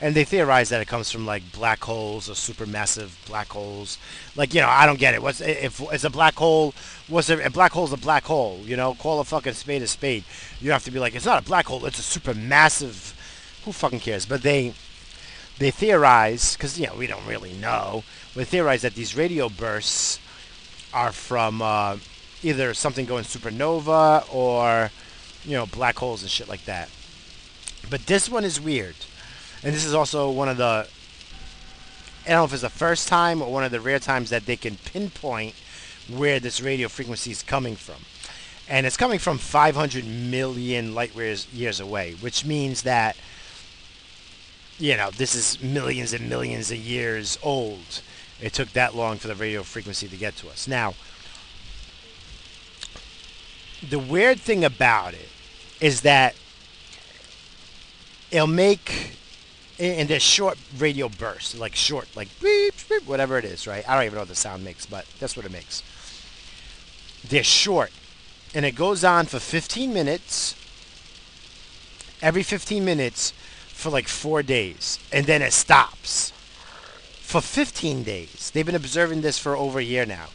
[0.00, 3.96] and they theorize that it comes from like black holes or supermassive black holes.
[4.36, 5.22] Like you know, I don't get it.
[5.22, 6.74] What's if it's a black hole?
[7.08, 8.60] What's a, a black hole's a black hole?
[8.64, 10.24] You know, call a fucking spade a spade.
[10.60, 11.86] You have to be like, it's not a black hole.
[11.86, 13.14] It's a supermassive.
[13.64, 14.26] Who fucking cares?
[14.26, 14.74] But they
[15.58, 18.02] they theorize because you know we don't really know.
[18.34, 20.18] We theorize that these radio bursts
[20.92, 21.98] are from uh,
[22.42, 24.90] either something going supernova or
[25.44, 26.88] you know black holes and shit like that.
[27.90, 28.96] But this one is weird
[29.64, 30.86] and this is also one of the
[32.26, 34.46] I don't know if it's the first time or one of the rare times that
[34.46, 35.54] they can pinpoint
[36.08, 37.96] where this radio frequency is coming from.
[38.66, 43.14] And it's coming from 500 million light years, away, which means that,
[44.78, 48.00] you know, this is millions and millions of years old.
[48.40, 50.66] It took that long for the radio frequency to get to us.
[50.66, 50.94] Now,
[53.86, 55.28] the weird thing about it
[55.80, 56.34] is that
[58.30, 59.14] it'll make
[59.78, 63.88] in this short radio burst, like short, like beep, beep, whatever it is, right?
[63.88, 65.82] I don't even know what the sound makes, but that's what it makes.
[67.26, 67.90] They're short,
[68.54, 70.54] and it goes on for 15 minutes.
[72.22, 73.32] Every 15 minutes
[73.68, 76.30] for like four days, and then it stops
[77.20, 78.50] for 15 days.
[78.54, 80.28] They've been observing this for over a year now,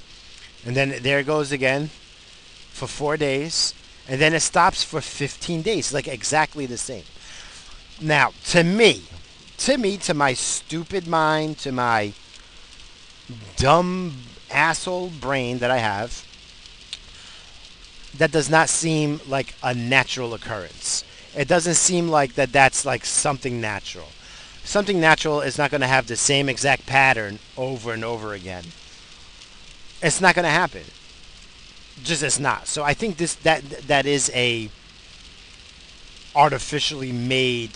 [0.65, 1.89] and then there it goes again
[2.71, 3.73] for four days,
[4.09, 7.03] and then it stops for 15 days, like exactly the same.
[8.01, 9.03] Now, to me,
[9.59, 12.13] to me, to my stupid mind, to my
[13.55, 16.25] dumb asshole brain that I have,
[18.17, 21.03] that does not seem like a natural occurrence.
[21.37, 24.07] It doesn't seem like that that's like something natural.
[24.63, 28.63] Something natural is not going to have the same exact pattern over and over again.
[30.01, 30.83] It's not going to happen.
[32.03, 32.67] Just it's not.
[32.67, 34.69] So I think this that that is a
[36.35, 37.71] artificially made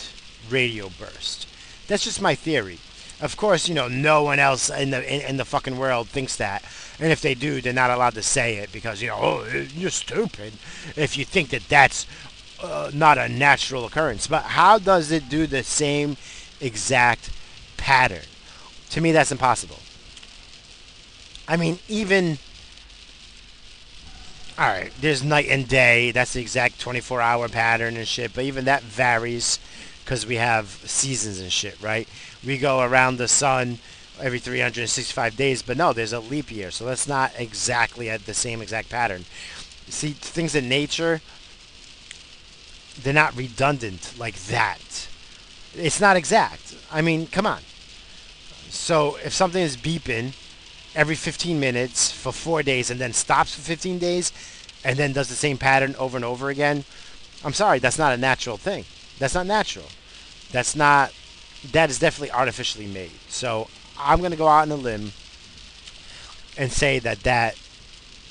[0.50, 1.48] radio burst.
[1.88, 2.80] That's just my theory.
[3.22, 6.36] Of course, you know, no one else in the in, in, the fucking world thinks
[6.38, 6.64] that,
[7.00, 9.90] and if they do, they're not allowed to say it because you know, oh, you're
[9.90, 10.54] stupid
[10.96, 12.06] if you think that that's
[12.62, 14.28] uh, not a natural occurrence.
[14.28, 16.18] But how does it do the same
[16.60, 17.30] exact
[17.78, 18.26] pattern?
[18.92, 19.80] To me, that's impossible.
[21.48, 22.40] I mean, even
[24.58, 26.12] all right, there's night and day.
[26.12, 28.34] That's the exact 24-hour pattern and shit.
[28.34, 29.60] But even that varies
[30.04, 32.08] because we have seasons and shit, right?
[32.46, 33.80] We go around the sun
[34.22, 38.34] every 365 days, but no, there's a leap year, so that's not exactly at the
[38.34, 39.26] same exact pattern.
[39.88, 41.22] See, things in nature,
[43.02, 45.08] they're not redundant like that.
[45.74, 46.76] It's not exact.
[46.92, 47.62] I mean, come on.
[48.70, 50.34] So if something is beeping
[50.96, 54.32] every 15 minutes for four days and then stops for 15 days
[54.84, 56.84] and then does the same pattern over and over again,
[57.44, 58.86] I'm sorry, that's not a natural thing.
[59.20, 59.86] That's not natural.
[60.52, 61.14] That's not.
[61.72, 63.12] That is definitely artificially made.
[63.30, 63.68] So
[63.98, 65.12] I'm gonna go out on a limb
[66.58, 67.56] and say that that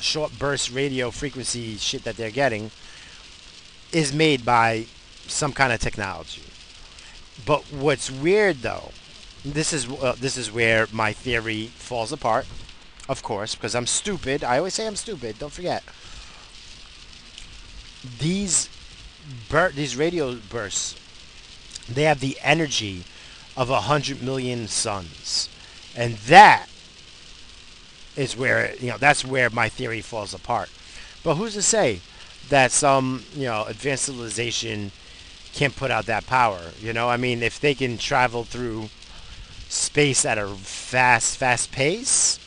[0.01, 2.70] short burst radio frequency shit that they're getting
[3.93, 4.86] is made by
[5.26, 6.43] some kind of technology.
[7.47, 8.90] But what's weird though,
[9.44, 12.47] this is uh, this is where my theory falls apart.
[13.09, 14.44] Of course, because I'm stupid.
[14.44, 15.39] I always say I'm stupid.
[15.39, 15.82] Don't forget.
[18.19, 18.69] These
[19.48, 20.97] bur- these radio bursts
[21.89, 23.05] they have the energy
[23.56, 25.48] of a hundred million suns,
[25.97, 26.66] and that
[28.16, 30.70] is where you know that's where my theory falls apart.
[31.23, 32.01] But who's to say
[32.48, 34.93] that some you know advanced civilization
[35.52, 36.73] can't put out that power?
[36.81, 38.89] You know, I mean, if they can travel through
[39.73, 42.39] space at a fast, fast pace,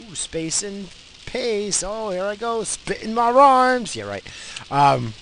[0.00, 0.88] ooh, space and
[1.26, 1.84] pace.
[1.86, 3.94] Oh, here I go, spitting my rhymes.
[3.94, 4.24] Yeah, right.
[4.70, 5.12] Um,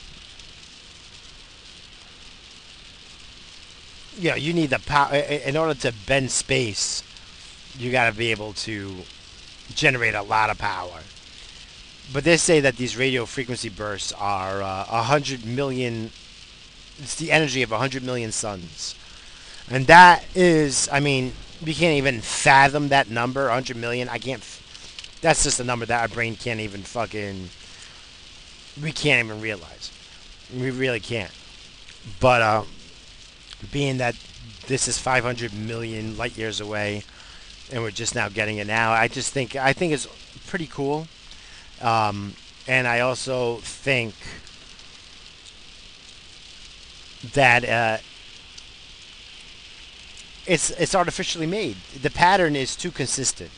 [4.17, 7.03] you know, you need the power in order to bend space.
[7.77, 8.99] You got to be able to
[9.75, 11.01] generate a lot of power.
[12.13, 16.11] But they say that these radio frequency bursts are uh, a uh, hundred million.
[16.99, 18.95] It's the energy of a hundred million suns,
[19.73, 21.33] and that is, I mean,
[21.65, 23.49] we can't even fathom that number.
[23.49, 24.09] Hundred million.
[24.09, 24.43] I can't.
[25.23, 27.49] That's just a number that our brain can't even fucking.
[28.83, 29.91] We can't even realize.
[30.55, 31.33] We really can't.
[32.21, 32.65] But uh,
[33.71, 34.15] being that
[34.67, 37.05] this is 500 million light years away,
[37.73, 38.93] and we're just now getting it now.
[38.93, 40.07] I just think I think it's
[40.49, 41.07] pretty cool,
[41.81, 42.35] um,
[42.69, 44.15] and I also think
[47.33, 47.99] that uh,
[50.47, 51.77] it's it's artificially made.
[52.01, 53.51] The pattern is too consistent.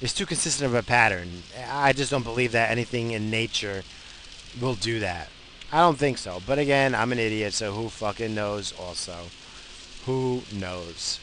[0.00, 1.42] It's too consistent of a pattern.
[1.70, 3.82] I just don't believe that anything in nature
[4.60, 5.28] will do that.
[5.72, 6.40] I don't think so.
[6.46, 9.26] But again, I'm an idiot, so who fucking knows also?
[10.06, 11.20] Who knows?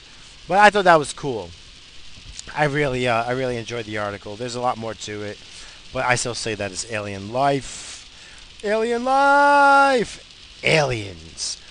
[0.48, 1.50] But I thought that was cool.
[2.56, 4.36] I really, uh, I really enjoyed the article.
[4.36, 5.38] There's a lot more to it,
[5.92, 7.96] but I still say that it's alien life.
[8.64, 10.24] Alien life!
[10.64, 11.62] Aliens.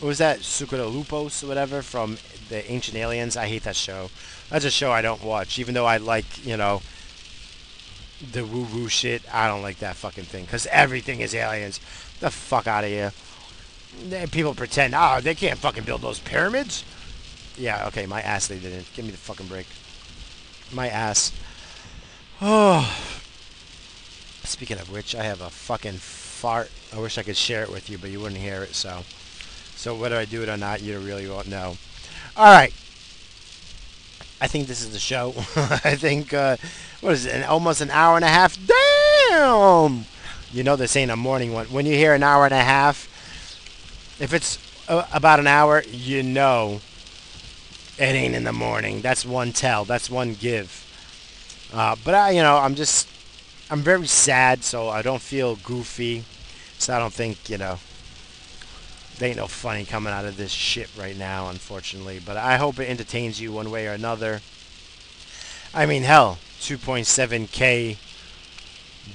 [0.00, 0.38] What was that?
[0.38, 2.18] Lupos or whatever from
[2.48, 3.36] the Ancient Aliens?
[3.36, 4.10] I hate that show.
[4.48, 6.82] That's a show I don't watch, even though I like, you know,
[8.32, 9.22] the woo woo shit.
[9.32, 11.80] I don't like that fucking thing because everything is aliens.
[12.20, 13.12] The fuck out of here.
[14.30, 16.84] People pretend, oh, they can't fucking build those pyramids.
[17.56, 18.86] Yeah, okay, my ass they didn't.
[18.94, 19.66] Give me the fucking break.
[20.72, 21.32] My ass.
[22.40, 22.96] Oh.
[24.44, 26.70] Speaking of which, I have a fucking fart.
[26.94, 29.02] I wish I could share it with you, but you wouldn't hear it, so.
[29.78, 31.76] So whether I do it or not, you really won't know.
[32.36, 32.74] Alright.
[34.40, 35.34] I think this is the show.
[35.56, 36.56] I think, uh,
[37.00, 38.58] what is it, almost an hour and a half?
[38.66, 40.04] Damn!
[40.52, 41.66] you know this ain't a morning one.
[41.66, 43.06] When you hear an hour and a half,
[44.20, 46.80] if it's uh, about an hour, you know
[47.98, 49.00] it ain't in the morning.
[49.00, 49.84] That's one tell.
[49.84, 50.84] That's one give.
[51.72, 53.08] Uh, but I, you know, I'm just,
[53.70, 56.24] I'm very sad, so I don't feel goofy.
[56.78, 57.78] So I don't think, you know,
[59.18, 62.20] there ain't no funny coming out of this shit right now, unfortunately.
[62.24, 64.40] But I hope it entertains you one way or another.
[65.74, 67.96] I mean, hell, 2.7k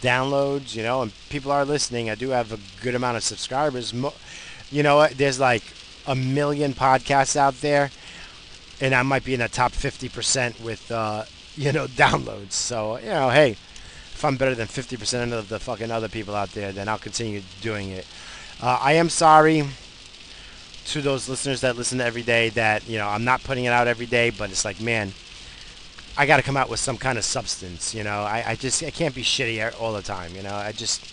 [0.01, 2.09] downloads, you know, and people are listening.
[2.09, 3.93] I do have a good amount of subscribers.
[4.71, 5.17] You know what?
[5.17, 5.63] There's like
[6.05, 7.91] a million podcasts out there,
[8.81, 11.23] and I might be in the top 50% with, uh,
[11.55, 12.51] you know, downloads.
[12.51, 16.51] So, you know, hey, if I'm better than 50% of the fucking other people out
[16.51, 18.05] there, then I'll continue doing it.
[18.61, 19.65] Uh, I am sorry
[20.85, 23.87] to those listeners that listen every day that, you know, I'm not putting it out
[23.87, 25.13] every day, but it's like, man,
[26.17, 28.21] I got to come out with some kind of substance, you know.
[28.21, 30.53] I, I just I can't be shitty all the time, you know.
[30.53, 31.03] I just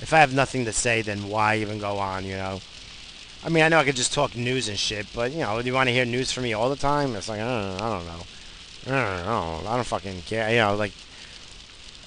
[0.00, 2.60] if I have nothing to say, then why even go on, you know?
[3.44, 5.68] I mean, I know I could just talk news and shit, but you know, do
[5.68, 7.14] you want to hear news from me all the time?
[7.14, 8.22] It's like I don't know, I don't know,
[8.86, 10.92] I don't know, I don't fucking care, you know, like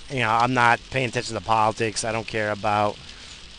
[0.10, 2.04] you know, I'm not paying attention to politics.
[2.04, 2.98] I don't care about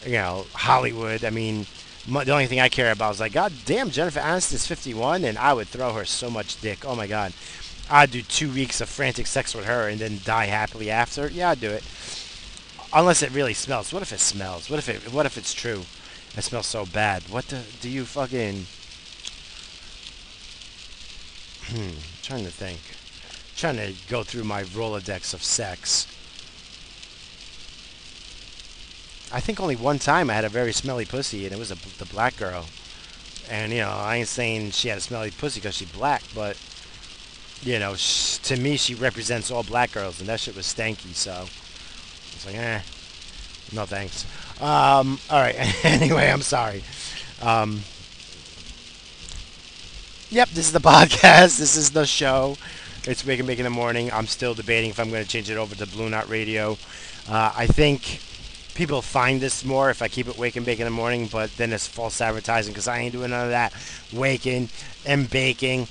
[0.04, 1.24] you know Hollywood.
[1.24, 1.66] I mean,
[2.08, 5.52] the only thing I care about is like, God damn, Jennifer Aniston's 51, and I
[5.52, 6.84] would throw her so much dick.
[6.84, 7.32] Oh my God.
[7.90, 11.28] I'd do two weeks of frantic sex with her and then die happily after.
[11.28, 11.82] Yeah, I'd do it.
[12.92, 13.92] Unless it really smells.
[13.92, 14.68] What if it smells?
[14.68, 15.12] What if it?
[15.12, 15.84] What if it's true?
[16.36, 17.22] It smells so bad.
[17.30, 18.66] What the, do you fucking?
[21.66, 21.98] Hmm.
[22.22, 22.80] Trying to think.
[23.56, 26.06] Trying to go through my Rolodex of sex.
[29.32, 31.76] I think only one time I had a very smelly pussy, and it was a,
[31.98, 32.66] the black girl.
[33.50, 36.56] And you know, I ain't saying she had a smelly pussy because she's black, but
[37.62, 41.14] you know, sh- to me, she represents all black girls, and that shit was stanky.
[41.14, 41.46] So
[42.32, 42.80] it's like, eh,
[43.72, 44.24] no thanks.
[44.60, 45.56] Um, all right.
[45.84, 46.82] anyway, I'm sorry.
[47.42, 47.80] Um,
[50.30, 51.58] yep, this is the podcast.
[51.58, 52.56] This is the show.
[53.04, 54.10] It's Wake and in the Morning.
[54.12, 56.76] I'm still debating if I'm going to change it over to Balloon Knot Radio.
[57.28, 58.20] Uh, I think
[58.78, 61.54] people find this more if I keep it Wake and Bake in the Morning, but
[61.56, 63.74] then it's false advertising because I ain't doing none of that
[64.12, 64.68] waking
[65.04, 65.88] and baking.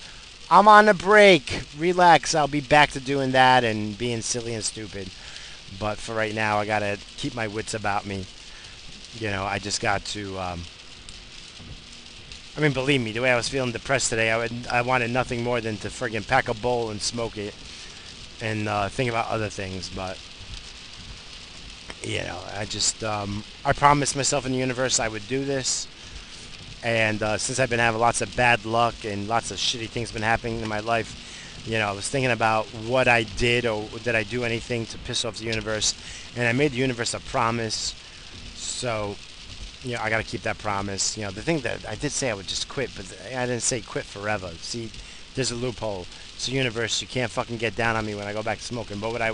[0.49, 1.63] I'm on a break.
[1.77, 2.33] Relax.
[2.33, 5.09] I'll be back to doing that and being silly and stupid.
[5.77, 8.25] But for right now, I got to keep my wits about me.
[9.19, 10.39] You know, I just got to.
[10.39, 10.61] Um,
[12.55, 15.11] I mean, believe me, the way I was feeling depressed today, I, would, I wanted
[15.11, 17.53] nothing more than to friggin' pack a bowl and smoke it
[18.41, 19.89] and uh, think about other things.
[19.89, 20.17] But,
[22.03, 23.03] you know, I just.
[23.03, 25.87] Um, I promised myself in the universe I would do this
[26.83, 30.11] and uh, since I've been having lots of bad luck and lots of shitty things
[30.11, 33.87] been happening in my life, you know, I was thinking about what I did or
[34.03, 35.95] did I do anything to piss off the universe,
[36.35, 37.93] and I made the universe a promise.
[38.55, 39.15] So,
[39.83, 41.17] you know, I got to keep that promise.
[41.17, 43.05] You know, the thing that I did say I would just quit, but
[43.35, 44.49] I didn't say quit forever.
[44.61, 44.91] See,
[45.35, 46.05] there's a loophole.
[46.35, 47.01] It's the universe.
[47.01, 48.99] You can't fucking get down on me when I go back to smoking.
[48.99, 49.33] But what I,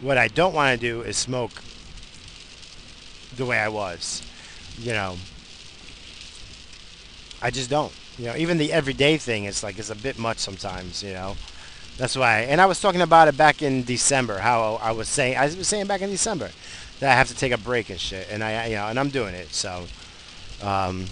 [0.00, 1.50] what I don't want to do is smoke
[3.36, 4.22] the way I was.
[4.78, 5.16] You know,
[7.40, 7.92] I just don't.
[8.18, 11.02] You know, even the everyday thing is like it's a bit much sometimes.
[11.02, 11.36] You know,
[11.96, 12.40] that's why.
[12.40, 14.38] And I was talking about it back in December.
[14.38, 16.50] How I was saying, I was saying back in December
[17.00, 18.28] that I have to take a break and shit.
[18.30, 19.52] And I, you know, and I'm doing it.
[19.52, 19.84] So,
[20.62, 21.06] um,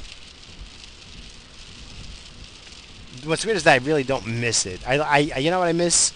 [3.25, 4.87] what's weird is that I really don't miss it.
[4.89, 6.13] I, I, you know what I miss?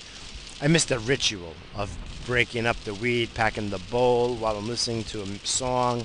[0.61, 1.97] I miss the ritual of
[2.27, 6.05] breaking up the weed, packing the bowl while I'm listening to a song.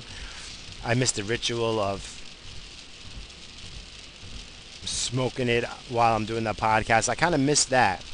[0.84, 2.00] I miss the ritual of
[4.84, 7.08] smoking it while I'm doing the podcast.
[7.08, 8.04] I kind of miss that.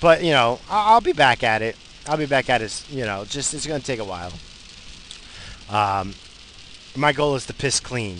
[0.00, 1.76] But, you know, I'll be back at it.
[2.08, 4.32] I'll be back at it, you know, just it's going to take a while.
[5.68, 6.14] Um,
[6.94, 8.18] my goal is to piss clean.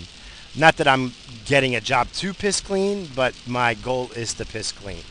[0.55, 1.13] Not that I'm
[1.45, 5.03] getting a job to piss clean, but my goal is to piss clean.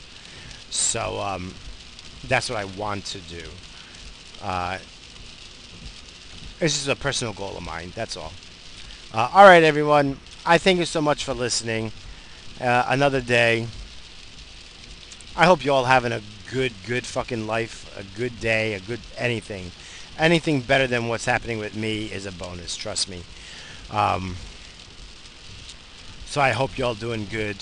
[0.70, 1.54] So um,
[2.26, 3.44] that's what I want to do.
[4.42, 4.78] Uh,
[6.60, 7.92] it's just a personal goal of mine.
[7.94, 8.32] That's all.
[9.12, 10.18] Uh, all right, everyone.
[10.44, 11.92] I thank you so much for listening.
[12.60, 13.66] Uh, another day.
[15.36, 19.00] I hope you all having a good, good fucking life, a good day, a good
[19.18, 19.70] anything.
[20.18, 23.22] Anything better than what's happening with me is a bonus, trust me.
[23.90, 24.36] Um,
[26.24, 27.56] so I hope you all doing good.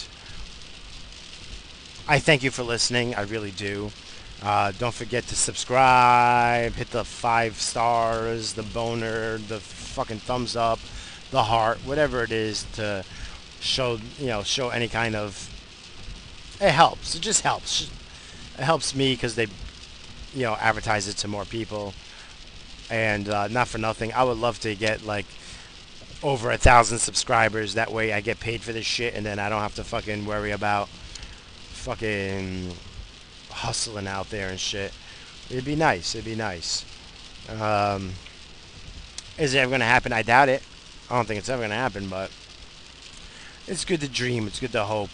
[2.06, 3.14] I thank you for listening.
[3.14, 3.90] I really do.
[4.44, 10.78] Uh, don't forget to subscribe, hit the five stars, the boner, the fucking thumbs up,
[11.30, 13.02] the heart, whatever it is to
[13.60, 15.50] show you know show any kind of
[16.60, 17.14] it helps.
[17.14, 17.90] It just helps.
[18.58, 19.46] It helps me because they
[20.34, 21.94] you know advertise it to more people.
[22.90, 25.24] And uh, not for nothing, I would love to get like
[26.22, 27.74] over a thousand subscribers.
[27.74, 30.26] That way, I get paid for this shit, and then I don't have to fucking
[30.26, 32.72] worry about fucking
[33.54, 34.92] hustling out there and shit.
[35.50, 36.14] It'd be nice.
[36.14, 36.84] It'd be nice.
[37.48, 38.12] Um,
[39.38, 40.12] is it ever gonna happen?
[40.12, 40.62] I doubt it.
[41.10, 42.30] I don't think it's ever gonna happen, but
[43.66, 44.46] it's good to dream.
[44.46, 45.10] It's good to hope.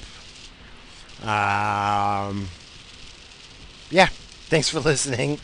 [1.22, 2.48] Um,
[3.90, 4.06] yeah.
[4.50, 5.38] Thanks for listening.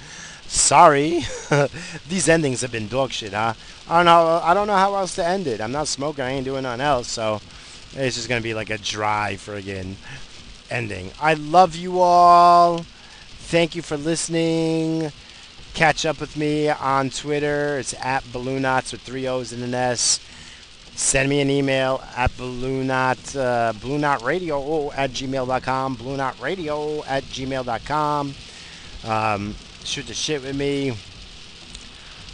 [0.49, 1.23] Sorry,
[2.09, 3.55] these endings have been dog shit, huh?
[3.89, 4.41] I don't know.
[4.43, 5.61] I don't know how else to end it.
[5.61, 6.25] I'm not smoking.
[6.25, 7.41] I ain't doing nothing else, so
[7.95, 9.95] it's just gonna be like a dry friggin'
[10.71, 11.11] ending.
[11.21, 12.79] I love you all.
[12.79, 15.13] Thank you for listening.
[15.75, 17.79] Catch up with me on Twitter.
[17.79, 20.21] It's at BalloonKnots with three O's and an S.
[20.95, 28.35] Send me an email at BalloonKnot, uh, BalloonKnotRadio at gmail.com, BalloonKnotRadio at gmail.com.
[29.05, 30.93] Um, shoot the shit with me.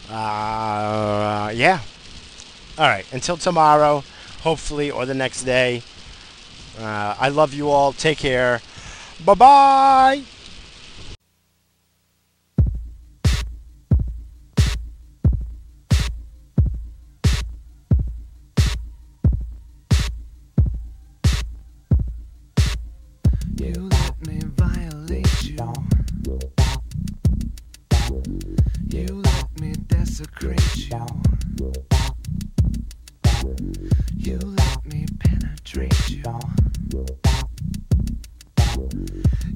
[0.08, 1.80] Uh, yeah.
[2.78, 3.04] All right.
[3.12, 4.04] Until tomorrow,
[4.42, 5.82] hopefully, or the next day.
[6.78, 7.92] Uh, I love you all.
[7.92, 8.60] Take care.
[9.24, 10.22] Bye bye.
[23.56, 25.72] You let me violate you.
[28.88, 31.06] You let me desecrate you.
[34.16, 35.06] You let me
[35.64, 36.22] I've you.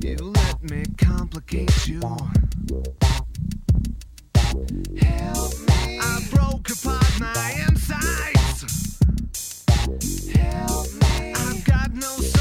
[0.01, 2.01] You let me complicate you.
[5.01, 5.99] Help me.
[6.01, 8.99] I broke apart my insides.
[10.33, 11.33] Help me.
[11.35, 12.36] I've got no.